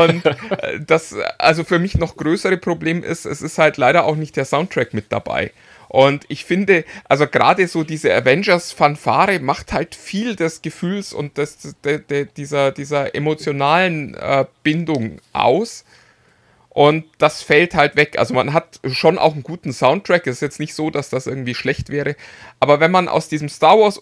Und 0.05 0.25
äh, 0.25 0.79
das, 0.86 1.15
also 1.38 1.63
für 1.63 1.79
mich 1.79 1.95
noch 1.95 2.15
größere 2.15 2.58
Problem 2.58 3.03
ist, 3.03 3.25
es 3.25 3.41
ist 3.41 3.58
halt 3.58 3.77
leider 3.77 4.05
auch 4.05 4.15
nicht 4.15 4.38
der 4.38 4.45
Soundtrack 4.45 4.93
mit 4.93 5.05
dabei. 5.10 5.51
Und 5.89 6.25
ich 6.30 6.45
finde, 6.45 6.86
also 7.06 7.25
gerade 7.25 7.67
so 7.67 7.84
diese 7.84 8.13
Avengers-Fanfare 8.13 9.39
macht 9.39 9.73
halt 9.73 9.95
viel 9.95 10.36
des 10.36 10.62
Gefühls 10.62 11.13
und 11.13 11.38
des, 11.39 11.75
de, 11.84 11.99
de, 11.99 12.28
dieser, 12.38 12.71
dieser 12.71 13.15
emotionalen 13.15 14.13
äh, 14.13 14.45
Bindung 14.62 15.17
aus. 15.34 15.84
Und 16.69 17.06
das 17.17 17.41
fällt 17.41 17.73
halt 17.73 17.95
weg. 17.95 18.19
Also 18.19 18.36
man 18.36 18.54
hat 18.54 18.80
schon 18.88 19.17
auch 19.17 19.34
einen 19.34 19.41
guten 19.41 19.73
Soundtrack. 19.73 20.28
Es 20.28 20.36
ist 20.36 20.41
jetzt 20.41 20.60
nicht 20.60 20.75
so, 20.75 20.91
dass 20.91 21.10
das 21.10 21.25
irgendwie 21.25 21.56
schlecht 21.56 21.89
wäre. 21.89 22.15
Aber 22.60 22.80
wenn 22.80 22.91
man 22.91 23.08
aus 23.08 23.28
diesem 23.28 23.49
Star 23.49 23.80
Wars 23.80 23.99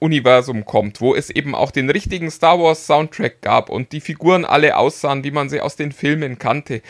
Universum 0.00 0.64
kommt, 0.64 1.00
wo 1.00 1.14
es 1.14 1.30
eben 1.30 1.54
auch 1.54 1.70
den 1.70 1.90
richtigen 1.90 2.30
Star 2.30 2.58
Wars 2.58 2.86
Soundtrack 2.86 3.40
gab 3.40 3.70
und 3.70 3.92
die 3.92 4.00
Figuren 4.00 4.44
alle 4.44 4.76
aussahen, 4.76 5.22
wie 5.22 5.30
man 5.30 5.48
sie 5.48 5.60
aus 5.60 5.76
den 5.76 5.92
Filmen 5.92 6.38
kannte, 6.38 6.82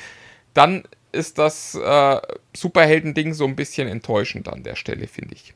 dann 0.55 0.85
ist 1.13 1.39
das 1.39 1.75
äh, 1.75 2.21
Superhelden-Ding 2.55 3.35
so 3.35 3.45
ein 3.45 3.57
bisschen 3.57 3.89
enttäuschend 3.89 4.49
an 4.49 4.63
der 4.63 4.77
Stelle, 4.77 5.07
finde 5.07 5.35
ich. 5.35 5.55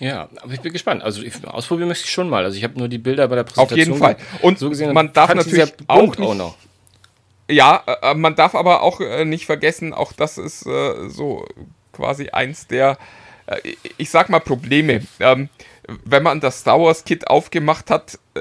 Ja, 0.00 0.28
aber 0.42 0.52
ich 0.52 0.60
bin 0.60 0.72
gespannt. 0.72 1.02
Also 1.02 1.22
ich, 1.22 1.32
ausprobieren 1.46 1.88
möchte 1.88 2.04
ich 2.04 2.10
schon 2.10 2.28
mal. 2.28 2.44
Also 2.44 2.58
ich 2.58 2.64
habe 2.64 2.78
nur 2.78 2.88
die 2.88 2.98
Bilder 2.98 3.28
bei 3.28 3.36
der 3.36 3.44
Präsentation. 3.44 3.80
Auf 3.80 3.86
jeden 3.86 3.98
Fall. 3.98 4.16
Und 4.42 4.58
so 4.58 4.68
gesehen, 4.68 4.92
man 4.92 5.12
darf 5.12 5.34
natürlich 5.34 5.72
auch 5.86 6.02
nicht, 6.02 6.20
auch 6.20 6.34
noch. 6.34 6.56
Ja, 7.48 7.82
äh, 8.02 8.14
man 8.14 8.34
darf 8.34 8.54
aber 8.54 8.82
auch 8.82 9.00
äh, 9.00 9.24
nicht 9.24 9.46
vergessen, 9.46 9.94
auch 9.94 10.12
das 10.12 10.36
ist 10.36 10.66
äh, 10.66 11.08
so 11.08 11.46
quasi 11.92 12.28
eins 12.30 12.66
der, 12.66 12.98
äh, 13.46 13.60
ich 13.96 14.10
sag 14.10 14.28
mal, 14.28 14.40
Probleme. 14.40 15.02
Ähm, 15.20 15.48
wenn 16.04 16.22
man 16.22 16.40
das 16.40 16.60
Star 16.60 16.80
Wars 16.80 17.04
Kit 17.04 17.28
aufgemacht 17.28 17.90
hat, 17.90 18.18
äh, 18.34 18.40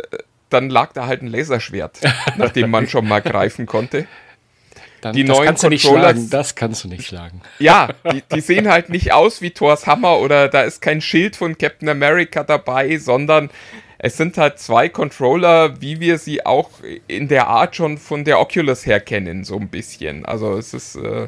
dann 0.49 0.69
lag 0.69 0.93
da 0.93 1.05
halt 1.05 1.21
ein 1.21 1.27
Laserschwert, 1.27 2.01
nachdem 2.37 2.69
man 2.69 2.87
schon 2.87 3.07
mal 3.07 3.21
greifen 3.21 3.65
konnte. 3.65 4.07
Dann, 5.05 5.13
die 5.13 5.23
das 5.23 5.37
neuen 5.37 5.45
kannst 5.45 5.63
du 5.63 5.69
nicht 5.69 5.85
schlagen. 5.85 6.29
Das 6.31 6.55
kannst 6.55 6.83
du 6.83 6.87
nicht 6.87 7.05
schlagen. 7.05 7.39
Ja, 7.59 7.89
die, 8.11 8.23
die 8.33 8.41
sehen 8.41 8.67
halt 8.67 8.89
nicht 8.89 9.13
aus 9.13 9.39
wie 9.39 9.51
Thors 9.51 9.85
Hammer 9.85 10.17
oder 10.17 10.47
da 10.47 10.63
ist 10.63 10.81
kein 10.81 10.99
Schild 10.99 11.35
von 11.35 11.59
Captain 11.59 11.87
America 11.89 12.43
dabei, 12.43 12.97
sondern 12.97 13.51
es 13.99 14.17
sind 14.17 14.35
halt 14.39 14.57
zwei 14.57 14.89
Controller, 14.89 15.79
wie 15.79 15.99
wir 15.99 16.17
sie 16.17 16.43
auch 16.43 16.71
in 17.05 17.27
der 17.27 17.45
Art 17.45 17.75
schon 17.75 17.99
von 17.99 18.23
der 18.23 18.39
Oculus 18.39 18.87
her 18.87 18.99
kennen, 18.99 19.43
so 19.43 19.57
ein 19.57 19.67
bisschen. 19.67 20.25
Also 20.25 20.57
es 20.57 20.73
ist, 20.73 20.95
äh, 20.95 21.27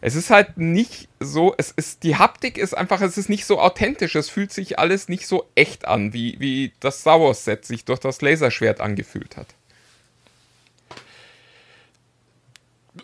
es 0.00 0.14
ist 0.14 0.30
halt 0.30 0.56
nicht 0.56 1.10
so, 1.20 1.54
es 1.58 1.72
ist, 1.72 2.04
die 2.04 2.16
Haptik 2.16 2.56
ist 2.56 2.72
einfach, 2.72 3.02
es 3.02 3.18
ist 3.18 3.28
nicht 3.28 3.44
so 3.44 3.60
authentisch, 3.60 4.14
es 4.14 4.30
fühlt 4.30 4.50
sich 4.50 4.78
alles 4.78 5.10
nicht 5.10 5.26
so 5.26 5.44
echt 5.54 5.86
an, 5.86 6.14
wie, 6.14 6.36
wie 6.40 6.72
das 6.80 7.00
Star 7.00 7.20
Wars 7.20 7.44
Set 7.44 7.66
sich 7.66 7.84
durch 7.84 8.00
das 8.00 8.22
Laserschwert 8.22 8.80
angefühlt 8.80 9.36
hat. 9.36 9.48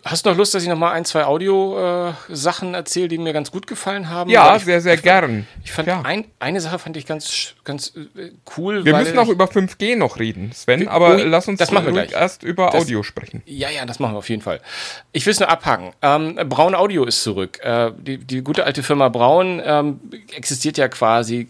Hast 0.03 0.25
du 0.25 0.29
noch 0.29 0.37
Lust, 0.37 0.53
dass 0.53 0.63
ich 0.63 0.69
noch 0.69 0.77
mal 0.77 0.91
ein, 0.91 1.05
zwei 1.05 1.25
Audio-Sachen 1.25 2.73
erzähle, 2.73 3.07
die 3.07 3.17
mir 3.17 3.33
ganz 3.33 3.51
gut 3.51 3.67
gefallen 3.67 4.09
haben? 4.09 4.29
Ja, 4.29 4.55
ich, 4.55 4.63
sehr, 4.65 4.81
sehr 4.81 4.97
gern. 4.97 5.47
Ich 5.63 5.71
fand 5.71 5.87
Ja. 5.87 6.01
ein, 6.03 6.25
eine 6.39 6.61
Sache 6.61 6.79
fand 6.79 6.97
ich 6.97 7.05
ganz, 7.05 7.53
ganz 7.63 7.93
äh, 7.95 8.31
cool. 8.57 8.85
Wir 8.85 8.95
müssen 8.95 9.17
auch 9.17 9.23
ich- 9.25 9.29
über 9.31 9.45
5G 9.47 9.95
noch 9.95 10.19
reden, 10.19 10.51
Sven, 10.53 10.81
Wir- 10.81 10.91
aber 10.91 11.15
ui, 11.15 11.21
lass 11.23 11.47
uns 11.47 11.59
das 11.59 11.71
machen 11.71 11.85
wir 11.87 11.93
gleich. 11.93 12.11
erst 12.11 12.43
über 12.43 12.69
Das- 12.71 12.83
Audio 12.83 13.03
sprechen. 13.03 13.41
Ja, 13.45 13.69
ja, 13.69 13.85
das 13.85 13.99
machen 13.99 14.13
wir 14.13 14.19
auf 14.19 14.29
jeden 14.29 14.41
Fall. 14.41 14.59
Ich 15.11 15.25
will 15.25 15.31
es 15.33 15.39
nur 15.39 15.49
abhaken. 15.49 15.91
Ähm, 16.01 16.35
Braun 16.49 16.75
Audio 16.75 17.05
ist 17.05 17.23
zurück. 17.23 17.59
Äh, 17.63 17.91
die, 17.97 18.17
die 18.17 18.41
gute 18.41 18.63
alte 18.65 18.83
Firma 18.83 19.09
Braun 19.09 19.61
ähm, 19.63 19.99
existiert 20.35 20.77
ja 20.77 20.87
quasi 20.87 21.47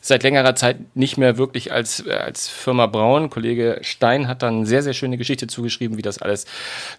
seit 0.00 0.22
längerer 0.22 0.54
Zeit 0.54 0.76
nicht 0.94 1.16
mehr 1.18 1.38
wirklich 1.38 1.72
als, 1.72 2.06
äh, 2.06 2.12
als 2.12 2.48
Firma 2.48 2.86
Braun. 2.86 3.30
Kollege 3.30 3.78
Stein 3.82 4.28
hat 4.28 4.42
dann 4.42 4.58
eine 4.58 4.66
sehr, 4.66 4.82
sehr 4.82 4.94
schöne 4.94 5.18
Geschichte 5.18 5.46
zugeschrieben, 5.46 5.96
wie 5.96 6.02
das 6.02 6.20
alles 6.22 6.46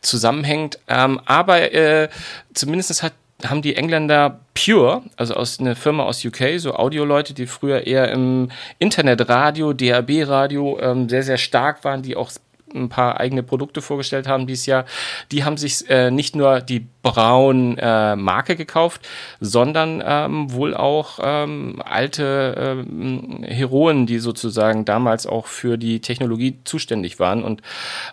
zusammenhängt. 0.02 0.80
Ähm, 0.88 1.20
aber 1.26 1.74
äh, 1.74 2.10
zumindest 2.54 3.04
hat 3.04 3.14
haben 3.46 3.62
die 3.62 3.76
Engländer 3.76 4.42
Pure, 4.54 5.04
also 5.16 5.34
aus 5.36 5.60
einer 5.60 5.76
Firma 5.76 6.04
aus 6.04 6.26
UK, 6.26 6.58
so 6.60 6.74
Audioleute, 6.74 7.34
die 7.34 7.48
früher 7.48 7.88
eher 7.88 8.12
im 8.12 8.52
Internetradio, 8.80 9.74
DAB-Radio 9.74 10.78
ähm, 10.82 11.08
sehr, 11.08 11.24
sehr 11.24 11.38
stark 11.38 11.84
waren, 11.84 12.02
die 12.02 12.16
auch 12.16 12.32
ein 12.74 12.90
paar 12.90 13.20
eigene 13.20 13.44
Produkte 13.44 13.82
vorgestellt 13.82 14.28
haben 14.28 14.48
dieses 14.48 14.66
Jahr. 14.66 14.86
Die 15.32 15.44
haben 15.44 15.58
sich 15.58 15.90
äh, 15.90 16.12
nicht 16.12 16.36
nur 16.36 16.62
die 16.62 16.88
Braun 17.02 17.78
äh, 17.78 18.16
Marke 18.16 18.56
gekauft, 18.56 19.08
sondern 19.40 20.04
ähm, 20.06 20.52
wohl 20.52 20.76
auch 20.76 21.20
ähm, 21.22 21.82
alte 21.84 22.86
ähm, 22.90 23.44
Heroen, 23.44 24.06
die 24.06 24.20
sozusagen 24.20 24.86
damals 24.86 25.26
auch 25.26 25.48
für 25.48 25.78
die 25.78 26.02
Technologie 26.02 26.60
zuständig 26.64 27.20
waren. 27.20 27.44
Und 27.44 27.62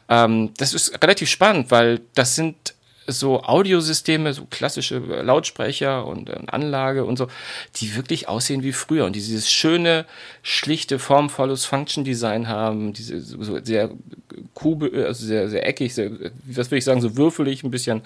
ähm, 0.09 0.53
das 0.57 0.73
ist 0.75 1.03
relativ 1.03 1.29
spannend, 1.29 1.71
weil 1.71 2.01
das 2.15 2.37
sind 2.37 2.76
so 3.07 3.43
Audiosysteme, 3.43 4.33
so 4.33 4.47
klassische 4.51 4.99
Lautsprecher 4.99 6.07
und 6.07 6.29
äh, 6.29 6.39
Anlage 6.47 7.05
und 7.05 7.17
so, 7.17 7.29
die 7.77 7.97
wirklich 7.97 8.29
aussehen 8.29 8.63
wie 8.63 8.73
früher 8.73 9.05
und 9.05 9.15
die 9.15 9.21
dieses 9.21 9.51
schöne, 9.51 10.07
schlichte, 10.43 10.99
formvolles 10.99 11.65
Function-Design 11.65 12.49
haben, 12.49 12.93
diese 12.93 13.21
so 13.21 13.63
sehr 13.63 13.91
kube, 14.55 14.91
also 15.07 15.27
sehr, 15.27 15.49
sehr 15.49 15.67
eckig, 15.67 15.95
sehr, 15.95 16.11
was 16.45 16.71
will 16.71 16.79
ich 16.79 16.85
sagen, 16.85 17.01
so 17.01 17.17
würfelig 17.17 17.63
ein 17.63 17.71
bisschen. 17.71 18.03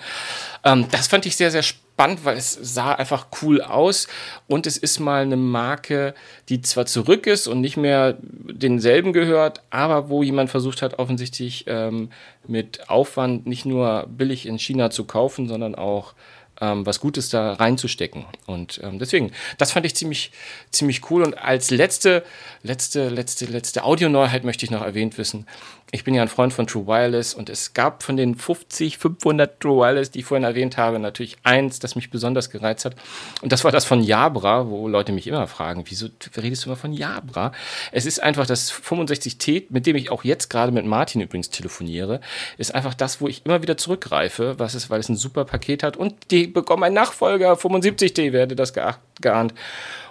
Ähm, 0.65 0.87
das 0.91 1.07
fand 1.07 1.27
ich 1.27 1.37
sehr, 1.37 1.51
sehr 1.51 1.63
spannend, 1.63 1.90
weil 2.23 2.37
es 2.37 2.53
sah 2.61 2.93
einfach 2.93 3.27
cool 3.43 3.61
aus 3.61 4.09
und 4.47 4.67
es 4.67 4.77
ist 4.77 5.01
mal 5.01 5.23
eine 5.23 5.37
Marke, 5.37 6.15
die 6.49 6.61
zwar 6.63 6.87
zurück 6.87 7.27
ist 7.27 7.47
und 7.47 7.61
nicht 7.61 7.77
mehr 7.77 8.17
denselben 8.21 9.13
gehört, 9.13 9.63
aber 9.71 10.09
wo 10.09 10.23
jemand 10.23 10.51
versucht 10.51 10.83
hat, 10.83 10.99
offensichtlich 10.99 11.65
ähm, 11.67 12.11
mit 12.47 12.89
Aufwand 12.89 13.47
nicht 13.47 13.67
nur 13.67 14.07
billig 14.09 14.47
in 14.47 14.59
China 14.59 14.91
zu 14.91 15.05
kaufen, 15.05 15.47
sondern 15.47 15.75
auch 15.75 16.15
ähm, 16.61 16.85
was 16.87 17.01
Gutes 17.01 17.31
da 17.31 17.55
reinzustecken. 17.55 18.25
Und 18.47 18.81
ähm, 18.83 18.99
deswegen, 18.99 19.33
das 19.59 19.73
fand 19.73 19.87
ich 19.87 19.97
ziemlich, 19.97 20.31
ziemlich 20.71 21.11
cool. 21.11 21.23
Und 21.23 21.35
als 21.35 21.71
letzte, 21.71 22.25
letzte, 22.63 23.09
letzte, 23.09 23.47
letzte 23.47 23.85
Audioneuheit 23.85 24.45
möchte 24.45 24.65
ich 24.65 24.71
noch 24.71 24.83
erwähnt 24.83 25.19
wissen. 25.19 25.47
Ich 25.93 26.05
bin 26.05 26.15
ja 26.15 26.23
ein 26.23 26.29
Freund 26.29 26.53
von 26.53 26.69
True 26.69 26.87
Wireless 26.87 27.35
und 27.35 27.51
es 27.51 27.75
gab 27.75 28.05
von 28.05 28.17
den 28.17 28.37
50, 28.37 28.99
500 28.99 29.59
True 29.59 29.79
Wireless, 29.79 30.13
die 30.13 30.21
ich 30.21 30.25
vorhin 30.25 30.45
erwähnt 30.45 30.77
habe, 30.77 31.01
natürlich 31.01 31.37
eins, 31.43 31.81
das 31.81 31.97
mich 31.97 32.11
besonders 32.11 32.51
gereizt 32.51 32.85
hat. 32.85 32.95
Und 33.43 33.51
das 33.51 33.65
war 33.65 33.73
das 33.73 33.85
von 33.85 34.01
Jabra, 34.01 34.69
wo 34.69 34.87
Leute 34.87 35.11
mich 35.11 35.27
immer 35.27 35.49
fragen, 35.49 35.85
wieso 35.89 36.07
redest 36.37 36.65
du 36.65 36.69
immer 36.69 36.77
von 36.77 36.93
Jabra? 36.93 37.51
Es 37.91 38.07
ist 38.07 38.23
einfach 38.23 38.47
das 38.47 38.73
65T, 38.73 39.65
mit 39.71 39.87
dem 39.87 39.97
ich 39.97 40.11
auch 40.11 40.23
jetzt 40.23 40.49
gerade 40.49 40.71
mit 40.71 40.87
Martin 40.87 41.23
übrigens 41.23 41.51
telefoniere, 41.51 42.21
ist 42.57 42.73
einfach 42.73 42.95
das, 42.95 43.21
wo 43.21 43.27
ich 43.27 43.45
immer 43.45 43.63
wieder 43.63 43.77
zurückgreife, 43.77 44.59
was 44.59 44.75
es, 44.75 44.91
weil 44.91 45.01
es 45.01 45.09
ein 45.09 45.17
super 45.17 45.45
Paket 45.45 45.83
hat 45.83 45.97
und 45.97 46.31
die 46.31 46.47
bekommen 46.47 46.85
einen 46.85 46.95
Nachfolger, 46.95 47.55
75T, 47.55 48.33
wer 48.33 48.43
hätte 48.43 48.55
das 48.55 48.73
geahnt. 48.73 49.55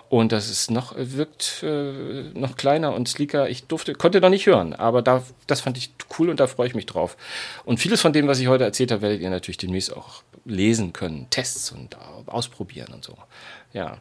Und 0.10 0.32
das 0.32 0.50
ist 0.50 0.72
noch, 0.72 0.96
wirkt 0.98 1.62
äh, 1.62 2.24
noch 2.34 2.58
kleiner 2.58 2.96
und 2.96 3.08
sleeker. 3.08 3.48
Ich 3.48 3.66
durfte, 3.66 3.94
konnte 3.94 4.20
noch 4.22 4.30
nicht 4.30 4.48
hören, 4.48 4.74
aber 4.74 5.04
da, 5.04 5.24
das 5.46 5.62
fand 5.62 5.78
ich 5.78 5.92
cool 6.18 6.30
und 6.30 6.40
da 6.40 6.48
freue 6.48 6.68
ich 6.68 6.74
mich 6.74 6.88
drauf. 6.88 7.16
Und 7.64 7.80
vieles 7.80 8.02
von 8.02 8.12
dem, 8.12 8.28
was 8.28 8.40
ich 8.40 8.48
heute 8.48 8.64
erzählt 8.64 8.92
habe, 8.92 9.04
werdet 9.04 9.22
ihr 9.22 9.30
natürlich 9.30 9.58
demnächst 9.58 9.96
auch 9.96 10.24
lesen 10.46 10.94
können. 10.94 11.28
Tests 11.30 11.72
und 11.72 11.94
äh, 11.94 11.98
ausprobieren 12.26 12.92
und 12.92 13.04
so. 13.04 13.16
Ja. 13.72 14.00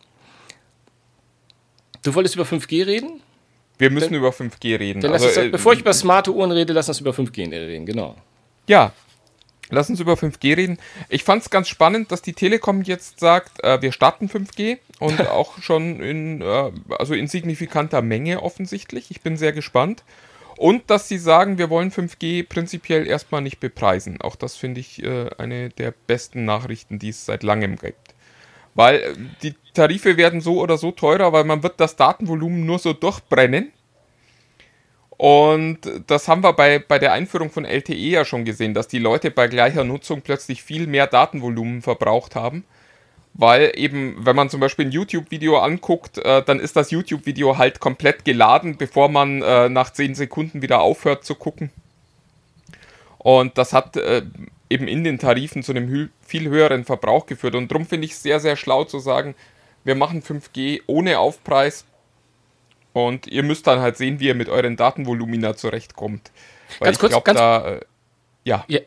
Du 2.02 2.14
wolltest 2.14 2.36
über 2.36 2.44
5G 2.44 2.86
reden? 2.86 3.20
Wir 3.76 3.90
müssen 3.90 4.14
über 4.14 4.30
5G 4.30 4.78
reden. 4.78 5.02
Dann 5.02 5.12
lass 5.12 5.22
Also, 5.22 5.40
uns, 5.40 5.48
äh, 5.48 5.50
bevor 5.50 5.74
ich 5.74 5.80
über 5.80 5.92
smarte 5.92 6.32
Uhren 6.32 6.50
rede, 6.52 6.72
lass 6.72 6.88
uns 6.88 7.00
über 7.00 7.10
5G 7.10 7.50
reden, 7.50 7.84
genau. 7.84 8.16
Ja, 8.66 8.92
lass 9.68 9.90
uns 9.90 10.00
über 10.00 10.14
5G 10.14 10.56
reden. 10.56 10.78
Ich 11.10 11.22
fand 11.22 11.42
es 11.42 11.50
ganz 11.50 11.68
spannend, 11.68 12.10
dass 12.10 12.22
die 12.22 12.32
Telekom 12.32 12.82
jetzt 12.82 13.20
sagt, 13.20 13.62
äh, 13.62 13.80
wir 13.82 13.92
starten 13.92 14.28
5G 14.28 14.78
und 14.98 15.20
auch 15.28 15.60
schon 15.60 16.00
in, 16.00 16.40
äh, 16.40 16.72
also 16.98 17.14
in 17.14 17.28
signifikanter 17.28 18.02
Menge 18.02 18.42
offensichtlich. 18.42 19.10
Ich 19.10 19.20
bin 19.20 19.36
sehr 19.36 19.52
gespannt. 19.52 20.04
Und 20.56 20.90
dass 20.90 21.08
sie 21.08 21.18
sagen, 21.18 21.56
wir 21.56 21.70
wollen 21.70 21.92
5G 21.92 22.48
prinzipiell 22.48 23.06
erstmal 23.06 23.42
nicht 23.42 23.60
bepreisen. 23.60 24.20
Auch 24.20 24.34
das 24.34 24.56
finde 24.56 24.80
ich 24.80 25.02
äh, 25.04 25.30
eine 25.38 25.68
der 25.68 25.94
besten 26.08 26.44
Nachrichten, 26.44 26.98
die 26.98 27.10
es 27.10 27.24
seit 27.26 27.44
langem 27.44 27.76
gibt. 27.76 28.14
Weil 28.74 28.96
äh, 28.96 29.14
die 29.42 29.54
Tarife 29.72 30.16
werden 30.16 30.40
so 30.40 30.60
oder 30.60 30.76
so 30.76 30.90
teurer, 30.90 31.32
weil 31.32 31.44
man 31.44 31.62
wird 31.62 31.78
das 31.78 31.94
Datenvolumen 31.94 32.66
nur 32.66 32.80
so 32.80 32.92
durchbrennen. 32.92 33.72
Und 35.10 35.80
das 36.06 36.28
haben 36.28 36.42
wir 36.42 36.52
bei, 36.52 36.78
bei 36.78 36.98
der 36.98 37.12
Einführung 37.12 37.50
von 37.50 37.64
LTE 37.64 37.94
ja 37.94 38.24
schon 38.24 38.44
gesehen, 38.44 38.74
dass 38.74 38.88
die 38.88 39.00
Leute 39.00 39.30
bei 39.30 39.48
gleicher 39.48 39.84
Nutzung 39.84 40.22
plötzlich 40.22 40.62
viel 40.62 40.86
mehr 40.86 41.06
Datenvolumen 41.06 41.82
verbraucht 41.82 42.34
haben. 42.36 42.64
Weil 43.40 43.70
eben, 43.76 44.16
wenn 44.26 44.34
man 44.34 44.50
zum 44.50 44.58
Beispiel 44.58 44.86
ein 44.86 44.90
YouTube-Video 44.90 45.58
anguckt, 45.58 46.18
äh, 46.18 46.42
dann 46.42 46.58
ist 46.58 46.74
das 46.74 46.90
YouTube-Video 46.90 47.56
halt 47.56 47.78
komplett 47.78 48.24
geladen, 48.24 48.76
bevor 48.76 49.08
man 49.08 49.42
äh, 49.42 49.68
nach 49.68 49.92
10 49.92 50.16
Sekunden 50.16 50.60
wieder 50.60 50.80
aufhört 50.80 51.24
zu 51.24 51.36
gucken. 51.36 51.70
Und 53.18 53.56
das 53.56 53.72
hat 53.72 53.96
äh, 53.96 54.22
eben 54.68 54.88
in 54.88 55.04
den 55.04 55.20
Tarifen 55.20 55.62
zu 55.62 55.72
einem 55.72 56.10
viel 56.20 56.48
höheren 56.48 56.84
Verbrauch 56.84 57.26
geführt. 57.26 57.54
Und 57.54 57.70
darum 57.70 57.86
finde 57.86 58.06
ich 58.06 58.12
es 58.12 58.22
sehr, 58.22 58.40
sehr 58.40 58.56
schlau 58.56 58.82
zu 58.84 58.98
sagen, 58.98 59.36
wir 59.84 59.94
machen 59.94 60.20
5G 60.22 60.82
ohne 60.86 61.20
Aufpreis. 61.20 61.84
Und 62.92 63.28
ihr 63.28 63.44
müsst 63.44 63.68
dann 63.68 63.78
halt 63.78 63.96
sehen, 63.96 64.18
wie 64.18 64.26
ihr 64.26 64.34
mit 64.34 64.48
euren 64.48 64.76
Datenvolumina 64.76 65.54
zurechtkommt. 65.56 66.32
Weil 66.80 66.92
Ganz 66.92 67.14
ich 67.14 67.24
ganz- 67.24 67.38
da, 67.38 67.68
äh, 67.76 67.80
ja. 68.44 68.64
Ja, 68.66 68.80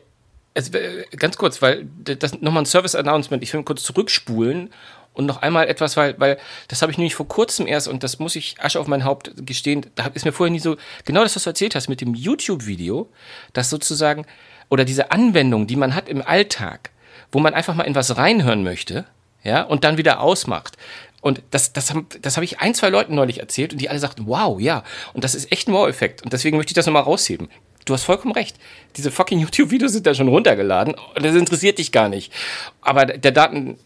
es, 0.54 0.70
äh, 0.70 1.04
ganz 1.16 1.36
kurz, 1.36 1.62
weil 1.62 1.86
das 2.04 2.40
nochmal 2.40 2.62
ein 2.62 2.66
Service-Announcement. 2.66 3.42
Ich 3.42 3.52
will 3.52 3.62
kurz 3.62 3.82
zurückspulen 3.82 4.70
und 5.14 5.26
noch 5.26 5.42
einmal 5.42 5.68
etwas, 5.68 5.96
weil, 5.96 6.18
weil 6.18 6.38
das 6.68 6.82
habe 6.82 6.92
ich 6.92 6.98
nämlich 6.98 7.14
vor 7.14 7.28
kurzem 7.28 7.66
erst 7.66 7.88
und 7.88 8.02
das 8.02 8.18
muss 8.18 8.36
ich 8.36 8.56
Asche 8.60 8.80
auf 8.80 8.86
mein 8.86 9.04
Haupt 9.04 9.32
gestehen. 9.46 9.86
Da 9.94 10.06
ist 10.14 10.24
mir 10.24 10.32
vorher 10.32 10.52
nie 10.52 10.60
so 10.60 10.76
genau 11.04 11.22
das, 11.22 11.36
was 11.36 11.44
du 11.44 11.50
erzählt 11.50 11.74
hast 11.74 11.88
mit 11.88 12.00
dem 12.00 12.14
YouTube-Video, 12.14 13.10
das 13.52 13.70
sozusagen 13.70 14.26
oder 14.68 14.84
diese 14.84 15.10
Anwendung, 15.10 15.66
die 15.66 15.76
man 15.76 15.94
hat 15.94 16.08
im 16.08 16.22
Alltag, 16.22 16.90
wo 17.30 17.40
man 17.40 17.54
einfach 17.54 17.74
mal 17.74 17.84
in 17.84 17.94
was 17.94 18.16
reinhören 18.16 18.62
möchte, 18.62 19.04
ja, 19.42 19.62
und 19.62 19.84
dann 19.84 19.98
wieder 19.98 20.20
ausmacht. 20.20 20.76
Und 21.20 21.42
das, 21.50 21.72
das 21.72 21.90
habe 21.90 22.04
das 22.20 22.36
hab 22.36 22.42
ich 22.42 22.60
ein, 22.60 22.74
zwei 22.74 22.88
Leuten 22.88 23.14
neulich 23.14 23.38
erzählt 23.38 23.72
und 23.72 23.80
die 23.80 23.88
alle 23.88 24.00
sagten, 24.00 24.26
wow, 24.26 24.60
ja. 24.60 24.82
Und 25.12 25.24
das 25.24 25.34
ist 25.34 25.52
echt 25.52 25.68
ein 25.68 25.72
Wow-Effekt. 25.72 26.22
Und 26.22 26.32
deswegen 26.32 26.56
möchte 26.56 26.70
ich 26.70 26.74
das 26.74 26.86
nochmal 26.86 27.04
rausheben. 27.04 27.48
Du 27.84 27.94
hast 27.94 28.04
vollkommen 28.04 28.34
recht. 28.34 28.56
Diese 28.96 29.10
fucking 29.10 29.38
YouTube-Videos 29.40 29.92
sind 29.92 30.06
da 30.06 30.14
schon 30.14 30.28
runtergeladen 30.28 30.94
und 30.94 31.24
das 31.24 31.34
interessiert 31.34 31.78
dich 31.78 31.92
gar 31.92 32.08
nicht. 32.08 32.32
Aber 32.80 33.06
der 33.06 33.32
Daten, 33.32 33.78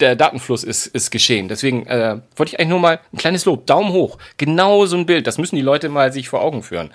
der 0.00 0.16
Datenfluss 0.16 0.64
ist, 0.64 0.86
ist 0.86 1.10
geschehen. 1.10 1.48
Deswegen 1.48 1.86
äh, 1.86 2.18
wollte 2.36 2.50
ich 2.52 2.58
eigentlich 2.58 2.70
nur 2.70 2.80
mal 2.80 3.00
ein 3.12 3.18
kleines 3.18 3.44
Lob, 3.44 3.66
Daumen 3.66 3.92
hoch. 3.92 4.18
Genau 4.36 4.86
so 4.86 4.96
ein 4.96 5.06
Bild, 5.06 5.26
das 5.26 5.38
müssen 5.38 5.56
die 5.56 5.62
Leute 5.62 5.88
mal 5.88 6.12
sich 6.12 6.28
vor 6.28 6.42
Augen 6.42 6.62
führen. 6.62 6.90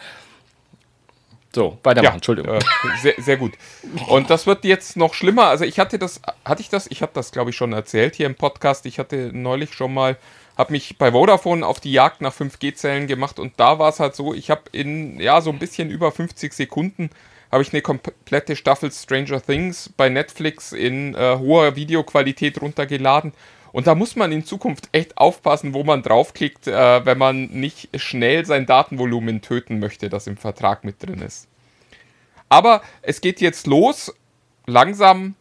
So, 1.57 1.77
weitermachen, 1.81 2.11
Ja, 2.11 2.15
Entschuldigung. 2.15 2.55
Äh, 2.55 2.59
sehr, 3.01 3.15
sehr 3.17 3.37
gut. 3.37 3.53
Und 4.09 4.29
das 4.29 4.45
wird 4.45 4.63
jetzt 4.63 4.97
noch 4.97 5.13
schlimmer. 5.13 5.45
Also 5.45 5.65
ich 5.65 5.79
hatte 5.79 5.97
das, 5.97 6.21
hatte 6.45 6.61
ich 6.61 6.69
das? 6.69 6.85
Ich 6.91 7.01
habe 7.01 7.11
das, 7.15 7.31
glaube 7.31 7.49
ich, 7.49 7.55
schon 7.55 7.73
erzählt 7.73 8.15
hier 8.15 8.27
im 8.27 8.35
Podcast. 8.35 8.85
Ich 8.85 8.99
hatte 8.99 9.31
neulich 9.33 9.73
schon 9.73 9.93
mal, 9.93 10.17
habe 10.57 10.71
mich 10.71 10.97
bei 10.97 11.11
Vodafone 11.11 11.65
auf 11.65 11.79
die 11.79 11.91
Jagd 11.91 12.21
nach 12.21 12.33
5G-Zellen 12.33 13.07
gemacht 13.07 13.39
und 13.39 13.53
da 13.57 13.79
war 13.79 13.89
es 13.89 13.99
halt 13.99 14.15
so, 14.15 14.33
ich 14.33 14.49
habe 14.49 14.63
in, 14.71 15.19
ja, 15.19 15.41
so 15.41 15.51
ein 15.51 15.59
bisschen 15.59 15.89
über 15.89 16.11
50 16.11 16.53
Sekunden 16.53 17.09
habe 17.51 17.63
ich 17.63 17.71
eine 17.71 17.81
komplette 17.81 18.55
Staffel 18.55 18.91
Stranger 18.91 19.41
Things 19.41 19.89
bei 19.95 20.09
Netflix 20.09 20.73
in 20.73 21.15
äh, 21.15 21.37
hoher 21.37 21.75
Videoqualität 21.75 22.61
runtergeladen. 22.61 23.33
Und 23.71 23.87
da 23.87 23.95
muss 23.95 24.15
man 24.15 24.31
in 24.31 24.43
Zukunft 24.43 24.89
echt 24.91 25.17
aufpassen, 25.17 25.73
wo 25.73 25.83
man 25.83 26.01
draufklickt, 26.01 26.67
äh, 26.67 27.05
wenn 27.05 27.17
man 27.17 27.45
nicht 27.45 27.89
schnell 28.01 28.45
sein 28.45 28.65
Datenvolumen 28.65 29.41
töten 29.41 29.79
möchte, 29.79 30.09
das 30.09 30.27
im 30.27 30.37
Vertrag 30.37 30.83
mit 30.83 31.01
drin 31.01 31.21
ist. 31.21 31.47
Aber 32.49 32.81
es 33.01 33.21
geht 33.21 33.41
jetzt 33.41 33.67
los, 33.67 34.13
langsam 34.65 35.35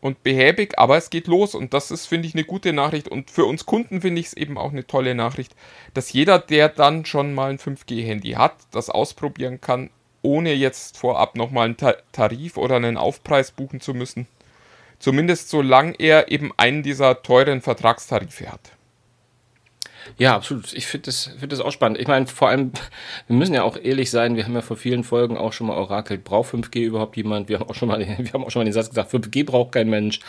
und 0.00 0.22
behäbig, 0.22 0.78
aber 0.78 0.96
es 0.96 1.10
geht 1.10 1.26
los 1.26 1.54
und 1.54 1.74
das 1.74 1.90
ist, 1.90 2.06
finde 2.06 2.28
ich, 2.28 2.34
eine 2.34 2.44
gute 2.44 2.72
Nachricht. 2.72 3.08
Und 3.08 3.30
für 3.30 3.44
uns 3.44 3.66
Kunden 3.66 4.00
finde 4.00 4.20
ich 4.20 4.28
es 4.28 4.32
eben 4.34 4.56
auch 4.58 4.72
eine 4.72 4.86
tolle 4.86 5.14
Nachricht, 5.14 5.54
dass 5.94 6.12
jeder, 6.12 6.38
der 6.38 6.68
dann 6.68 7.04
schon 7.04 7.34
mal 7.34 7.50
ein 7.50 7.58
5G-Handy 7.58 8.32
hat, 8.32 8.54
das 8.70 8.90
ausprobieren 8.90 9.60
kann, 9.60 9.90
ohne 10.22 10.52
jetzt 10.52 10.98
vorab 10.98 11.36
nochmal 11.36 11.66
einen 11.66 11.76
Ta 11.76 11.94
Tarif 12.12 12.56
oder 12.56 12.76
einen 12.76 12.96
Aufpreis 12.96 13.52
buchen 13.52 13.80
zu 13.80 13.94
müssen. 13.94 14.26
Zumindest 14.98 15.48
solange 15.48 15.94
er 15.98 16.30
eben 16.30 16.52
einen 16.56 16.82
dieser 16.82 17.22
teuren 17.22 17.62
Vertragstarife 17.62 18.52
hat. 18.52 18.72
Ja, 20.18 20.34
absolut. 20.36 20.72
Ich 20.72 20.86
finde 20.86 21.06
das, 21.06 21.30
find 21.38 21.52
das 21.52 21.60
auch 21.60 21.72
spannend. 21.72 21.98
Ich 21.98 22.08
meine, 22.08 22.26
vor 22.26 22.48
allem, 22.48 22.72
wir 23.26 23.36
müssen 23.36 23.54
ja 23.54 23.62
auch 23.62 23.76
ehrlich 23.76 24.10
sein, 24.10 24.36
wir 24.36 24.44
haben 24.44 24.54
ja 24.54 24.60
vor 24.60 24.76
vielen 24.76 25.04
Folgen 25.04 25.36
auch 25.36 25.52
schon 25.52 25.66
mal 25.66 25.76
orakelt, 25.76 26.24
braucht 26.24 26.52
5G 26.52 26.80
überhaupt 26.80 27.16
jemand? 27.16 27.48
Wir 27.48 27.60
haben 27.60 27.68
auch 27.68 27.74
schon 27.74 27.88
mal, 27.88 27.98
wir 28.18 28.32
haben 28.32 28.44
auch 28.44 28.50
schon 28.50 28.60
mal 28.60 28.64
den 28.64 28.72
Satz 28.72 28.88
gesagt, 28.88 29.12
5G 29.12 29.44
braucht 29.44 29.72
kein 29.72 29.88
Mensch. 29.88 30.20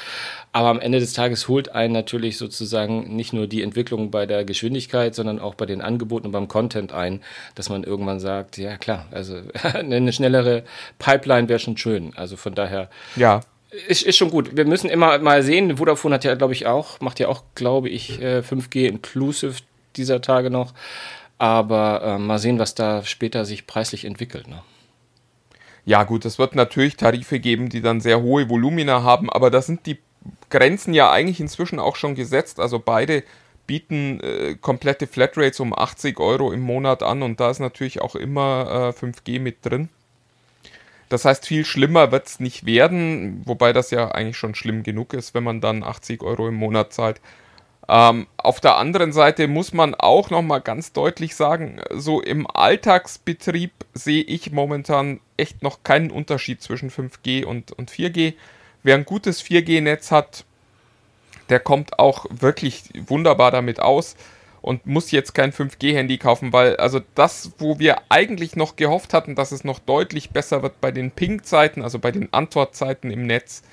Aber 0.51 0.69
am 0.69 0.79
Ende 0.79 0.99
des 0.99 1.13
Tages 1.13 1.47
holt 1.47 1.69
einen 1.73 1.93
natürlich 1.93 2.37
sozusagen 2.37 3.15
nicht 3.15 3.33
nur 3.33 3.47
die 3.47 3.63
Entwicklung 3.63 4.11
bei 4.11 4.25
der 4.25 4.45
Geschwindigkeit, 4.45 5.15
sondern 5.15 5.39
auch 5.39 5.55
bei 5.55 5.65
den 5.65 5.81
Angeboten 5.81 6.27
und 6.27 6.31
beim 6.31 6.47
Content 6.47 6.93
ein, 6.93 7.21
dass 7.55 7.69
man 7.69 7.83
irgendwann 7.83 8.19
sagt, 8.19 8.57
ja 8.57 8.77
klar, 8.77 9.07
also 9.11 9.41
eine 9.73 10.13
schnellere 10.13 10.63
Pipeline 10.99 11.49
wäre 11.49 11.59
schon 11.59 11.77
schön. 11.77 12.13
Also 12.15 12.37
von 12.37 12.53
daher, 12.55 12.89
Ja, 13.15 13.41
ist, 13.87 14.03
ist 14.03 14.17
schon 14.17 14.31
gut. 14.31 14.55
Wir 14.55 14.65
müssen 14.65 14.89
immer 14.89 15.17
mal 15.19 15.43
sehen. 15.43 15.77
Vodafone 15.77 16.15
hat 16.15 16.25
ja, 16.25 16.35
glaube 16.35 16.53
ich, 16.53 16.65
auch, 16.65 16.99
macht 16.99 17.19
ja 17.19 17.29
auch, 17.29 17.43
glaube 17.55 17.89
ich, 17.89 18.21
äh, 18.21 18.39
5G 18.39 18.87
inclusive 18.87 19.55
dieser 19.97 20.21
Tage 20.21 20.49
noch. 20.49 20.73
Aber 21.37 22.01
äh, 22.03 22.17
mal 22.17 22.39
sehen, 22.39 22.59
was 22.59 22.75
da 22.75 23.03
später 23.03 23.45
sich 23.45 23.65
preislich 23.65 24.05
entwickelt. 24.05 24.47
Ne? 24.47 24.61
Ja, 25.85 26.03
gut, 26.03 26.25
es 26.25 26.37
wird 26.37 26.55
natürlich 26.55 26.95
Tarife 26.97 27.39
geben, 27.39 27.69
die 27.69 27.81
dann 27.81 28.01
sehr 28.01 28.21
hohe 28.21 28.49
Volumina 28.49 29.03
haben, 29.03 29.29
aber 29.29 29.49
da 29.49 29.61
sind 29.61 29.85
die 29.87 29.97
Grenzen 30.49 30.93
ja 30.93 31.11
eigentlich 31.11 31.39
inzwischen 31.39 31.79
auch 31.79 31.95
schon 31.95 32.13
gesetzt. 32.13 32.59
Also 32.59 32.77
beide 32.77 33.23
bieten 33.65 34.19
äh, 34.19 34.55
komplette 34.59 35.07
Flatrates 35.07 35.59
um 35.59 35.77
80 35.77 36.19
Euro 36.19 36.51
im 36.51 36.61
Monat 36.61 37.03
an 37.03 37.23
und 37.23 37.39
da 37.39 37.49
ist 37.49 37.59
natürlich 37.59 38.01
auch 38.01 38.15
immer 38.15 38.93
äh, 38.95 39.05
5G 39.05 39.39
mit 39.39 39.65
drin. 39.65 39.89
Das 41.09 41.25
heißt, 41.25 41.45
viel 41.45 41.65
schlimmer 41.65 42.11
wird 42.11 42.27
es 42.27 42.39
nicht 42.39 42.65
werden, 42.65 43.41
wobei 43.45 43.73
das 43.73 43.91
ja 43.91 44.11
eigentlich 44.11 44.37
schon 44.37 44.55
schlimm 44.55 44.83
genug 44.83 45.13
ist, 45.13 45.33
wenn 45.33 45.43
man 45.43 45.59
dann 45.59 45.83
80 45.83 46.23
Euro 46.23 46.47
im 46.47 46.55
Monat 46.55 46.93
zahlt. 46.93 47.19
Ähm, 47.91 48.27
auf 48.37 48.61
der 48.61 48.77
anderen 48.77 49.11
Seite 49.11 49.49
muss 49.49 49.73
man 49.73 49.95
auch 49.95 50.29
nochmal 50.29 50.61
ganz 50.61 50.93
deutlich 50.93 51.35
sagen, 51.35 51.81
so 51.89 52.21
im 52.21 52.47
Alltagsbetrieb 52.47 53.73
sehe 53.93 54.23
ich 54.23 54.53
momentan 54.53 55.19
echt 55.35 55.61
noch 55.61 55.83
keinen 55.83 56.09
Unterschied 56.09 56.61
zwischen 56.61 56.89
5G 56.89 57.43
und, 57.43 57.73
und 57.73 57.91
4G. 57.91 58.35
Wer 58.83 58.95
ein 58.95 59.03
gutes 59.03 59.43
4G-Netz 59.43 60.09
hat, 60.09 60.45
der 61.49 61.59
kommt 61.59 61.99
auch 61.99 62.27
wirklich 62.29 62.83
wunderbar 63.07 63.51
damit 63.51 63.81
aus 63.81 64.15
und 64.61 64.85
muss 64.85 65.11
jetzt 65.11 65.33
kein 65.33 65.51
5G-Handy 65.51 66.17
kaufen, 66.17 66.53
weil 66.53 66.77
also 66.77 67.01
das, 67.15 67.51
wo 67.57 67.77
wir 67.77 68.03
eigentlich 68.07 68.55
noch 68.55 68.77
gehofft 68.77 69.13
hatten, 69.13 69.35
dass 69.35 69.51
es 69.51 69.65
noch 69.65 69.79
deutlich 69.79 70.29
besser 70.29 70.63
wird 70.63 70.79
bei 70.79 70.91
den 70.91 71.11
Ping-Zeiten, 71.11 71.81
also 71.81 71.99
bei 71.99 72.11
den 72.11 72.31
Antwortzeiten 72.31 73.11
im 73.11 73.27
Netz, 73.27 73.63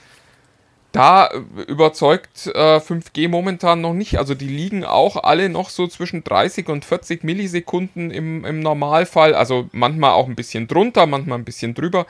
da 0.92 1.26
äh, 1.26 1.62
überzeugt 1.62 2.46
äh, 2.46 2.78
5G 2.78 3.28
momentan 3.28 3.80
noch 3.80 3.92
nicht. 3.92 4.18
Also 4.18 4.34
die 4.34 4.48
liegen 4.48 4.84
auch 4.84 5.16
alle 5.22 5.48
noch 5.48 5.70
so 5.70 5.86
zwischen 5.86 6.24
30 6.24 6.68
und 6.68 6.84
40 6.84 7.24
Millisekunden 7.24 8.10
im, 8.10 8.44
im 8.44 8.60
Normalfall. 8.60 9.34
Also 9.34 9.68
manchmal 9.72 10.12
auch 10.12 10.28
ein 10.28 10.36
bisschen 10.36 10.66
drunter, 10.66 11.06
manchmal 11.06 11.38
ein 11.38 11.44
bisschen 11.44 11.74
drüber. 11.74 12.06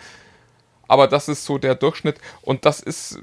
Aber 0.87 1.09
das 1.09 1.29
ist 1.29 1.45
so 1.45 1.59
der 1.59 1.75
Durchschnitt. 1.75 2.19
Und 2.41 2.65
das 2.65 2.81
ist, 2.81 3.21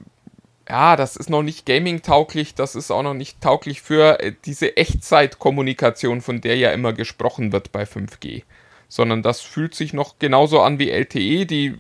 ja, 0.68 0.98
das 0.98 1.16
ist 1.16 1.30
noch 1.30 1.42
nicht 1.42 1.66
gaming-tauglich. 1.66 2.54
Das 2.56 2.76
ist 2.76 2.92
auch 2.92 3.04
noch 3.04 3.14
nicht 3.14 3.40
tauglich 3.40 3.82
für 3.82 4.20
äh, 4.20 4.34
diese 4.44 4.76
Echtzeitkommunikation, 4.76 6.22
von 6.22 6.42
der 6.42 6.58
ja 6.58 6.72
immer 6.72 6.92
gesprochen 6.92 7.54
wird 7.54 7.72
bei 7.72 7.84
5G. 7.84 8.44
Sondern 8.90 9.24
das 9.24 9.40
fühlt 9.40 9.74
sich 9.74 9.94
noch 9.94 10.20
genauso 10.20 10.62
an 10.62 10.80
wie 10.80 10.90
LTE. 10.92 11.46
Die, 11.46 11.76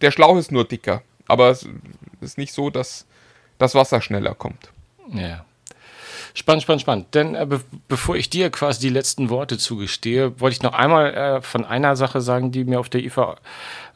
der 0.00 0.10
Schlauch 0.12 0.38
ist 0.38 0.50
nur 0.50 0.66
dicker. 0.66 1.02
Aber 1.26 1.50
es 1.50 1.68
ist 2.22 2.38
nicht 2.38 2.54
so, 2.54 2.70
dass 2.70 3.06
das 3.58 3.74
Wasser 3.74 4.00
schneller 4.00 4.34
kommt. 4.34 4.70
Ja. 5.12 5.44
Spannend, 6.34 6.62
spannend, 6.62 6.82
spannend. 6.82 7.14
Denn 7.14 7.34
äh, 7.34 7.46
be 7.46 7.60
bevor 7.88 8.16
ich 8.16 8.30
dir 8.30 8.50
quasi 8.50 8.80
die 8.80 8.90
letzten 8.90 9.28
Worte 9.28 9.58
zugestehe, 9.58 10.40
wollte 10.40 10.54
ich 10.54 10.62
noch 10.62 10.74
einmal 10.74 11.14
äh, 11.14 11.42
von 11.42 11.64
einer 11.64 11.96
Sache 11.96 12.20
sagen, 12.20 12.52
die 12.52 12.64
mir 12.64 12.78
auf 12.78 12.88
der 12.88 13.02
IFA 13.02 13.36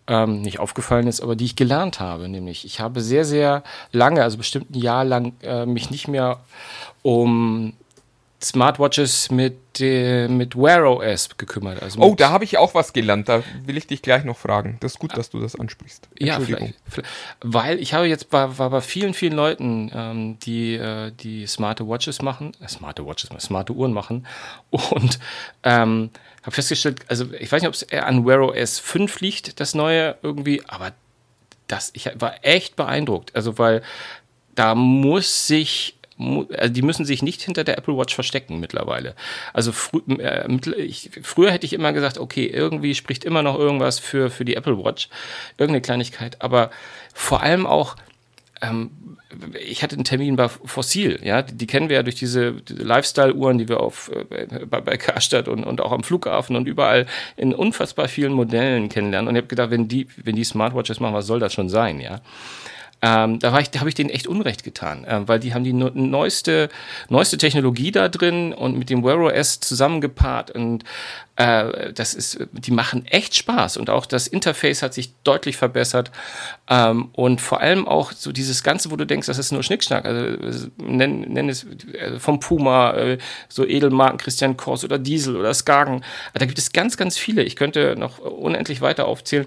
ähm, 0.09 0.43
nicht 0.43 0.59
aufgefallen 0.59 1.07
ist, 1.07 1.21
aber 1.21 1.37
die 1.37 1.45
ich 1.45 1.57
gelernt 1.57 2.01
habe. 2.01 2.29
Nämlich, 2.29 2.65
ich 2.65 2.81
habe 2.81 3.01
sehr, 3.01 3.25
sehr 3.25 3.63
lange, 3.93 4.23
also 4.23 4.39
bestimmt 4.39 4.71
ein 4.71 4.81
Jahr 4.81 5.05
lang, 5.05 5.35
äh, 5.43 5.67
mich 5.67 5.91
nicht 5.91 6.09
mehr 6.09 6.41
um 7.03 7.75
Smartwatches 8.45 9.31
mit, 9.31 9.81
äh, 9.81 10.29
mit 10.29 10.57
Wear 10.57 10.85
OS 10.85 11.37
gekümmert. 11.37 11.83
Also 11.83 12.01
Oh, 12.01 12.15
da 12.15 12.31
habe 12.31 12.45
ich 12.45 12.59
auch 12.59 12.75
was 12.75 12.93
gelernt. 12.93 13.29
Da 13.29 13.43
will 13.65 13.77
ich 13.77 13.87
dich 13.87 14.03
gleich 14.03 14.25
noch 14.25 14.37
fragen. 14.37 14.77
Das 14.81 14.93
ist 14.93 14.99
gut, 14.99 15.17
dass 15.17 15.31
du 15.31 15.41
das 15.41 15.59
ansprichst. 15.59 16.09
Ja, 16.19 16.41
vielleicht, 16.41 16.75
vielleicht, 16.89 17.09
weil 17.41 17.79
ich 17.79 17.95
habe 17.95 18.07
jetzt 18.07 18.31
bei, 18.31 18.59
war 18.59 18.71
bei 18.71 18.81
vielen, 18.81 19.15
vielen 19.15 19.35
Leuten, 19.35 19.91
ähm, 19.95 20.39
die, 20.41 20.75
äh, 20.75 21.13
die 21.13 21.47
smarte 21.47 21.87
Watches 21.89 22.23
machen, 22.23 22.53
äh, 22.61 22.69
smarte 22.69 23.07
Watches, 23.07 23.31
smarte 23.39 23.73
Uhren 23.73 23.93
machen 23.93 24.27
und 24.71 25.19
ähm, 25.63 26.11
habe 26.43 26.53
festgestellt, 26.53 27.01
also 27.09 27.33
ich 27.33 27.51
weiß 27.53 27.63
nicht, 27.63 27.69
ob 27.69 27.75
es 27.75 27.83
eher 27.83 28.07
an 28.07 28.27
Wear 28.27 28.43
OS 28.43 28.79
5 28.79 29.21
liegt, 29.21 29.61
das 29.61 29.75
neue 29.75 30.17
irgendwie, 30.23 30.63
aber 30.67 30.93
das, 31.69 31.91
ich 31.95 32.11
war 32.17 32.45
echt 32.45 32.77
beeindruckt, 32.77 33.35
also 33.35 33.59
weil 33.59 33.83
da 34.55 34.75
muss 34.75 35.47
sich 35.47 35.97
also 36.57 36.73
die 36.73 36.83
müssen 36.83 37.05
sich 37.05 37.23
nicht 37.23 37.43
hinter 37.43 37.65
der 37.65 37.79
Apple 37.79 37.97
Watch 37.97 38.15
verstecken 38.15 38.61
mittlerweile. 38.61 39.15
Also 39.53 39.73
frü 39.73 40.01
äh, 40.19 40.47
ich, 40.77 41.11
früher 41.23 41.51
hätte 41.51 41.67
ich 41.67 41.73
immer 41.73 41.93
gesagt, 41.93 42.19
okay, 42.19 42.47
irgendwie 42.47 42.95
spricht 42.95 43.25
immer 43.25 43.43
noch 43.43 43.59
irgendwas 43.59 43.99
für, 43.99 44.31
für 44.31 44.45
die 44.45 44.57
Apple 44.57 44.79
Watch, 44.85 45.09
irgendeine 45.59 45.83
Kleinigkeit, 45.83 46.41
aber 46.41 46.71
vor 47.15 47.43
allem 47.43 47.67
auch, 47.67 47.97
ähm, 48.61 48.91
ich 49.59 49.83
hatte 49.83 49.97
einen 49.97 50.05
Termin 50.05 50.37
bei 50.37 50.49
Fossil, 50.49 51.19
ja, 51.23 51.43
die, 51.43 51.55
die 51.55 51.67
kennen 51.67 51.89
wir 51.89 51.97
ja 51.97 52.03
durch 52.03 52.17
diese, 52.17 52.53
diese 52.53 52.83
Lifestyle-Uhren, 52.83 53.59
die 53.59 53.69
wir 53.69 53.81
auf, 53.81 54.11
äh, 54.31 54.67
bei, 54.67 54.81
bei 54.81 54.97
Karstadt 54.97 55.49
und, 55.49 55.65
und 55.65 55.81
auch 55.81 55.93
am 55.93 56.03
Flughafen 56.03 56.57
und 56.57 56.67
überall 56.69 57.07
in 57.37 57.55
unfassbar 57.55 58.09
vielen 58.09 58.33
Modellen 58.33 58.89
kennenlernen. 58.89 59.29
Und 59.29 59.37
ich 59.37 59.41
habe 59.41 59.49
gedacht, 59.49 59.71
wenn 59.71 59.89
die, 59.89 60.07
wenn 60.17 60.37
die 60.37 60.45
Smartwatches 60.45 61.01
machen, 61.01 61.15
was 61.15 61.27
soll 61.27 61.41
das 61.41 61.53
schon 61.53 61.69
sein, 61.69 62.01
ja? 62.01 62.21
Ähm, 63.05 63.41
da 63.41 63.51
habe 63.51 63.89
ich 63.89 63.95
denen 63.95 64.11
echt 64.11 64.29
Unrecht 64.29 64.63
getan, 64.63 65.05
ähm, 65.09 65.27
weil 65.27 65.41
die 65.41 65.55
haben 65.55 65.65
die 65.65 65.73
neueste, 65.73 66.69
neueste 67.09 67.37
Technologie 67.37 67.91
da 67.91 68.09
drin 68.09 68.53
und 68.53 68.79
mit 68.79 68.91
dem 68.91 69.03
Wear 69.03 69.19
OS 69.19 69.59
zusammengepaart 69.59 70.53
und 70.53 70.85
äh, 71.35 71.93
das 71.93 72.15
ist, 72.15 72.47
die 72.53 72.71
machen 72.71 73.05
echt 73.07 73.35
Spaß 73.35 73.77
und 73.77 73.91
auch 73.91 74.07
das 74.07 74.29
Interface 74.29 74.83
hat 74.83 74.95
sich 74.95 75.15
deutlich 75.25 75.57
verbessert 75.57 76.13
ähm, 76.71 77.09
und 77.13 77.41
vor 77.41 77.61
allem 77.61 77.89
auch 77.89 78.13
so 78.13 78.31
dieses 78.31 78.63
Ganze, 78.63 78.93
wo 78.93 78.97
du 78.97 79.05
denkst, 79.05 79.27
das 79.27 79.39
ist 79.39 79.51
nur 79.51 79.65
Schnickschnack, 79.65 80.05
also 80.05 80.69
nenn, 80.77 81.23
nenn 81.23 81.49
es 81.49 81.67
äh, 81.95 82.21
vom 82.21 82.39
Puma, 82.39 82.93
äh, 82.93 83.19
so 83.49 83.67
Edelmarken 83.67 84.19
Christian 84.19 84.57
Kors 84.57 84.85
oder 84.85 85.01
Diesel 85.01 85.37
oder 85.37 85.55
Skagen, 85.55 86.05
da 86.35 86.47
gibt 86.47 86.59
es 86.59 86.73
ganz, 86.73 86.97
ganz 86.97 87.19
viele. 87.19 87.43
Ich 87.43 87.57
könnte 87.57 87.97
noch 87.97 88.19
unendlich 88.19 88.81
weiter 88.81 89.07
aufzählen. 89.07 89.47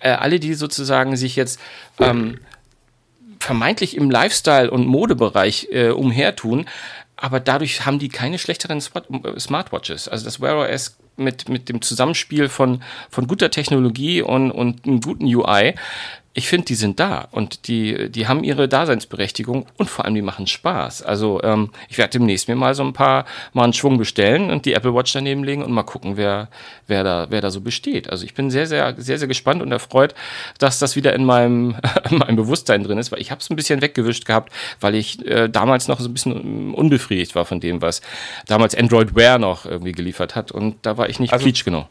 Äh, 0.00 0.10
alle, 0.10 0.38
die 0.38 0.54
sozusagen 0.54 1.16
sich 1.16 1.34
jetzt 1.36 1.58
ähm, 1.98 2.38
vermeintlich 3.44 3.96
im 3.96 4.10
Lifestyle- 4.10 4.70
und 4.70 4.86
Modebereich 4.86 5.68
äh, 5.70 5.90
umhertun, 5.90 6.66
aber 7.16 7.40
dadurch 7.40 7.86
haben 7.86 7.98
die 7.98 8.08
keine 8.08 8.38
schlechteren 8.38 8.78
äh, 8.78 9.40
Smartwatches. 9.40 10.08
Also 10.08 10.24
das 10.24 10.40
Wear 10.40 10.68
OS 10.68 10.96
mit, 11.16 11.48
mit 11.48 11.68
dem 11.68 11.80
Zusammenspiel 11.80 12.48
von, 12.48 12.82
von 13.10 13.26
guter 13.26 13.50
Technologie 13.50 14.22
und, 14.22 14.50
und 14.50 14.84
einem 14.84 15.00
guten 15.00 15.24
UI 15.24 15.74
ich 16.36 16.48
finde, 16.48 16.66
die 16.66 16.74
sind 16.74 16.98
da 16.98 17.28
und 17.30 17.68
die, 17.68 18.10
die 18.10 18.26
haben 18.26 18.42
ihre 18.42 18.68
Daseinsberechtigung 18.68 19.66
und 19.76 19.88
vor 19.88 20.04
allem 20.04 20.16
die 20.16 20.22
machen 20.22 20.48
Spaß. 20.48 21.02
Also 21.02 21.40
ähm, 21.44 21.70
ich 21.88 21.96
werde 21.96 22.10
demnächst 22.10 22.48
mir 22.48 22.56
mal 22.56 22.74
so 22.74 22.82
ein 22.82 22.92
paar 22.92 23.24
mal 23.52 23.62
einen 23.62 23.72
Schwung 23.72 23.98
bestellen 23.98 24.50
und 24.50 24.66
die 24.66 24.72
Apple 24.72 24.92
Watch 24.92 25.12
daneben 25.12 25.44
legen 25.44 25.62
und 25.62 25.70
mal 25.70 25.84
gucken, 25.84 26.16
wer, 26.16 26.48
wer, 26.88 27.04
da, 27.04 27.26
wer 27.30 27.40
da 27.40 27.50
so 27.50 27.60
besteht. 27.60 28.10
Also 28.10 28.24
ich 28.24 28.34
bin 28.34 28.50
sehr, 28.50 28.66
sehr, 28.66 28.94
sehr, 28.98 29.18
sehr 29.18 29.28
gespannt 29.28 29.62
und 29.62 29.70
erfreut, 29.70 30.16
dass 30.58 30.80
das 30.80 30.96
wieder 30.96 31.12
in 31.12 31.24
meinem, 31.24 31.76
in 32.10 32.18
meinem 32.18 32.34
Bewusstsein 32.34 32.82
drin 32.82 32.98
ist, 32.98 33.12
weil 33.12 33.20
ich 33.20 33.30
habe 33.30 33.40
es 33.40 33.48
ein 33.48 33.56
bisschen 33.56 33.80
weggewischt 33.80 34.24
gehabt, 34.24 34.52
weil 34.80 34.96
ich 34.96 35.24
äh, 35.26 35.48
damals 35.48 35.86
noch 35.86 36.00
so 36.00 36.08
ein 36.08 36.14
bisschen 36.14 36.74
unbefriedigt 36.74 37.36
war 37.36 37.44
von 37.44 37.60
dem, 37.60 37.80
was 37.80 38.02
damals 38.48 38.74
Android 38.74 39.14
Wear 39.14 39.38
noch 39.38 39.66
irgendwie 39.66 39.92
geliefert 39.92 40.34
hat 40.34 40.50
und 40.50 40.74
da 40.82 40.96
war 40.96 41.08
ich 41.08 41.20
nicht 41.20 41.32
also, 41.32 41.44
pleatsch 41.44 41.64
genau. 41.64 41.88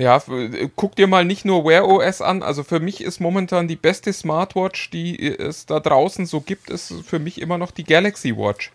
Ja, 0.00 0.16
äh, 0.30 0.70
guck 0.76 0.96
dir 0.96 1.06
mal 1.06 1.26
nicht 1.26 1.44
nur 1.44 1.66
Wear 1.66 1.86
OS 1.86 2.22
an. 2.22 2.42
Also 2.42 2.64
für 2.64 2.80
mich 2.80 3.02
ist 3.02 3.20
momentan 3.20 3.68
die 3.68 3.76
beste 3.76 4.14
Smartwatch, 4.14 4.88
die 4.90 5.28
es 5.28 5.66
da 5.66 5.78
draußen 5.78 6.24
so 6.24 6.40
gibt, 6.40 6.70
ist 6.70 6.94
für 7.04 7.18
mich 7.18 7.38
immer 7.38 7.58
noch 7.58 7.70
die 7.70 7.84
Galaxy 7.84 8.34
Watch, 8.34 8.72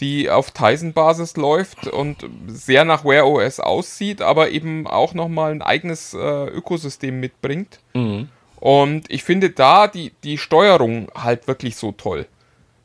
die 0.00 0.28
auf 0.28 0.50
Tizen-Basis 0.50 1.36
läuft 1.36 1.86
und 1.86 2.28
sehr 2.48 2.84
nach 2.84 3.04
Wear 3.04 3.28
OS 3.28 3.60
aussieht, 3.60 4.20
aber 4.20 4.50
eben 4.50 4.88
auch 4.88 5.14
nochmal 5.14 5.52
ein 5.52 5.62
eigenes 5.62 6.12
äh, 6.12 6.46
Ökosystem 6.48 7.20
mitbringt. 7.20 7.78
Mhm. 7.92 8.28
Und 8.56 9.08
ich 9.12 9.22
finde 9.22 9.50
da 9.50 9.86
die, 9.86 10.12
die 10.24 10.38
Steuerung 10.38 11.08
halt 11.14 11.46
wirklich 11.46 11.76
so 11.76 11.92
toll. 11.92 12.26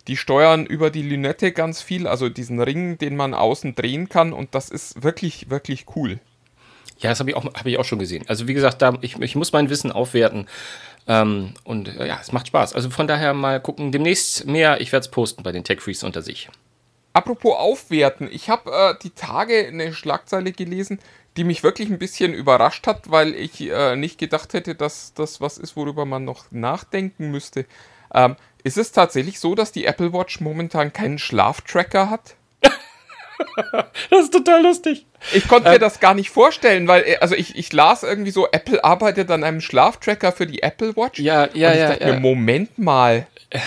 Die 0.08 0.18
steuern 0.18 0.68
über 0.68 0.92
die 0.92 1.02
Lünette 1.02 1.54
ganz 1.54 1.82
viel, 1.82 2.06
also 2.06 2.30
diesen 2.30 2.62
Ring, 2.62 3.00
den 3.00 3.16
man 3.16 3.34
außen 3.34 3.74
drehen 3.74 4.10
kann 4.10 4.32
und 4.32 4.54
das 4.54 4.70
ist 4.70 5.02
wirklich, 5.02 5.50
wirklich 5.50 5.86
cool. 5.96 6.20
Ja, 7.00 7.10
das 7.10 7.20
habe 7.20 7.30
ich, 7.30 7.36
auch, 7.36 7.46
hab 7.46 7.66
ich 7.66 7.78
auch 7.78 7.86
schon 7.86 8.00
gesehen. 8.00 8.26
Also 8.28 8.48
wie 8.48 8.54
gesagt, 8.54 8.82
da, 8.82 8.98
ich, 9.02 9.20
ich 9.20 9.36
muss 9.36 9.54
mein 9.54 9.70
Wissen 9.70 9.92
aufwerten. 9.92 10.48
Ähm, 11.08 11.54
und 11.64 11.88
äh, 11.88 12.08
ja, 12.08 12.20
es 12.22 12.32
macht 12.32 12.48
Spaß. 12.48 12.74
Also 12.74 12.90
von 12.90 13.08
daher 13.08 13.34
mal 13.34 13.60
gucken. 13.60 13.92
Demnächst 13.92 14.46
mehr. 14.46 14.82
Ich 14.82 14.92
werde 14.92 15.06
es 15.06 15.12
posten 15.12 15.44
bei 15.44 15.52
den 15.52 15.64
Tech 15.64 15.82
Freaks 15.82 16.04
unter 16.04 16.22
sich. 16.22 16.50
Apropos 17.14 17.56
aufwerten. 17.58 18.30
Ich 18.32 18.50
habe 18.50 18.72
äh, 18.72 18.96
die 19.02 19.10
Tage 19.10 19.68
eine 19.68 19.94
Schlagzeile 19.94 20.52
gelesen, 20.52 21.00
die 21.38 21.44
mich 21.44 21.64
wirklich 21.64 21.90
ein 21.90 22.00
bisschen 22.00 22.34
überrascht 22.34 22.86
hat, 22.86 23.10
weil 23.10 23.34
ich 23.34 23.62
äh, 23.62 23.96
nicht 23.96 24.18
gedacht 24.18 24.54
hätte, 24.54 24.76
dass 24.76 25.14
das 25.14 25.42
was 25.42 25.58
ist, 25.58 25.76
worüber 25.76 26.06
man 26.06 26.26
noch 26.26 26.52
nachdenken 26.52 27.32
müsste. 27.32 27.66
Ähm, 28.14 28.36
ist 28.64 28.78
es 28.78 28.92
tatsächlich 28.92 29.40
so, 29.40 29.56
dass 29.56 29.72
die 29.72 29.86
Apple 29.86 30.12
Watch 30.14 30.42
momentan 30.42 30.92
keinen 30.92 31.18
Schlaftracker 31.18 32.10
hat? 32.10 32.36
das 34.10 34.22
ist 34.22 34.34
total 34.34 34.64
lustig. 34.64 35.06
Ich 35.34 35.48
konnte 35.48 35.70
mir 35.70 35.76
ähm, 35.76 35.82
das 35.82 36.00
gar 36.00 36.14
nicht 36.14 36.30
vorstellen, 36.30 36.88
weil, 36.88 37.04
äh, 37.04 37.18
also 37.18 37.36
ich, 37.36 37.58
ich 37.58 37.72
las 37.74 38.04
irgendwie 38.04 38.32
so, 38.32 38.48
Apple 38.52 38.84
arbeitet 38.84 39.32
an 39.32 39.44
einem 39.44 39.62
Schlaftracker 39.62 40.32
für 40.32 40.48
die 40.48 40.64
Apple 40.64 40.96
Watch. 40.96 41.20
Ja, 41.20 41.50
ja, 41.54 41.70
und 41.70 41.76
ich 41.76 41.82
ja. 41.82 41.90
Dachte 41.90 42.04
ja. 42.04 42.14
Mir, 42.14 42.20
Moment 42.20 42.78
mal. 42.78 43.28
Äh, 43.50 43.60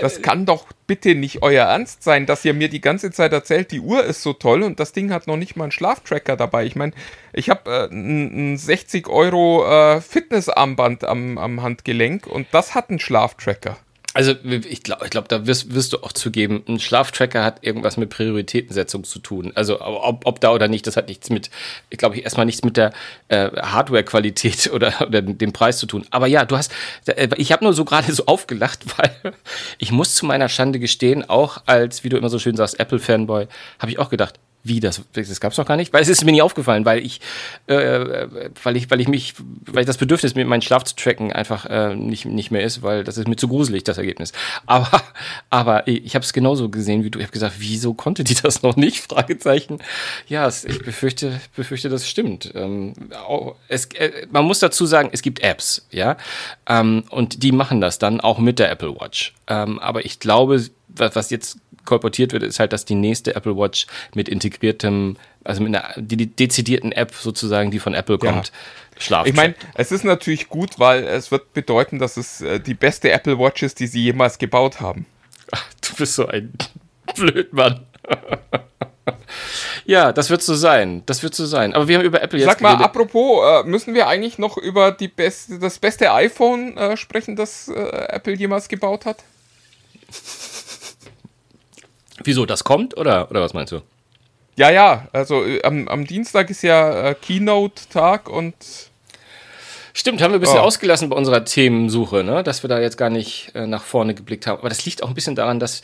das 0.00 0.22
kann 0.22 0.46
doch 0.46 0.66
bitte 0.86 1.14
nicht 1.14 1.42
euer 1.42 1.66
Ernst 1.66 2.02
sein, 2.02 2.26
dass 2.26 2.44
ihr 2.44 2.54
mir 2.54 2.68
die 2.68 2.80
ganze 2.80 3.10
Zeit 3.10 3.32
erzählt, 3.32 3.70
die 3.72 3.80
Uhr 3.80 4.04
ist 4.04 4.22
so 4.22 4.32
toll 4.32 4.62
und 4.62 4.80
das 4.80 4.92
Ding 4.92 5.12
hat 5.12 5.26
noch 5.26 5.36
nicht 5.36 5.56
mal 5.56 5.64
einen 5.64 5.72
Schlaftracker 5.72 6.36
dabei. 6.36 6.64
Ich 6.64 6.76
meine, 6.76 6.92
ich 7.32 7.50
habe 7.50 7.88
äh, 7.90 7.94
ein, 7.94 8.56
60 8.56 9.08
Euro 9.08 9.66
äh, 9.66 10.00
Fitnessarmband 10.00 11.04
am, 11.04 11.38
am 11.38 11.62
Handgelenk 11.62 12.26
und 12.26 12.46
das 12.52 12.74
hat 12.74 12.90
einen 12.90 13.00
Schlaftracker. 13.00 13.76
Also 14.14 14.34
ich 14.44 14.82
glaube, 14.82 15.04
ich 15.04 15.10
glaub, 15.10 15.28
da 15.28 15.46
wirst, 15.46 15.74
wirst, 15.74 15.94
du 15.94 16.02
auch 16.02 16.12
zugeben, 16.12 16.62
ein 16.68 16.78
Schlaftracker 16.78 17.42
hat 17.42 17.64
irgendwas 17.64 17.96
mit 17.96 18.10
Prioritätensetzung 18.10 19.04
zu 19.04 19.20
tun. 19.20 19.52
Also 19.54 19.80
ob, 19.80 20.26
ob 20.26 20.40
da 20.40 20.52
oder 20.52 20.68
nicht, 20.68 20.86
das 20.86 20.96
hat 20.96 21.08
nichts 21.08 21.30
mit, 21.30 21.50
ich 21.88 21.96
glaube, 21.96 22.18
erstmal 22.18 22.44
nichts 22.44 22.62
mit 22.62 22.76
der 22.76 22.92
äh, 23.28 23.50
Hardware-Qualität 23.50 24.70
oder, 24.72 24.92
oder 25.06 25.22
dem 25.22 25.52
Preis 25.52 25.78
zu 25.78 25.86
tun. 25.86 26.04
Aber 26.10 26.26
ja, 26.26 26.44
du 26.44 26.58
hast, 26.58 26.72
äh, 27.06 27.28
ich 27.36 27.52
habe 27.52 27.64
nur 27.64 27.72
so 27.72 27.86
gerade 27.86 28.12
so 28.12 28.26
aufgelacht, 28.26 28.80
weil 28.98 29.34
ich 29.78 29.92
muss 29.92 30.14
zu 30.14 30.26
meiner 30.26 30.50
Schande 30.50 30.78
gestehen, 30.78 31.28
auch 31.28 31.62
als, 31.64 32.04
wie 32.04 32.10
du 32.10 32.18
immer 32.18 32.28
so 32.28 32.38
schön 32.38 32.56
sagst, 32.56 32.78
Apple-Fanboy, 32.78 33.46
habe 33.78 33.90
ich 33.90 33.98
auch 33.98 34.10
gedacht, 34.10 34.38
wie 34.64 34.80
das? 34.80 35.02
Das 35.12 35.40
gab 35.40 35.52
es 35.52 35.56
doch 35.56 35.66
gar 35.66 35.76
nicht, 35.76 35.92
weil 35.92 36.02
es 36.02 36.08
ist 36.08 36.24
mir 36.24 36.32
nie 36.32 36.42
aufgefallen, 36.42 36.84
weil 36.84 37.04
ich, 37.04 37.20
äh, 37.66 38.26
weil 38.62 38.76
ich, 38.76 38.90
weil 38.90 39.00
ich 39.00 39.08
mich, 39.08 39.34
weil 39.66 39.84
das 39.84 39.96
Bedürfnis 39.96 40.34
mit 40.34 40.46
meinem 40.46 40.62
Schlaf 40.62 40.84
zu 40.84 40.94
tracken 40.94 41.32
einfach 41.32 41.66
äh, 41.66 41.94
nicht, 41.96 42.26
nicht 42.26 42.50
mehr 42.50 42.62
ist, 42.62 42.82
weil 42.82 43.04
das 43.04 43.18
ist 43.18 43.26
mir 43.26 43.36
zu 43.36 43.48
gruselig 43.48 43.84
das 43.84 43.98
Ergebnis. 43.98 44.32
Aber, 44.66 45.02
aber 45.50 45.88
ich 45.88 46.14
habe 46.14 46.24
es 46.24 46.32
genauso 46.32 46.68
gesehen 46.68 47.02
wie 47.04 47.10
du. 47.10 47.18
Ich 47.18 47.24
habe 47.24 47.32
gesagt, 47.32 47.54
wieso 47.58 47.94
konnte 47.94 48.24
die 48.24 48.34
das 48.34 48.62
noch 48.62 48.76
nicht? 48.76 49.00
Fragezeichen. 49.12 49.78
Ja, 50.28 50.46
es, 50.46 50.64
ich 50.64 50.82
befürchte, 50.82 51.40
befürchte, 51.56 51.88
das 51.88 52.08
stimmt. 52.08 52.52
Ähm, 52.54 52.94
es, 53.68 53.86
äh, 53.94 54.26
man 54.30 54.44
muss 54.44 54.60
dazu 54.60 54.86
sagen, 54.86 55.10
es 55.12 55.22
gibt 55.22 55.40
Apps, 55.40 55.86
ja, 55.90 56.16
ähm, 56.68 57.04
und 57.10 57.42
die 57.42 57.52
machen 57.52 57.80
das 57.80 57.98
dann 57.98 58.20
auch 58.20 58.38
mit 58.38 58.58
der 58.58 58.70
Apple 58.70 58.94
Watch. 58.94 59.34
Ähm, 59.48 59.78
aber 59.80 60.04
ich 60.04 60.20
glaube, 60.20 60.64
was 60.88 61.30
jetzt 61.30 61.58
kolportiert 61.84 62.32
wird, 62.32 62.42
ist 62.42 62.60
halt, 62.60 62.72
dass 62.72 62.84
die 62.84 62.94
nächste 62.94 63.34
Apple 63.34 63.56
Watch 63.56 63.86
mit 64.14 64.28
integriertem, 64.28 65.16
also 65.44 65.62
mit 65.62 65.74
einer 65.74 65.94
die, 65.96 66.26
dezidierten 66.26 66.92
App 66.92 67.12
sozusagen, 67.14 67.70
die 67.70 67.78
von 67.78 67.94
Apple 67.94 68.18
kommt, 68.18 68.48
ja. 68.48 69.00
schlafen. 69.00 69.28
Ich 69.28 69.34
meine, 69.34 69.54
es 69.74 69.92
ist 69.92 70.04
natürlich 70.04 70.48
gut, 70.48 70.78
weil 70.78 71.04
es 71.04 71.30
wird 71.30 71.52
bedeuten, 71.52 71.98
dass 71.98 72.16
es 72.16 72.40
äh, 72.40 72.60
die 72.60 72.74
beste 72.74 73.10
Apple 73.10 73.38
Watch 73.38 73.62
ist, 73.62 73.80
die 73.80 73.86
sie 73.86 74.02
jemals 74.02 74.38
gebaut 74.38 74.80
haben. 74.80 75.06
Ach, 75.50 75.64
du 75.80 75.96
bist 75.96 76.14
so 76.14 76.26
ein 76.26 76.52
Blödmann. 77.16 77.86
ja, 79.84 80.12
das 80.12 80.30
wird 80.30 80.42
so 80.42 80.54
sein. 80.54 81.02
Das 81.06 81.22
wird 81.22 81.34
so 81.34 81.46
sein. 81.46 81.74
Aber 81.74 81.88
wir 81.88 81.98
haben 81.98 82.04
über 82.04 82.22
Apple 82.22 82.38
jetzt. 82.38 82.48
Sag 82.48 82.60
mal, 82.60 82.70
geredet. 82.70 82.86
apropos, 82.86 83.64
äh, 83.64 83.68
müssen 83.68 83.94
wir 83.94 84.06
eigentlich 84.06 84.38
noch 84.38 84.56
über 84.56 84.92
die 84.92 85.08
beste, 85.08 85.58
das 85.58 85.78
beste 85.78 86.12
iPhone 86.12 86.76
äh, 86.76 86.96
sprechen, 86.96 87.36
das 87.36 87.68
äh, 87.68 88.06
Apple 88.08 88.34
jemals 88.34 88.68
gebaut 88.68 89.04
hat? 89.04 89.24
Wieso, 92.24 92.46
das 92.46 92.64
kommt 92.64 92.96
oder, 92.96 93.30
oder 93.30 93.40
was 93.40 93.54
meinst 93.54 93.72
du? 93.72 93.80
Ja, 94.56 94.70
ja, 94.70 95.08
also 95.12 95.44
äh, 95.44 95.62
am, 95.62 95.88
am 95.88 96.06
Dienstag 96.06 96.50
ist 96.50 96.62
ja 96.62 97.10
äh, 97.10 97.14
Keynote-Tag 97.14 98.28
und. 98.28 98.54
Stimmt, 99.94 100.22
haben 100.22 100.32
wir 100.32 100.38
ein 100.38 100.40
bisschen 100.40 100.58
oh. 100.58 100.62
ausgelassen 100.62 101.10
bei 101.10 101.16
unserer 101.16 101.44
Themensuche, 101.44 102.24
ne? 102.24 102.42
dass 102.42 102.64
wir 102.64 102.68
da 102.68 102.80
jetzt 102.80 102.96
gar 102.96 103.10
nicht 103.10 103.54
äh, 103.54 103.66
nach 103.66 103.82
vorne 103.82 104.14
geblickt 104.14 104.46
haben. 104.46 104.58
Aber 104.58 104.70
das 104.70 104.86
liegt 104.86 105.02
auch 105.02 105.08
ein 105.08 105.14
bisschen 105.14 105.34
daran, 105.34 105.60
dass 105.60 105.82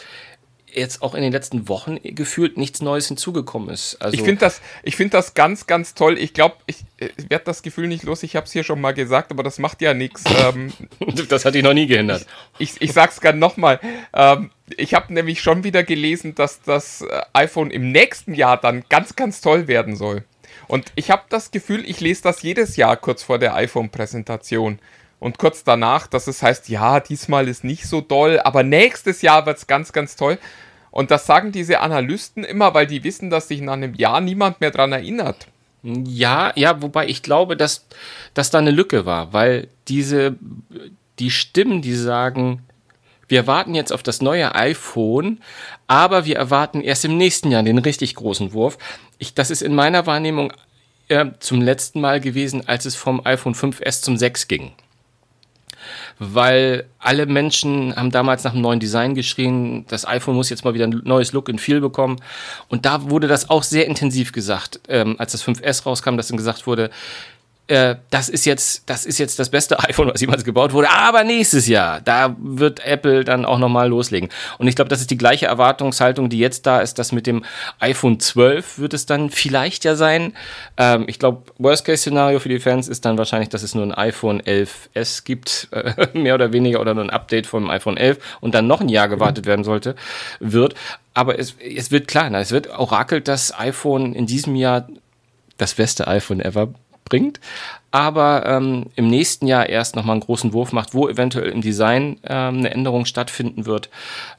jetzt 0.73 1.03
auch 1.03 1.14
in 1.14 1.23
den 1.23 1.33
letzten 1.33 1.69
Wochen 1.69 1.99
gefühlt 2.03 2.57
nichts 2.57 2.81
Neues 2.83 3.09
hinzugekommen 3.09 3.71
ist. 3.71 3.97
Also 4.01 4.14
ich 4.14 4.23
finde 4.23 4.41
das, 4.41 4.61
find 4.87 5.14
das 5.14 5.35
ganz, 5.35 5.66
ganz 5.66 5.95
toll. 5.95 6.19
Ich 6.19 6.35
glaube, 6.35 6.57
ich, 6.66 6.85
ich 6.99 7.31
werde 7.31 7.45
das 7.45 7.62
Gefühl 7.62 7.89
nicht 7.89 8.05
los. 8.05 8.23
Ich 8.23 8.37
habe 8.37 8.47
es 8.47 8.53
hier 8.53 8.64
schon 8.64 8.81
mal 8.81 8.93
gesagt, 8.93 9.31
aber 9.31 9.43
das 9.43 9.59
macht 9.59 9.83
ja 9.83 9.95
nichts. 9.95 10.25
Ähm, 10.39 10.73
das 11.29 11.45
hat 11.45 11.55
dich 11.55 11.64
noch 11.64 11.75
nie 11.75 11.89
gehindert. 11.89 12.25
Ich, 12.59 12.77
ich, 12.77 12.83
ich 12.83 12.93
sag's 12.93 13.21
gerne 13.21 13.39
nochmal. 13.39 13.81
Ähm, 14.14 14.51
ich 14.77 14.95
habe 14.95 15.12
nämlich 15.12 15.43
schon 15.43 15.64
wieder 15.64 15.83
gelesen, 15.83 16.37
dass 16.37 16.62
das 16.62 17.03
äh, 17.03 17.23
iPhone 17.33 17.71
im 17.71 17.91
nächsten 17.91 18.35
Jahr 18.35 18.57
dann 18.57 18.85
ganz, 18.89 19.16
ganz 19.16 19.41
toll 19.41 19.66
werden 19.66 19.97
soll. 19.97 20.25
Und 20.69 20.93
ich 20.95 21.11
habe 21.11 21.23
das 21.29 21.51
Gefühl, 21.51 21.83
ich 21.89 22.01
lese 22.01 22.23
das 22.23 22.43
jedes 22.43 22.77
Jahr 22.77 22.97
kurz 22.97 23.23
vor 23.23 23.39
der 23.39 23.55
iPhone-Präsentation. 23.55 24.79
Und 25.21 25.39
kurz 25.39 25.64
danach, 25.64 26.07
dass 26.07 26.27
es 26.29 26.43
heißt, 26.43 26.69
ja, 26.69 27.01
diesmal 27.01 27.49
ist 27.49 27.64
nicht 27.64 27.87
so 27.87 28.01
doll, 28.01 28.41
aber 28.41 28.62
nächstes 28.62 29.23
Jahr 29.23 29.47
wird 29.47 29.59
es 29.59 29.66
ganz, 29.66 29.93
ganz 29.93 30.16
toll. 30.16 30.39
Und 30.91 31.11
das 31.11 31.27
sagen 31.27 31.53
diese 31.53 31.81
Analysten 31.81 32.45
immer, 32.45 32.75
weil 32.75 32.87
die 32.87 33.05
wissen, 33.05 33.31
dass 33.31 33.49
sich 33.49 33.61
nach 33.61 33.75
einem 33.75 33.95
Jahr 33.95 34.21
niemand 34.21 34.61
mehr 34.61 34.71
dran 34.71 34.93
erinnert. 34.93 35.49
Ja, 35.83 36.53
ja, 36.57 36.83
wobei 36.83 37.07
ich 37.09 37.23
glaube, 37.23 37.57
dass, 37.57 37.87
dass 38.35 38.51
da 38.51 38.59
eine 38.59 38.71
Lücke 38.71 39.07
war, 39.07 39.33
weil 39.33 39.69
diese, 39.87 40.37
die 41.19 41.31
Stimmen, 41.31 41.83
die 41.83 41.95
sagen, 41.95 42.62
wir 43.29 43.47
warten 43.47 43.75
jetzt 43.75 43.93
auf 43.93 44.03
das 44.03 44.23
neue 44.23 44.55
iPhone, 44.55 45.41
aber 45.87 46.25
wir 46.25 46.37
erwarten 46.37 46.81
erst 46.81 47.05
im 47.05 47.16
nächsten 47.16 47.51
Jahr 47.51 47.62
den 47.62 47.79
richtig 47.79 48.14
großen 48.14 48.53
Wurf. 48.53 48.79
Ich, 49.19 49.35
das 49.35 49.51
ist 49.51 49.62
in 49.62 49.75
meiner 49.75 50.07
Wahrnehmung 50.07 50.53
äh, 51.09 51.27
zum 51.39 51.61
letzten 51.61 52.01
Mal 52.01 52.21
gewesen, 52.21 52.66
als 52.66 52.87
es 52.87 52.97
vom 52.97 53.25
iPhone 53.25 53.55
5S 53.55 54.03
zum 54.03 54.16
6 54.16 54.49
ging 54.49 54.73
weil 56.18 56.84
alle 56.99 57.26
Menschen 57.26 57.95
haben 57.97 58.11
damals 58.11 58.45
nach 58.45 58.53
einem 58.53 58.62
neuen 58.62 58.80
Design 58.80 59.14
geschrien, 59.14 59.84
das 59.89 60.07
iPhone 60.07 60.34
muss 60.34 60.51
jetzt 60.51 60.64
mal 60.64 60.74
wieder 60.74 60.86
ein 60.86 61.01
neues 61.05 61.32
Look 61.32 61.49
and 61.49 61.61
Feel 61.61 61.80
bekommen. 61.80 62.16
Und 62.68 62.86
da 62.86 63.11
wurde 63.11 63.28
das 63.28 63.51
auch 63.51 63.62
sehr 63.62 63.86
intensiv 63.86 64.32
gesagt, 64.32 64.80
ähm, 64.89 65.16
als 65.18 65.32
das 65.32 65.45
5S 65.45 65.84
rauskam, 65.84 66.16
dass 66.16 66.28
dann 66.28 66.36
gesagt 66.36 66.66
wurde, 66.66 66.91
äh, 67.69 67.97
das 68.11 68.31
ist 68.31 68.47
jetzt, 68.47 68.89
das 68.89 69.05
ist 69.05 69.19
jetzt 69.19 69.39
das 69.39 69.51
beste 69.51 69.79
iPhone, 69.89 70.11
was 70.12 70.21
jemals 70.21 70.45
gebaut 70.45 70.73
wurde. 70.73 70.91
Aber 70.91 71.23
nächstes 71.23 71.69
Jahr, 71.69 72.01
da 72.01 72.35
wird 72.39 72.85
Apple 72.85 73.25
dann 73.25 73.45
auch 73.45 73.59
nochmal 73.59 73.89
loslegen. 73.89 74.31
Und 74.57 74.69
ich 74.69 74.75
glaube, 74.75 74.89
das 74.89 75.01
ist 75.01 75.11
die 75.11 75.19
gleiche 75.19 75.47
Erwartungshaltung, 75.47 76.31
die 76.31 76.39
jetzt 76.39 76.66
da 76.66 76.81
ist, 76.81 76.99
dass 76.99 77.12
mit 77.12 77.27
dem 77.27 77.45
iPhone 77.79 78.21
12 78.21 78.79
wird 78.79 78.95
es 78.95 79.07
dann 79.07 79.31
vielleicht 79.31 79.85
ja 79.85 79.95
sein. 79.95 80.35
Ähm, 80.79 81.05
ich 81.09 81.19
glaube, 81.19 81.43
Worst-Case-Szenario 81.59 82.41
für 82.41 82.49
die 82.49 82.59
Fans 82.59 82.89
ist 82.89 83.05
dann 83.05 83.19
wahrscheinlich, 83.19 83.51
dass 83.51 83.62
es 83.62 83.75
nur 83.75 83.85
ein 83.85 83.93
iPhone 83.93 84.41
11S 84.41 85.25
gibt, 85.25 85.69
äh, 85.71 86.07
mehr 86.19 86.35
oder 86.35 86.53
weniger, 86.53 86.81
oder 86.81 86.95
nur 86.95 87.05
ein 87.05 87.11
Update 87.11 87.47
vom 87.47 87.69
iPhone 87.69 87.99
11 87.99 88.19
und 88.41 88.55
dann 88.55 88.66
noch 88.66 88.81
ein 88.81 88.89
Jahr 88.89 89.09
gewartet 89.09 89.47
werden 89.47 89.64
sollte, 89.64 89.95
wird. 90.41 90.75
Aber 91.12 91.39
es, 91.39 91.55
es 91.59 91.91
wird 91.91 92.09
klar, 92.09 92.33
es 92.33 92.51
wird 92.51 92.71
orakelt, 92.71 93.29
dass 93.29 93.59
iPhone 93.59 94.14
in 94.14 94.27
diesem 94.27 94.55
Jahr 94.55 94.89
das 95.59 95.75
beste 95.75 96.07
iPhone 96.07 96.41
ever 96.41 96.69
bringt, 97.09 97.41
aber 97.91 98.45
ähm, 98.47 98.87
im 98.97 99.09
nächsten 99.09 99.47
Jahr 99.47 99.69
erst 99.69 99.97
nochmal 99.97 100.15
einen 100.15 100.23
großen 100.23 100.53
Wurf 100.53 100.73
macht, 100.73 100.95
wo 100.95 101.09
eventuell 101.09 101.51
im 101.51 101.63
Design 101.63 102.19
ähm, 102.25 102.59
eine 102.59 102.71
Änderung 102.71 103.05
stattfinden 103.05 103.67
wird. 103.67 103.89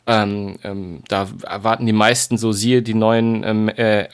Ähm, 0.06 0.58
ähm, 0.64 1.04
da 1.08 1.28
erwarten 1.44 1.86
die 1.86 1.94
meisten 1.94 2.38
so, 2.38 2.52
siehe 2.52 2.82
die 2.82 2.94
neuen 2.94 3.44
ähm, 3.44 3.70
äh, 3.70 4.08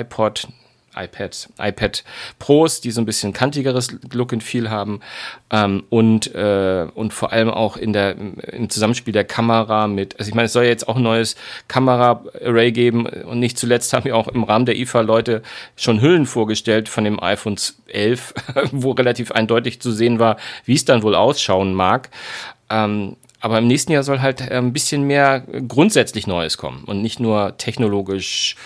iPod 0.00 0.48
iPad, 0.96 1.48
iPad 1.58 2.04
Pros, 2.38 2.80
die 2.80 2.90
so 2.90 3.00
ein 3.00 3.06
bisschen 3.06 3.32
kantigeres 3.32 3.88
Look 4.12 4.32
and 4.32 4.42
Feel 4.42 4.70
haben 4.70 5.00
ähm, 5.50 5.84
und, 5.90 6.34
äh, 6.34 6.86
und 6.94 7.12
vor 7.12 7.32
allem 7.32 7.50
auch 7.50 7.76
in 7.76 7.92
der, 7.92 8.16
im 8.16 8.70
Zusammenspiel 8.70 9.12
der 9.12 9.24
Kamera 9.24 9.86
mit, 9.86 10.18
also 10.18 10.28
ich 10.28 10.34
meine, 10.34 10.46
es 10.46 10.52
soll 10.52 10.64
ja 10.64 10.70
jetzt 10.70 10.88
auch 10.88 10.96
ein 10.96 11.02
neues 11.02 11.36
Kamera-Array 11.68 12.72
geben 12.72 13.06
und 13.06 13.38
nicht 13.38 13.58
zuletzt 13.58 13.92
haben 13.92 14.04
wir 14.04 14.16
auch 14.16 14.28
im 14.28 14.44
Rahmen 14.44 14.66
der 14.66 14.76
IFA 14.76 15.00
Leute 15.00 15.42
schon 15.76 16.00
Hüllen 16.00 16.26
vorgestellt 16.26 16.88
von 16.88 17.04
dem 17.04 17.22
iPhone 17.22 17.56
11, 17.88 18.34
wo 18.72 18.92
relativ 18.92 19.32
eindeutig 19.32 19.80
zu 19.80 19.92
sehen 19.92 20.18
war, 20.18 20.36
wie 20.64 20.74
es 20.74 20.84
dann 20.84 21.02
wohl 21.02 21.14
ausschauen 21.14 21.74
mag. 21.74 22.10
Ähm, 22.70 23.16
aber 23.44 23.58
im 23.58 23.66
nächsten 23.66 23.92
Jahr 23.92 24.02
soll 24.02 24.20
halt 24.20 24.40
äh, 24.40 24.56
ein 24.56 24.72
bisschen 24.72 25.02
mehr 25.02 25.40
grundsätzlich 25.68 26.26
Neues 26.26 26.56
kommen 26.56 26.84
und 26.84 27.02
nicht 27.02 27.20
nur 27.20 27.58
technologisch 27.58 28.56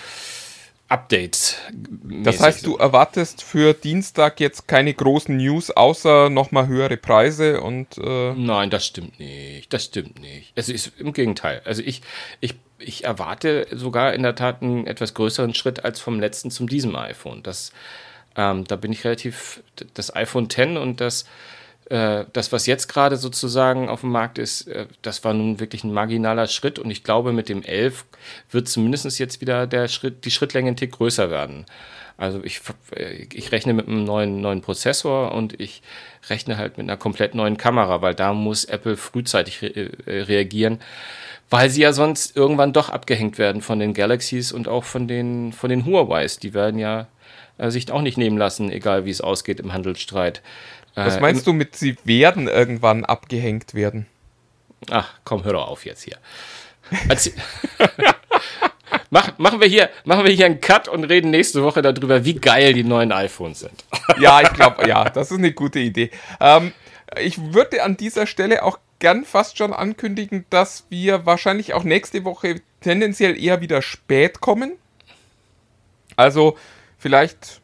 Updates. 0.89 1.57
Das 2.03 2.41
heißt, 2.41 2.67
du 2.67 2.77
erwartest 2.77 3.43
für 3.43 3.75
Dienstag 3.75 4.41
jetzt 4.41 4.67
keine 4.67 4.95
großen 4.95 5.37
News, 5.37 5.71
außer 5.71 6.31
nochmal 6.31 6.67
höhere 6.67 6.97
Preise 6.97 7.61
und. 7.61 7.99
Äh 7.99 8.33
Nein, 8.33 8.71
das 8.71 8.87
stimmt 8.87 9.19
nicht. 9.19 9.73
Das 9.73 9.85
stimmt 9.85 10.19
nicht. 10.21 10.53
Also 10.57 10.73
ist 10.73 10.93
im 10.99 11.13
Gegenteil. 11.13 11.61
Also 11.67 11.83
ich, 11.83 12.01
ich, 12.41 12.55
ich 12.79 13.05
erwarte 13.05 13.67
sogar 13.71 14.15
in 14.15 14.23
der 14.23 14.35
Tat 14.35 14.63
einen 14.63 14.87
etwas 14.87 15.13
größeren 15.13 15.55
Schritt 15.55 15.85
als 15.85 16.01
vom 16.01 16.21
letzten 16.21 16.51
zum 16.51 16.69
diesem 16.69 16.97
iPhone. 16.97 17.43
Das, 17.43 17.73
ähm, 18.35 18.65
da 18.65 18.77
bin 18.77 18.91
ich 18.91 19.05
relativ. 19.05 19.63
Das 19.93 20.15
iPhone 20.17 20.45
X 20.45 20.57
und 20.57 21.03
das 21.03 21.27
äh, 21.91 22.27
das, 22.35 22.53
was 22.53 22.67
jetzt 22.67 22.89
gerade 22.89 23.17
sozusagen 23.17 23.89
auf 23.89 24.03
dem 24.03 24.11
Markt 24.11 24.37
ist, 24.37 24.69
äh, 24.69 24.87
das 25.01 25.25
war 25.25 25.33
nun 25.33 25.59
wirklich 25.59 25.85
ein 25.85 25.93
marginaler 25.93 26.47
Schritt 26.47 26.79
und 26.79 26.91
ich 26.91 27.03
glaube, 27.03 27.33
mit 27.33 27.49
dem 27.49 27.63
11 27.63 28.05
wird 28.51 28.69
zumindest 28.69 29.19
jetzt 29.19 29.41
wieder 29.41 29.67
der 29.67 29.89
Schritt, 29.89 30.27
die 30.27 30.31
Schrittlänge 30.31 30.69
ein 30.69 30.77
Tick 30.77 30.93
größer 30.93 31.31
werden. 31.31 31.65
Also 32.19 32.45
ich, 32.45 32.61
äh, 32.95 33.27
ich 33.33 33.53
rechne 33.53 33.73
mit 33.73 33.89
einem 33.89 34.05
neuen, 34.05 34.43
neuen 34.43 34.61
Prozessor 34.61 35.33
und 35.33 35.59
ich 35.59 35.81
rechne 36.29 36.59
halt 36.59 36.77
mit 36.77 36.85
einer 36.85 36.99
komplett 36.99 37.35
neuen 37.35 37.57
Kamera, 37.57 38.03
weil 38.03 38.15
da 38.15 38.35
muss 38.35 38.67
Apple 38.67 38.99
frühzeitig 38.99 39.63
re 39.63 39.91
reagieren, 40.07 40.81
weil 41.49 41.71
sie 41.71 41.81
ja 41.81 41.95
sonst 41.95 42.37
irgendwann 42.37 42.75
doch 42.75 42.91
abgehängt 42.91 43.39
werden 43.39 43.63
von 43.63 43.79
den 43.79 43.95
Galaxies 43.95 44.53
und 44.53 44.69
auch 44.69 44.85
von 44.85 45.09
den, 45.09 45.55
von 45.55 45.71
den 45.71 45.87
Huawei's. 45.87 46.39
Die 46.39 46.53
werden 46.53 46.79
ja 46.79 47.07
sich 47.59 47.91
auch 47.91 48.03
nicht 48.03 48.19
nehmen 48.19 48.39
lassen, 48.39 48.71
egal 48.71 49.05
wie 49.05 49.11
es 49.11 49.21
ausgeht 49.21 49.59
im 49.59 49.73
Handelsstreit. 49.73 50.43
Was 50.95 51.17
äh, 51.17 51.21
meinst 51.21 51.47
du 51.47 51.53
mit, 51.53 51.77
sie 51.77 51.97
werden 52.05 52.49
irgendwann 52.49 53.05
abgehängt 53.05 53.75
werden? 53.75 54.07
Ach, 54.91 55.15
komm, 55.25 55.45
hör 55.45 55.53
doch 55.53 55.69
auf 55.69 55.85
jetzt 55.85 56.03
hier. 56.03 56.19
Mach, 59.11 59.39
machen, 59.39 59.61
wir 59.61 59.69
hier, 59.69 59.91
machen 60.05 60.25
wir 60.25 60.33
hier 60.33 60.47
einen 60.47 60.61
Cut 60.61 60.89
und 60.89 61.05
reden 61.05 61.31
nächste 61.31 61.63
Woche 61.63 61.83
darüber, 61.83 62.25
wie 62.25 62.35
geil 62.35 62.75
die 62.75 62.85
neuen 62.85 63.13
iPhones 63.13 63.61
sind. 63.61 63.85
ja, 64.21 64.41
ich 64.43 64.53
glaube, 64.53 64.87
ja, 64.89 65.05
das 65.09 65.31
ist 65.31 65.39
eine 65.39 65.53
gute 65.53 65.79
Idee. 65.79 66.11
Ähm, 66.41 66.73
ich 67.21 67.55
würde 67.55 67.83
an 67.83 67.97
dieser 67.97 68.27
Stelle 68.27 68.63
auch 68.63 68.79
gern 68.99 69.25
fast 69.25 69.57
schon 69.57 69.73
ankündigen, 69.73 70.45
dass 70.51 70.85
wir 70.91 71.25
wahrscheinlich 71.25 71.73
auch 71.73 71.85
nächste 71.85 72.25
Woche 72.25 72.61
tendenziell 72.81 73.43
eher 73.43 73.61
wieder 73.61 73.81
spät 73.81 74.41
kommen. 74.41 74.73
Also 76.17 76.59
vielleicht 76.99 77.61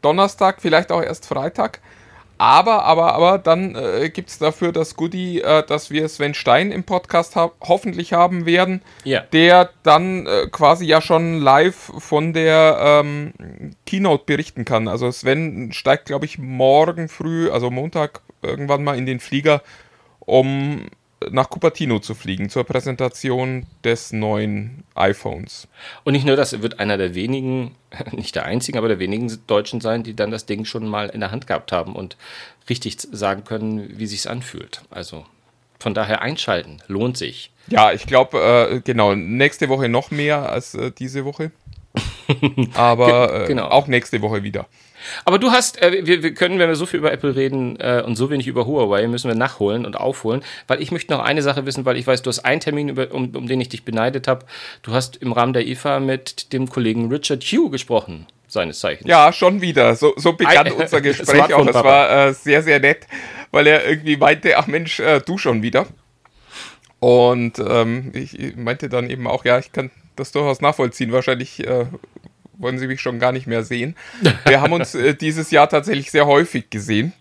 Donnerstag, 0.00 0.62
vielleicht 0.62 0.92
auch 0.92 1.02
erst 1.02 1.26
Freitag. 1.26 1.80
Aber, 2.36 2.84
aber, 2.84 3.14
aber 3.14 3.38
dann 3.38 3.76
äh, 3.76 4.10
gibt 4.10 4.30
es 4.30 4.38
dafür 4.38 4.72
das 4.72 4.96
Goodie, 4.96 5.40
äh, 5.40 5.64
dass 5.64 5.90
wir 5.90 6.08
Sven 6.08 6.34
Stein 6.34 6.72
im 6.72 6.84
Podcast 6.84 7.36
ha 7.36 7.52
hoffentlich 7.60 8.12
haben 8.12 8.44
werden, 8.44 8.82
ja. 9.04 9.20
der 9.20 9.70
dann 9.82 10.26
äh, 10.26 10.48
quasi 10.50 10.84
ja 10.84 11.00
schon 11.00 11.40
live 11.40 11.92
von 11.98 12.32
der 12.32 12.78
ähm, 12.80 13.32
Keynote 13.86 14.24
berichten 14.26 14.64
kann. 14.64 14.88
Also 14.88 15.10
Sven 15.10 15.72
steigt, 15.72 16.06
glaube 16.06 16.24
ich, 16.24 16.38
morgen 16.38 17.08
früh, 17.08 17.50
also 17.50 17.70
Montag 17.70 18.20
irgendwann 18.42 18.82
mal 18.82 18.98
in 18.98 19.06
den 19.06 19.20
Flieger, 19.20 19.62
um 20.20 20.86
nach 21.30 21.50
Cupertino 21.50 21.98
zu 21.98 22.14
fliegen 22.14 22.50
zur 22.50 22.64
Präsentation 22.64 23.66
des 23.82 24.12
neuen 24.12 24.84
iPhones. 24.94 25.68
Und 26.04 26.12
nicht 26.12 26.26
nur 26.26 26.36
das, 26.36 26.62
wird 26.62 26.80
einer 26.80 26.96
der 26.96 27.14
wenigen, 27.14 27.74
nicht 28.12 28.34
der 28.34 28.44
einzigen, 28.44 28.78
aber 28.78 28.88
der 28.88 28.98
wenigen 28.98 29.32
Deutschen 29.46 29.80
sein, 29.80 30.02
die 30.02 30.14
dann 30.14 30.30
das 30.30 30.46
Ding 30.46 30.64
schon 30.64 30.86
mal 30.86 31.08
in 31.08 31.20
der 31.20 31.30
Hand 31.30 31.46
gehabt 31.46 31.72
haben 31.72 31.94
und 31.94 32.16
richtig 32.68 32.98
sagen 33.00 33.44
können, 33.44 33.98
wie 33.98 34.06
sich's 34.06 34.26
anfühlt. 34.26 34.82
Also 34.90 35.26
von 35.78 35.94
daher 35.94 36.22
einschalten, 36.22 36.78
lohnt 36.86 37.16
sich. 37.16 37.50
Ja, 37.68 37.92
ich 37.92 38.06
glaube, 38.06 38.70
äh, 38.70 38.80
genau, 38.80 39.14
nächste 39.14 39.68
Woche 39.68 39.88
noch 39.88 40.10
mehr 40.10 40.50
als 40.50 40.74
äh, 40.74 40.90
diese 40.90 41.24
Woche. 41.24 41.50
aber 42.74 43.42
äh, 43.44 43.46
genau. 43.46 43.68
auch 43.68 43.86
nächste 43.86 44.22
Woche 44.22 44.42
wieder. 44.42 44.66
Aber 45.24 45.38
du 45.38 45.50
hast, 45.50 45.80
äh, 45.82 46.06
wir, 46.06 46.22
wir, 46.22 46.34
können, 46.34 46.58
wenn 46.58 46.68
wir 46.68 46.76
so 46.76 46.86
viel 46.86 46.98
über 46.98 47.12
Apple 47.12 47.36
reden 47.36 47.78
äh, 47.80 48.02
und 48.04 48.16
so 48.16 48.30
wenig 48.30 48.46
über 48.46 48.66
Huawei, 48.66 49.06
müssen 49.06 49.28
wir 49.28 49.34
nachholen 49.34 49.86
und 49.86 49.96
aufholen, 49.96 50.42
weil 50.66 50.82
ich 50.82 50.90
möchte 50.90 51.12
noch 51.12 51.20
eine 51.20 51.42
Sache 51.42 51.66
wissen, 51.66 51.84
weil 51.84 51.96
ich 51.96 52.06
weiß, 52.06 52.22
du 52.22 52.28
hast 52.28 52.40
einen 52.40 52.60
Termin, 52.60 52.88
über, 52.88 53.12
um, 53.12 53.34
um 53.34 53.46
den 53.46 53.60
ich 53.60 53.68
dich 53.68 53.84
beneidet 53.84 54.28
habe. 54.28 54.46
Du 54.82 54.92
hast 54.92 55.16
im 55.16 55.32
Rahmen 55.32 55.52
der 55.52 55.66
IFA 55.66 56.00
mit 56.00 56.52
dem 56.52 56.68
Kollegen 56.68 57.10
Richard 57.10 57.42
Hugh 57.42 57.70
gesprochen 57.70 58.26
seines 58.48 58.80
Zeichens. 58.80 59.08
Ja, 59.08 59.32
schon 59.32 59.60
wieder. 59.60 59.94
So, 59.96 60.14
so 60.16 60.32
begann 60.32 60.70
unser 60.72 61.00
Gespräch 61.00 61.52
auch. 61.52 61.66
Es 61.66 61.74
war 61.74 62.28
äh, 62.28 62.32
sehr, 62.32 62.62
sehr 62.62 62.80
nett, 62.80 63.06
weil 63.50 63.66
er 63.66 63.86
irgendwie 63.86 64.16
meinte, 64.16 64.56
ach 64.56 64.66
Mensch, 64.66 65.00
äh, 65.00 65.20
du 65.20 65.38
schon 65.38 65.62
wieder. 65.62 65.86
Und 67.00 67.58
ähm, 67.58 68.12
ich 68.14 68.56
meinte 68.56 68.88
dann 68.88 69.10
eben 69.10 69.26
auch, 69.26 69.44
ja, 69.44 69.58
ich 69.58 69.72
kann 69.72 69.90
das 70.16 70.32
durchaus 70.32 70.62
nachvollziehen. 70.62 71.12
Wahrscheinlich 71.12 71.66
äh, 71.66 71.86
wollen 72.58 72.78
Sie 72.78 72.86
mich 72.86 73.00
schon 73.00 73.18
gar 73.18 73.32
nicht 73.32 73.46
mehr 73.46 73.64
sehen. 73.64 73.96
Wir 74.46 74.60
haben 74.60 74.72
uns 74.72 74.94
äh, 74.94 75.14
dieses 75.14 75.50
Jahr 75.50 75.68
tatsächlich 75.68 76.10
sehr 76.10 76.26
häufig 76.26 76.70
gesehen. 76.70 77.12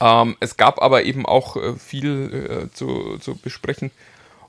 Ähm, 0.00 0.36
es 0.40 0.56
gab 0.56 0.82
aber 0.82 1.04
eben 1.04 1.26
auch 1.26 1.56
äh, 1.56 1.74
viel 1.76 2.66
äh, 2.68 2.74
zu, 2.74 3.18
zu 3.18 3.36
besprechen. 3.36 3.90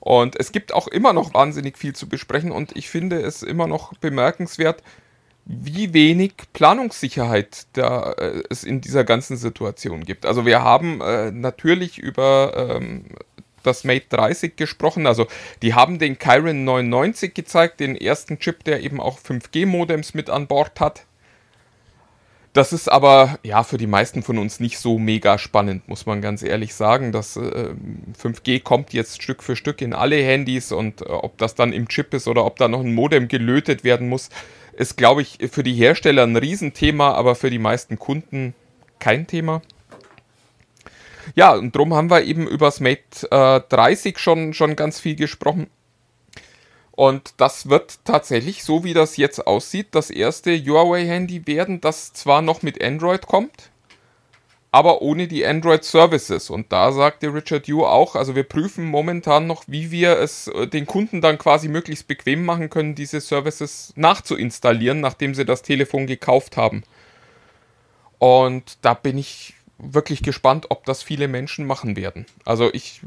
Und 0.00 0.36
es 0.38 0.52
gibt 0.52 0.74
auch 0.74 0.88
immer 0.88 1.12
noch 1.12 1.32
wahnsinnig 1.32 1.78
viel 1.78 1.94
zu 1.94 2.08
besprechen. 2.08 2.52
Und 2.52 2.76
ich 2.76 2.90
finde 2.90 3.20
es 3.20 3.42
immer 3.42 3.66
noch 3.66 3.94
bemerkenswert, 3.94 4.82
wie 5.46 5.92
wenig 5.92 6.34
Planungssicherheit 6.52 7.66
da, 7.74 8.12
äh, 8.12 8.42
es 8.50 8.64
in 8.64 8.80
dieser 8.80 9.04
ganzen 9.04 9.36
Situation 9.36 10.04
gibt. 10.04 10.26
Also 10.26 10.46
wir 10.46 10.62
haben 10.62 11.00
äh, 11.00 11.30
natürlich 11.30 11.98
über 11.98 12.78
ähm, 12.80 13.04
das 13.66 13.84
Mate 13.84 14.06
30 14.10 14.56
gesprochen. 14.56 15.06
Also 15.06 15.26
die 15.62 15.74
haben 15.74 15.98
den 15.98 16.18
Kirin 16.18 16.64
99 16.64 17.34
gezeigt, 17.34 17.80
den 17.80 17.96
ersten 17.96 18.38
Chip, 18.38 18.64
der 18.64 18.82
eben 18.82 19.00
auch 19.00 19.18
5G-Modems 19.18 20.14
mit 20.14 20.30
an 20.30 20.46
Bord 20.46 20.80
hat. 20.80 21.06
Das 22.54 22.72
ist 22.72 22.88
aber 22.88 23.40
ja 23.42 23.64
für 23.64 23.78
die 23.78 23.88
meisten 23.88 24.22
von 24.22 24.38
uns 24.38 24.60
nicht 24.60 24.78
so 24.78 24.96
mega 24.96 25.38
spannend, 25.38 25.88
muss 25.88 26.06
man 26.06 26.22
ganz 26.22 26.40
ehrlich 26.44 26.72
sagen. 26.72 27.10
Das 27.10 27.36
äh, 27.36 27.74
5G 28.22 28.62
kommt 28.62 28.92
jetzt 28.92 29.20
Stück 29.20 29.42
für 29.42 29.56
Stück 29.56 29.82
in 29.82 29.92
alle 29.92 30.22
Handys 30.22 30.70
und 30.70 31.00
äh, 31.00 31.06
ob 31.06 31.36
das 31.36 31.56
dann 31.56 31.72
im 31.72 31.88
Chip 31.88 32.14
ist 32.14 32.28
oder 32.28 32.44
ob 32.44 32.56
da 32.56 32.68
noch 32.68 32.80
ein 32.80 32.94
Modem 32.94 33.26
gelötet 33.26 33.82
werden 33.82 34.08
muss, 34.08 34.30
ist, 34.72 34.96
glaube 34.96 35.22
ich, 35.22 35.38
für 35.50 35.64
die 35.64 35.74
Hersteller 35.74 36.22
ein 36.22 36.36
Riesenthema, 36.36 37.10
aber 37.14 37.34
für 37.34 37.50
die 37.50 37.58
meisten 37.58 37.98
Kunden 37.98 38.54
kein 39.00 39.26
Thema. 39.26 39.60
Ja, 41.34 41.54
und 41.54 41.74
darum 41.74 41.94
haben 41.94 42.10
wir 42.10 42.22
eben 42.24 42.46
über 42.46 42.66
das 42.66 42.80
Mate 42.80 43.30
äh, 43.30 43.60
30 43.68 44.18
schon, 44.18 44.54
schon 44.54 44.76
ganz 44.76 45.00
viel 45.00 45.16
gesprochen. 45.16 45.68
Und 46.96 47.34
das 47.38 47.68
wird 47.68 47.98
tatsächlich, 48.04 48.62
so 48.62 48.84
wie 48.84 48.94
das 48.94 49.16
jetzt 49.16 49.46
aussieht, 49.46 49.88
das 49.92 50.10
erste 50.10 50.56
Huawei-Handy 50.56 51.46
werden, 51.46 51.80
das 51.80 52.12
zwar 52.12 52.40
noch 52.40 52.62
mit 52.62 52.82
Android 52.82 53.26
kommt, 53.26 53.70
aber 54.70 55.02
ohne 55.02 55.26
die 55.26 55.44
Android-Services. 55.44 56.50
Und 56.50 56.70
da 56.72 56.92
sagte 56.92 57.34
Richard 57.34 57.66
Yu 57.66 57.84
auch, 57.84 58.14
also 58.14 58.36
wir 58.36 58.44
prüfen 58.44 58.84
momentan 58.84 59.48
noch, 59.48 59.64
wie 59.66 59.90
wir 59.90 60.18
es 60.18 60.46
äh, 60.48 60.68
den 60.68 60.86
Kunden 60.86 61.20
dann 61.20 61.36
quasi 61.38 61.66
möglichst 61.68 62.06
bequem 62.06 62.44
machen 62.44 62.70
können, 62.70 62.94
diese 62.94 63.20
Services 63.20 63.92
nachzuinstallieren, 63.96 65.00
nachdem 65.00 65.34
sie 65.34 65.44
das 65.44 65.62
Telefon 65.62 66.06
gekauft 66.06 66.56
haben. 66.56 66.84
Und 68.18 68.78
da 68.82 68.94
bin 68.94 69.18
ich 69.18 69.53
wirklich 69.78 70.22
gespannt, 70.22 70.66
ob 70.70 70.84
das 70.84 71.02
viele 71.02 71.28
Menschen 71.28 71.66
machen 71.66 71.96
werden. 71.96 72.26
Also 72.44 72.72
ich 72.72 73.00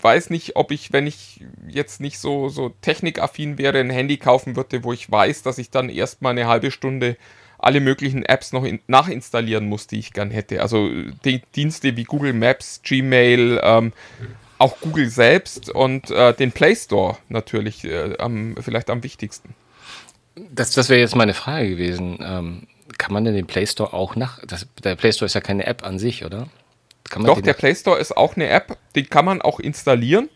weiß 0.00 0.30
nicht, 0.30 0.56
ob 0.56 0.70
ich, 0.70 0.92
wenn 0.92 1.06
ich 1.06 1.44
jetzt 1.68 2.00
nicht 2.00 2.18
so, 2.18 2.48
so 2.48 2.70
technikaffin 2.80 3.58
wäre, 3.58 3.78
ein 3.78 3.90
Handy 3.90 4.16
kaufen 4.16 4.56
würde, 4.56 4.84
wo 4.84 4.92
ich 4.92 5.10
weiß, 5.10 5.42
dass 5.42 5.58
ich 5.58 5.70
dann 5.70 5.88
erstmal 5.88 6.32
eine 6.32 6.46
halbe 6.46 6.70
Stunde 6.70 7.16
alle 7.58 7.80
möglichen 7.80 8.24
Apps 8.24 8.52
noch 8.52 8.64
in, 8.64 8.80
nachinstallieren 8.86 9.68
muss, 9.68 9.86
die 9.86 9.98
ich 9.98 10.12
gern 10.12 10.30
hätte. 10.30 10.62
Also 10.62 10.90
die 11.24 11.42
Dienste 11.54 11.96
wie 11.96 12.04
Google 12.04 12.32
Maps, 12.32 12.80
Gmail, 12.82 13.60
ähm, 13.62 13.92
auch 14.58 14.80
Google 14.80 15.08
selbst 15.08 15.70
und 15.70 16.10
äh, 16.10 16.34
den 16.34 16.52
Play 16.52 16.74
Store 16.76 17.18
natürlich 17.28 17.84
äh, 17.84 18.16
am, 18.18 18.56
vielleicht 18.60 18.90
am 18.90 19.02
wichtigsten. 19.02 19.54
Das, 20.50 20.72
das 20.72 20.88
wäre 20.88 21.00
jetzt 21.00 21.16
meine 21.16 21.34
Frage 21.34 21.70
gewesen. 21.70 22.18
Ähm, 22.20 22.66
kann 22.98 23.12
man 23.12 23.24
denn 23.24 23.34
den 23.34 23.46
Play 23.46 23.66
Store 23.66 23.92
auch 23.92 24.16
nach. 24.16 24.40
Das, 24.46 24.66
der 24.82 24.96
Play 24.96 25.12
Store 25.12 25.26
ist 25.26 25.34
ja 25.34 25.40
keine 25.40 25.66
App 25.66 25.84
an 25.84 25.98
sich, 25.98 26.24
oder? 26.24 26.48
Doch, 27.22 27.40
der 27.40 27.52
Play 27.52 27.74
Store 27.74 27.98
ist 27.98 28.16
auch 28.16 28.36
eine 28.36 28.48
App, 28.48 28.76
den 28.94 29.08
kann 29.08 29.24
man 29.24 29.40
auch 29.40 29.60
installieren. 29.60 30.28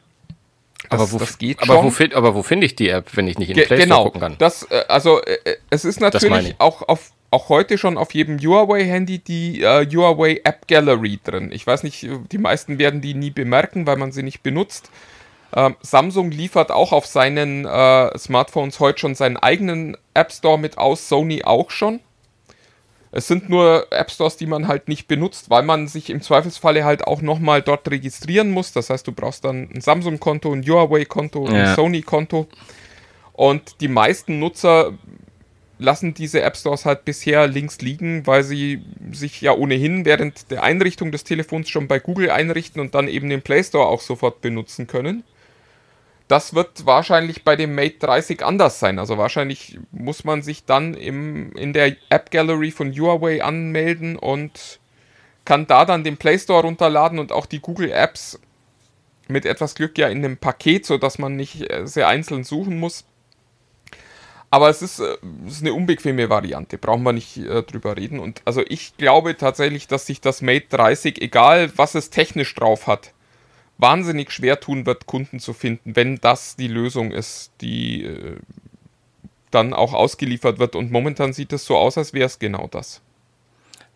Das, 0.89 0.93
aber 0.93 1.13
wo, 1.13 1.19
das 1.19 1.39
geht 1.39 1.63
aber 1.63 1.75
schon. 1.91 2.13
Wo 2.13 2.17
aber 2.17 2.35
wo 2.35 2.43
finde 2.43 2.67
ich 2.67 2.75
die 2.75 2.89
App, 2.89 3.17
wenn 3.17 3.27
ich 3.27 3.39
nicht 3.39 3.51
in 3.51 3.57
den 3.57 3.67
Play 3.67 3.77
Store 3.77 3.87
genau, 3.87 4.05
gucken 4.05 4.21
kann? 4.21 4.37
Das, 4.39 4.63
äh, 4.71 4.85
also 4.89 5.23
äh, 5.23 5.39
äh, 5.45 5.57
es 5.69 5.85
ist 5.85 6.01
natürlich 6.01 6.55
auch, 6.59 6.83
auf, 6.89 7.11
auch 7.31 7.49
heute 7.49 7.77
schon 7.77 7.99
auf 7.99 8.15
jedem 8.15 8.39
Huawei-Handy 8.39 9.19
die 9.19 9.63
äh, 9.63 9.87
Huawei 9.87 10.41
App 10.45 10.67
Gallery 10.69 11.21
drin. 11.23 11.51
Ich 11.53 11.67
weiß 11.67 11.83
nicht, 11.83 12.07
die 12.33 12.39
meisten 12.39 12.79
werden 12.79 13.01
die 13.01 13.15
nie 13.15 13.31
bemerken, 13.31 13.87
weil 13.87 13.97
man 13.97 14.13
sie 14.13 14.23
nicht 14.23 14.43
benutzt. 14.43 14.91
Ähm, 15.55 15.77
Samsung 15.83 16.31
liefert 16.31 16.71
auch 16.71 16.93
auf 16.93 17.07
seinen 17.07 17.67
äh, 17.67 18.19
Smartphones 18.19 18.81
heute 18.81 19.01
schon 19.01 19.15
seinen 19.15 19.37
eigenen 19.37 19.97
App 20.15 20.33
Store 20.33 20.59
mit 20.59 20.79
aus, 20.79 21.09
Sony 21.09 21.43
auch 21.45 21.71
schon. 21.71 22.01
Es 23.13 23.27
sind 23.27 23.49
nur 23.49 23.89
App 23.91 24.11
Stores, 24.11 24.37
die 24.37 24.47
man 24.47 24.69
halt 24.69 24.89
nicht 24.89 25.09
benutzt, 25.09 25.51
weil 25.51 25.65
man 25.65 25.89
sich 25.89 26.11
im 26.11 26.23
Zweifelsfalle 26.23 26.85
halt 26.85 27.07
auch 27.07 27.23
nochmal 27.23 27.61
dort 27.61 27.91
registrieren 27.91 28.51
muss. 28.51 28.73
Das 28.73 28.89
heißt, 28.89 29.07
du 29.07 29.13
brauchst 29.13 29.45
dann 29.45 29.69
ein 29.75 29.81
Samsung-Konto, 29.81 30.53
ein 30.53 30.65
Huawei-Konto, 30.65 31.47
ein 31.47 31.55
ja. 31.55 31.75
Sony-Konto. 31.75 32.47
Und 33.33 33.81
die 33.81 33.89
meisten 33.89 34.39
Nutzer 34.39 34.93
lassen 35.81 36.15
diese 36.15 36.43
App 36.43 36.57
Stores 36.57 36.85
halt 36.85 37.05
bisher 37.05 37.49
links 37.49 37.81
liegen, 37.81 38.27
weil 38.27 38.45
sie 38.45 38.83
sich 39.13 39.41
ja 39.41 39.53
ohnehin 39.53 40.05
während 40.05 40.51
der 40.51 40.63
Einrichtung 40.63 41.11
des 41.11 41.25
Telefons 41.25 41.69
schon 41.69 41.89
bei 41.89 41.99
Google 41.99 42.31
einrichten 42.31 42.81
und 42.81 42.95
dann 42.95 43.09
eben 43.09 43.29
den 43.29 43.43
Play 43.43 43.65
Store 43.65 43.87
auch 43.87 44.03
sofort 44.03 44.41
benutzen 44.41 44.87
können. 44.87 45.25
Das 46.31 46.55
wird 46.55 46.87
wahrscheinlich 46.87 47.43
bei 47.43 47.57
dem 47.57 47.75
Mate 47.75 47.99
30 47.99 48.45
anders 48.45 48.79
sein. 48.79 49.01
Also 49.01 49.19
wahrscheinlich 49.19 49.81
muss 49.91 50.23
man 50.23 50.43
sich 50.43 50.65
dann 50.65 50.95
im, 50.95 51.51
in 51.57 51.73
der 51.73 51.97
App 52.09 52.31
Gallery 52.31 52.71
von 52.71 52.93
Huawei 52.93 53.43
anmelden 53.43 54.15
und 54.15 54.79
kann 55.45 55.67
da 55.67 55.85
dann 55.85 56.05
den 56.05 56.19
Play 56.19 56.39
Store 56.39 56.63
runterladen 56.63 57.19
und 57.19 57.33
auch 57.33 57.47
die 57.47 57.59
Google 57.59 57.91
Apps 57.91 58.39
mit 59.27 59.45
etwas 59.45 59.75
Glück 59.75 59.99
ja 59.99 60.07
in 60.07 60.19
einem 60.19 60.37
Paket, 60.37 60.87
sodass 60.87 61.19
man 61.19 61.35
nicht 61.35 61.69
äh, 61.69 61.85
sehr 61.89 62.07
einzeln 62.07 62.45
suchen 62.45 62.79
muss. 62.79 63.05
Aber 64.51 64.69
es 64.69 64.83
ist, 64.83 65.01
äh, 65.01 65.17
es 65.49 65.55
ist 65.55 65.63
eine 65.63 65.75
unbequeme 65.75 66.31
Variante, 66.31 66.79
brauchen 66.79 67.03
wir 67.03 67.13
nicht 67.13 67.39
äh, 67.39 67.65
drüber 67.65 67.97
reden. 67.97 68.21
Und 68.21 68.43
also 68.45 68.63
ich 68.69 68.97
glaube 68.97 69.37
tatsächlich, 69.37 69.89
dass 69.89 70.07
sich 70.07 70.21
das 70.21 70.43
Mate 70.43 70.67
30, 70.71 71.21
egal 71.21 71.73
was 71.75 71.97
es 71.97 72.11
technisch 72.11 72.55
drauf 72.55 72.87
hat, 72.87 73.15
wahnsinnig 73.81 74.31
schwer 74.31 74.61
tun 74.61 74.87
wird, 74.87 75.07
Kunden 75.07 75.41
zu 75.41 75.53
finden, 75.53 75.97
wenn 75.97 76.17
das 76.17 76.57
die 76.57 76.69
Lösung 76.69 77.13
ist, 77.13 77.51
die 77.61 78.05
äh, 78.05 78.37
dann 79.51 79.75
auch 79.75 79.93
ausgeliefert 79.93 80.59
wird. 80.59 80.77
Und 80.77 80.91
momentan 80.91 81.33
sieht 81.33 81.53
es 81.53 81.65
so 81.65 81.77
aus, 81.77 81.99
als 81.99 82.13
wäre 82.13 82.27
es 82.27 82.39
genau 82.39 82.69
das. 82.69 83.01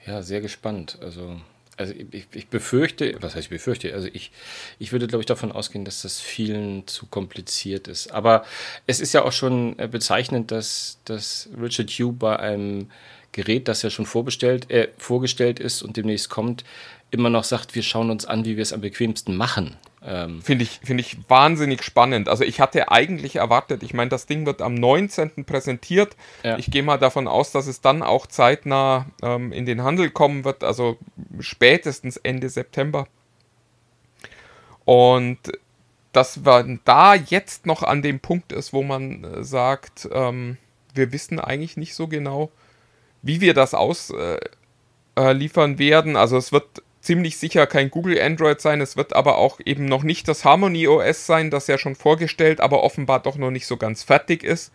Ja, 0.07 0.23
sehr 0.23 0.41
gespannt. 0.41 0.99
Also, 1.01 1.41
also 1.77 1.95
ich, 1.95 2.27
ich, 2.33 2.49
befürchte, 2.49 3.17
was 3.21 3.35
heißt 3.35 3.47
ich 3.47 3.51
befürchte? 3.51 3.95
Also 3.95 4.09
ich, 4.13 4.33
ich 4.79 4.93
würde, 4.93 5.07
glaube 5.07 5.23
ich, 5.23 5.27
davon 5.27 5.53
ausgehen, 5.53 5.85
dass 5.85 6.03
das 6.03 6.21
vielen 6.21 6.87
zu 6.87 7.07
kompliziert 7.07 7.89
ist. 7.89 8.13
Aber 8.13 8.45
es 8.87 9.01
ist 9.01 9.13
ja 9.13 9.23
auch 9.23 9.33
schon 9.33 9.79
äh, 9.79 9.89
bezeichnend, 9.89 10.51
dass, 10.51 10.99
dass 11.05 11.49
Richard 11.61 11.91
Hugh 11.91 12.13
bei 12.13 12.39
einem 12.39 12.91
Gerät, 13.33 13.67
das 13.67 13.83
ja 13.83 13.91
schon 13.91 14.07
vorbestellt, 14.07 14.71
äh, 14.71 14.89
vorgestellt 14.97 15.59
ist 15.59 15.83
und 15.83 15.97
demnächst 15.97 16.31
kommt, 16.31 16.65
immer 17.15 17.31
noch 17.31 17.45
sagt, 17.45 17.75
wir 17.75 17.83
schauen 17.83 18.11
uns 18.11 18.27
an, 18.27 18.45
wie 18.45 18.57
wir 18.57 18.63
es 18.63 18.73
am 18.73 18.83
bequemsten 18.83 19.37
machen. 19.37 19.77
Ähm 20.05 20.43
Finde 20.43 20.65
ich, 20.65 20.81
find 20.85 21.01
ich 21.01 21.17
wahnsinnig 21.29 21.83
spannend. 21.83 22.29
Also 22.29 22.45
ich 22.45 22.61
hatte 22.61 22.91
eigentlich 22.91 23.37
erwartet, 23.37 23.83
ich 23.83 23.95
meine, 23.95 24.11
das 24.11 24.27
Ding 24.27 24.45
wird 24.45 24.61
am 24.61 24.75
19. 24.75 25.45
präsentiert. 25.47 26.17
Ja. 26.43 26.59
Ich 26.59 26.71
gehe 26.71 26.83
mal 26.83 26.99
davon 26.99 27.27
aus, 27.27 27.53
dass 27.53 27.67
es 27.67 27.81
dann 27.81 28.03
auch 28.03 28.27
zeitnah 28.27 29.07
ähm, 29.23 29.53
in 29.53 29.65
den 29.65 29.83
Handel 29.83 30.11
kommen 30.11 30.45
wird, 30.45 30.63
also 30.63 30.99
spätestens 31.41 32.19
Ende 32.19 32.51
September. 32.51 33.07
Und 34.85 35.39
dass 36.13 36.37
man 36.39 36.81
da 36.85 37.15
jetzt 37.15 37.67
noch 37.67 37.83
an 37.83 38.03
dem 38.03 38.21
Punkt 38.21 38.53
ist, 38.53 38.73
wo 38.73 38.83
man 38.83 39.25
äh, 39.25 39.45
sagt, 39.45 40.09
ähm, 40.13 40.59
wir 40.95 41.13
wissen 41.13 41.41
eigentlich 41.41 41.77
nicht 41.77 41.95
so 41.95 42.07
genau, 42.07 42.51
wie 43.23 43.41
wir 43.41 43.55
das 43.55 43.75
ausliefern 43.75 44.47
äh, 45.17 45.75
äh, 45.75 45.79
werden. 45.79 46.17
Also 46.17 46.37
es 46.37 46.53
wird 46.53 46.83
ziemlich 47.05 47.37
sicher 47.39 47.67
kein 47.67 47.91
Google 47.91 48.21
Android 48.21 48.61
sein. 48.61 48.81
Es 48.81 48.97
wird 48.97 49.15
aber 49.15 49.39
auch 49.39 49.61
eben 49.65 49.85
noch 49.85 50.03
nicht 50.03 50.27
das 50.27 50.45
Harmony 50.45 50.89
OS 50.89 51.27
sein, 51.27 51.51
das 51.51 51.67
ja 51.67 51.79
schon 51.79 51.95
vorgestellt, 51.95 52.61
aber 52.61 52.83
offenbar 52.83 53.21
doch 53.21 53.37
noch 53.37 53.51
nicht 53.51 53.67
so 53.67 53.77
ganz 53.77 54.03
fertig 54.03 54.43
ist. 54.43 54.73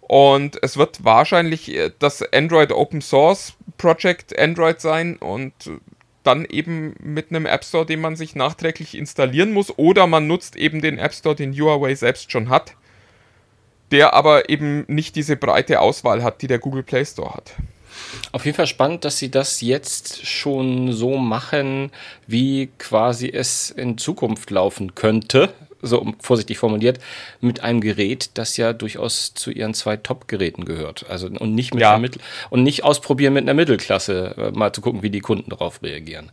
Und 0.00 0.62
es 0.62 0.76
wird 0.76 1.04
wahrscheinlich 1.04 1.74
äh, 1.74 1.90
das 1.98 2.22
Android 2.32 2.72
Open 2.72 3.00
Source 3.00 3.54
Project 3.78 4.38
Android 4.38 4.80
sein 4.80 5.16
und 5.16 5.54
dann 6.22 6.44
eben 6.44 6.94
mit 7.00 7.30
einem 7.30 7.46
App 7.46 7.64
Store, 7.64 7.86
den 7.86 8.00
man 8.00 8.16
sich 8.16 8.34
nachträglich 8.34 8.96
installieren 8.96 9.52
muss. 9.52 9.76
Oder 9.78 10.06
man 10.06 10.26
nutzt 10.26 10.56
eben 10.56 10.80
den 10.80 10.98
App 10.98 11.14
Store, 11.14 11.34
den 11.34 11.52
Huawei 11.52 11.94
selbst 11.94 12.30
schon 12.30 12.48
hat, 12.48 12.76
der 13.90 14.14
aber 14.14 14.48
eben 14.48 14.84
nicht 14.88 15.16
diese 15.16 15.36
breite 15.36 15.80
Auswahl 15.80 16.22
hat, 16.22 16.42
die 16.42 16.46
der 16.46 16.58
Google 16.58 16.82
Play 16.82 17.04
Store 17.04 17.34
hat. 17.34 17.54
Auf 18.32 18.44
jeden 18.44 18.56
Fall 18.56 18.66
spannend, 18.66 19.04
dass 19.04 19.18
sie 19.18 19.30
das 19.30 19.60
jetzt 19.60 20.26
schon 20.26 20.92
so 20.92 21.16
machen, 21.16 21.90
wie 22.26 22.68
quasi 22.78 23.28
es 23.28 23.70
in 23.70 23.98
Zukunft 23.98 24.50
laufen 24.50 24.94
könnte, 24.94 25.52
so 25.82 26.14
vorsichtig 26.20 26.58
formuliert, 26.58 26.98
mit 27.40 27.60
einem 27.60 27.80
Gerät, 27.80 28.30
das 28.34 28.56
ja 28.56 28.72
durchaus 28.72 29.34
zu 29.34 29.50
ihren 29.50 29.74
zwei 29.74 29.96
Top-Geräten 29.96 30.64
gehört. 30.64 31.06
Also 31.08 31.26
und 31.26 31.54
nicht 31.54 31.74
mit 31.74 31.82
ja. 31.82 31.98
Mittel 31.98 32.20
und 32.50 32.62
nicht 32.62 32.84
ausprobieren 32.84 33.34
mit 33.34 33.44
einer 33.44 33.54
Mittelklasse, 33.54 34.34
äh, 34.36 34.50
mal 34.50 34.72
zu 34.72 34.80
gucken, 34.80 35.02
wie 35.02 35.10
die 35.10 35.20
Kunden 35.20 35.50
darauf 35.50 35.82
reagieren. 35.82 36.30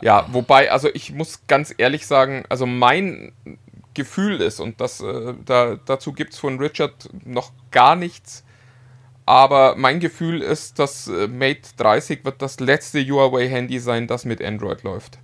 Ja, 0.00 0.26
wobei, 0.32 0.70
also 0.70 0.88
ich 0.92 1.12
muss 1.12 1.40
ganz 1.48 1.74
ehrlich 1.76 2.06
sagen, 2.06 2.44
also 2.48 2.66
mein 2.66 3.32
Gefühl 3.94 4.40
ist, 4.40 4.60
und 4.60 4.80
das, 4.80 5.00
äh, 5.00 5.34
da, 5.44 5.76
dazu 5.84 6.12
gibt 6.12 6.34
es 6.34 6.38
von 6.38 6.58
Richard 6.58 7.08
noch 7.24 7.52
gar 7.70 7.96
nichts, 7.96 8.44
aber 9.28 9.74
mein 9.76 10.00
Gefühl 10.00 10.40
ist, 10.40 10.78
dass 10.78 11.06
äh, 11.06 11.28
Mate 11.28 11.60
30 11.76 12.24
wird 12.24 12.40
das 12.40 12.60
letzte 12.60 13.06
Huawei-Handy 13.06 13.78
sein, 13.78 14.06
das 14.06 14.24
mit 14.24 14.42
Android 14.42 14.84
läuft. 14.84 15.18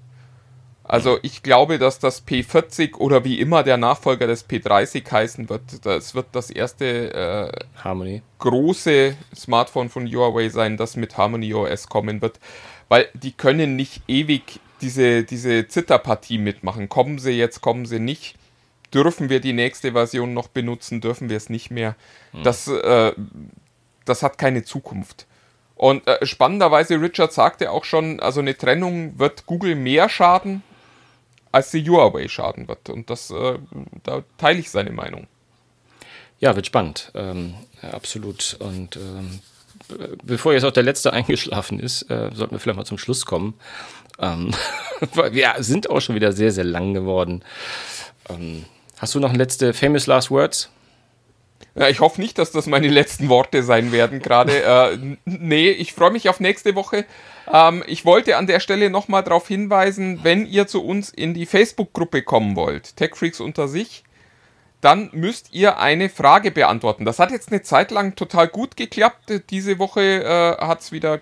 Also 0.83 1.19
ich 1.23 1.43
glaube, 1.43 1.79
dass 1.79 2.01
das 2.01 2.27
P40 2.27 2.97
oder 2.97 3.25
wie 3.25 3.41
immer 3.41 3.63
der 3.63 3.79
Nachfolger 3.79 4.27
des 4.27 4.47
P30 4.47 5.11
heißen 5.11 5.49
wird, 5.49 5.87
das 5.87 6.15
wird 6.15 6.27
das 6.33 6.51
erste 6.51 7.15
äh, 7.15 7.83
Harmony. 7.83 8.21
große 8.41 9.17
Smartphone 9.35 9.89
von 9.89 10.07
Huawei 10.07 10.51
sein, 10.51 10.77
das 10.77 10.97
mit 10.97 11.17
Harmony 11.17 11.55
OS 11.55 11.89
kommen 11.89 12.21
wird. 12.21 12.39
Weil 12.91 13.09
die 13.15 13.33
können 13.33 13.75
nicht 13.75 14.03
ewig 14.07 14.61
diese, 14.83 15.25
diese 15.25 15.67
Zitterpartie 15.67 16.37
mitmachen. 16.37 16.91
Kommen 16.91 17.19
sie 17.19 17.31
jetzt, 17.31 17.63
kommen 17.63 17.87
sie 17.87 18.01
nicht. 18.01 18.37
Dürfen 18.93 19.31
wir 19.31 19.41
die 19.41 19.55
nächste 19.55 19.93
Version 19.93 20.35
noch 20.35 20.49
benutzen, 20.49 21.01
dürfen 21.01 21.31
wir 21.31 21.39
es 21.39 21.49
nicht 21.49 21.71
mehr. 21.71 21.97
Hm. 22.33 22.43
Das, 22.43 22.69
äh, 22.69 23.13
das 24.05 24.23
hat 24.23 24.39
keine 24.39 24.65
Zukunft. 24.65 25.27
Und 25.77 26.07
äh, 26.07 26.25
spannenderweise, 26.25 27.01
Richard 27.01 27.33
sagte 27.33 27.71
auch 27.71 27.85
schon, 27.85 28.21
also 28.21 28.41
eine 28.41 28.57
Trennung 28.57 29.19
wird 29.19 29.47
Google 29.47 29.75
mehr 29.75 30.09
schaden, 30.09 30.63
als 31.53 31.71
sie 31.71 31.89
Huawei 31.89 32.29
schaden 32.29 32.69
wird. 32.69 32.89
Und 32.91 33.11
das, 33.11 33.31
äh, 33.31 33.59
da 34.05 34.23
teile 34.39 34.61
ich 34.61 34.71
seine 34.71 34.91
Meinung. 34.91 35.27
Ja, 36.39 36.55
wird 36.57 36.67
spannend. 36.67 37.11
Ähm, 37.15 37.55
absolut. 37.81 38.57
Und 38.61 38.97
ähm, 38.97 39.41
bevor 40.23 40.53
jetzt 40.53 40.65
auch 40.65 40.73
der 40.73 40.83
Letzte 40.83 41.13
eingeschlafen 41.13 41.81
ist, 41.81 42.03
äh, 42.11 42.31
sollten 42.33 42.53
wir 42.53 42.61
vielleicht 42.61 42.79
mal 42.79 42.85
zum 42.85 42.99
Schluss 42.99 43.27
kommen. 43.27 43.55
Ähm, 44.19 44.53
wir 45.31 45.55
sind 45.59 45.91
auch 45.91 46.01
schon 46.01 46.15
wieder 46.15 46.33
sehr, 46.33 46.53
sehr 46.53 46.65
lang 46.65 46.95
geworden. 46.95 47.43
Ähm, 48.29 48.65
hast 48.99 49.15
du 49.15 49.21
noch 49.21 49.33
letzte 49.33 49.75
Famous 49.75 50.07
Last 50.07 50.31
Words? 50.31 50.71
Ja, 51.77 51.89
ich 51.89 52.01
hoffe 52.01 52.21
nicht, 52.21 52.39
dass 52.39 52.53
das 52.53 52.67
meine 52.67 52.89
letzten 52.89 53.29
Worte 53.29 53.63
sein 53.65 53.91
werden 53.91 54.21
gerade. 54.21 54.63
äh, 54.63 55.17
nee, 55.25 55.71
ich 55.71 55.93
freue 55.93 56.13
mich 56.13 56.29
auf 56.29 56.39
nächste 56.39 56.75
Woche. 56.77 57.05
Ähm, 57.53 57.83
ich 57.87 58.05
wollte 58.05 58.37
an 58.37 58.47
der 58.47 58.61
Stelle 58.61 58.91
nochmal 58.91 59.25
darauf 59.25 59.49
hinweisen, 59.49 60.21
wenn 60.23 60.47
ihr 60.47 60.67
zu 60.69 60.85
uns 60.85 61.11
in 61.11 61.35
die 61.35 61.47
Facebook-Gruppe 61.47 62.23
kommen 62.23 62.55
wollt, 62.55 62.97
TechFreaks 62.97 63.41
unter 63.41 63.67
sich, 63.67 64.05
dann 64.81 65.11
müsst 65.13 65.53
ihr 65.53 65.79
eine 65.79 66.11
Frage 66.11 66.51
beantworten. 66.51 67.05
Das 67.05 67.19
hat 67.19 67.33
jetzt 67.33 67.51
eine 67.51 67.63
Zeit 67.63 67.91
lang 67.91 68.15
total 68.15 68.49
gut 68.49 68.77
geklappt. 68.77 69.33
Diese 69.51 69.79
Woche 69.79 70.23
äh, 70.23 70.65
hat 70.65 70.81
es 70.83 70.93
wieder, 70.93 71.21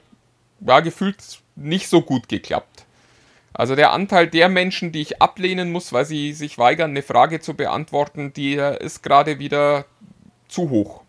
ja, 0.60 0.80
gefühlt 0.80 1.16
nicht 1.56 1.88
so 1.88 2.02
gut 2.02 2.28
geklappt. 2.28 2.84
Also 3.54 3.74
der 3.74 3.92
Anteil 3.92 4.26
der 4.26 4.48
Menschen, 4.48 4.92
die 4.92 5.02
ich 5.02 5.22
ablehnen 5.22 5.70
muss, 5.72 5.92
weil 5.92 6.04
sie 6.04 6.32
sich 6.32 6.58
weigern, 6.58 6.90
eine 6.90 7.02
Frage 7.02 7.40
zu 7.40 7.54
beantworten, 7.54 8.32
die 8.32 8.54
ist 8.54 9.02
gerade 9.02 9.38
wieder 9.38 9.84
zu 10.52 10.70
hoch. 10.70 11.00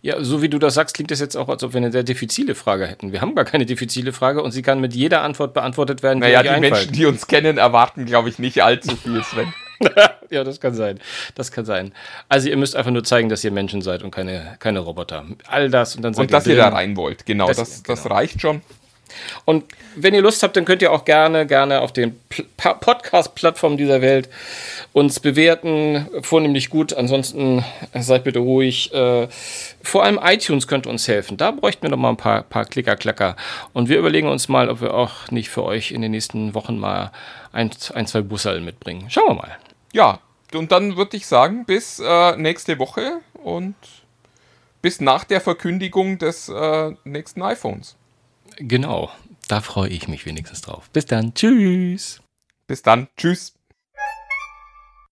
Ja, 0.00 0.22
so 0.22 0.42
wie 0.42 0.48
du 0.48 0.58
das 0.60 0.74
sagst, 0.74 0.94
klingt 0.94 1.10
es 1.10 1.18
jetzt 1.18 1.36
auch, 1.36 1.48
als 1.48 1.64
ob 1.64 1.72
wir 1.72 1.78
eine 1.78 1.90
sehr 1.90 2.04
diffizile 2.04 2.54
Frage 2.54 2.86
hätten. 2.86 3.10
Wir 3.12 3.20
haben 3.20 3.34
gar 3.34 3.44
keine 3.44 3.66
diffizile 3.66 4.12
Frage 4.12 4.42
und 4.42 4.52
sie 4.52 4.62
kann 4.62 4.80
mit 4.80 4.94
jeder 4.94 5.22
Antwort 5.22 5.54
beantwortet 5.54 6.04
werden. 6.04 6.20
Die 6.20 6.26
naja, 6.28 6.42
die, 6.44 6.54
die 6.54 6.60
Menschen, 6.60 6.92
die 6.92 7.04
uns 7.06 7.26
kennen, 7.26 7.58
erwarten, 7.58 8.06
glaube 8.06 8.28
ich, 8.28 8.38
nicht 8.38 8.62
allzu 8.62 8.94
viel, 8.94 9.22
Sven. 9.24 9.52
ja, 10.30 10.44
das 10.44 10.60
kann 10.60 10.74
sein. 10.74 11.00
Das 11.34 11.50
kann 11.50 11.64
sein. 11.64 11.92
Also 12.28 12.48
ihr 12.48 12.56
müsst 12.56 12.76
einfach 12.76 12.92
nur 12.92 13.02
zeigen, 13.04 13.28
dass 13.28 13.42
ihr 13.42 13.50
Menschen 13.50 13.82
seid 13.82 14.02
und 14.04 14.12
keine, 14.12 14.56
keine 14.60 14.78
Roboter. 14.80 15.24
All 15.48 15.68
das 15.68 15.96
und 15.96 16.02
dann 16.02 16.14
seid 16.14 16.22
Und 16.26 16.32
dass 16.32 16.46
ihr 16.46 16.56
da 16.56 16.68
rein 16.68 16.96
wollt. 16.96 17.26
Genau, 17.26 17.48
Das- 17.48 17.56
das, 17.56 17.82
genau. 17.82 17.96
das 17.96 18.08
reicht 18.10 18.40
schon. 18.40 18.62
Und 19.44 19.64
wenn 19.96 20.14
ihr 20.14 20.22
Lust 20.22 20.42
habt, 20.42 20.56
dann 20.56 20.64
könnt 20.64 20.82
ihr 20.82 20.92
auch 20.92 21.04
gerne, 21.04 21.46
gerne 21.46 21.80
auf 21.80 21.92
den 21.92 22.18
Podcast-Plattformen 22.56 23.76
dieser 23.76 24.00
Welt 24.00 24.28
uns 24.92 25.20
bewerten, 25.20 26.08
vornehmlich 26.22 26.70
gut. 26.70 26.92
Ansonsten 26.92 27.64
seid 27.94 28.24
bitte 28.24 28.38
ruhig. 28.40 28.92
Äh, 28.92 29.28
vor 29.82 30.04
allem 30.04 30.20
iTunes 30.22 30.66
könnte 30.68 30.88
uns 30.88 31.08
helfen. 31.08 31.36
Da 31.36 31.50
bräuchten 31.50 31.82
wir 31.82 31.90
noch 31.90 31.96
mal 31.96 32.10
ein 32.10 32.16
paar, 32.16 32.42
paar 32.42 32.64
Klicker, 32.64 32.96
Klacker. 32.96 33.36
Und 33.72 33.88
wir 33.88 33.98
überlegen 33.98 34.28
uns 34.28 34.48
mal, 34.48 34.68
ob 34.68 34.80
wir 34.80 34.94
auch 34.94 35.30
nicht 35.30 35.48
für 35.48 35.64
euch 35.64 35.92
in 35.92 36.02
den 36.02 36.12
nächsten 36.12 36.54
Wochen 36.54 36.78
mal 36.78 37.12
ein, 37.52 37.70
ein 37.94 38.06
zwei 38.06 38.22
Busserl 38.22 38.60
mitbringen. 38.60 39.06
Schauen 39.08 39.28
wir 39.28 39.34
mal. 39.34 39.56
Ja, 39.92 40.20
und 40.54 40.72
dann 40.72 40.96
würde 40.96 41.16
ich 41.16 41.26
sagen, 41.26 41.64
bis 41.66 41.98
äh, 41.98 42.36
nächste 42.36 42.78
Woche 42.78 43.20
und 43.34 43.74
bis 44.80 45.00
nach 45.00 45.24
der 45.24 45.40
Verkündigung 45.40 46.18
des 46.18 46.48
äh, 46.48 46.92
nächsten 47.04 47.42
iPhones. 47.42 47.97
Genau. 48.58 49.10
Da 49.48 49.60
freue 49.60 49.88
ich 49.88 50.08
mich 50.08 50.26
wenigstens 50.26 50.60
drauf. 50.62 50.90
Bis 50.92 51.06
dann. 51.06 51.34
Tschüss. 51.34 52.20
Bis 52.66 52.82
dann. 52.82 53.08
Tschüss. 53.16 53.57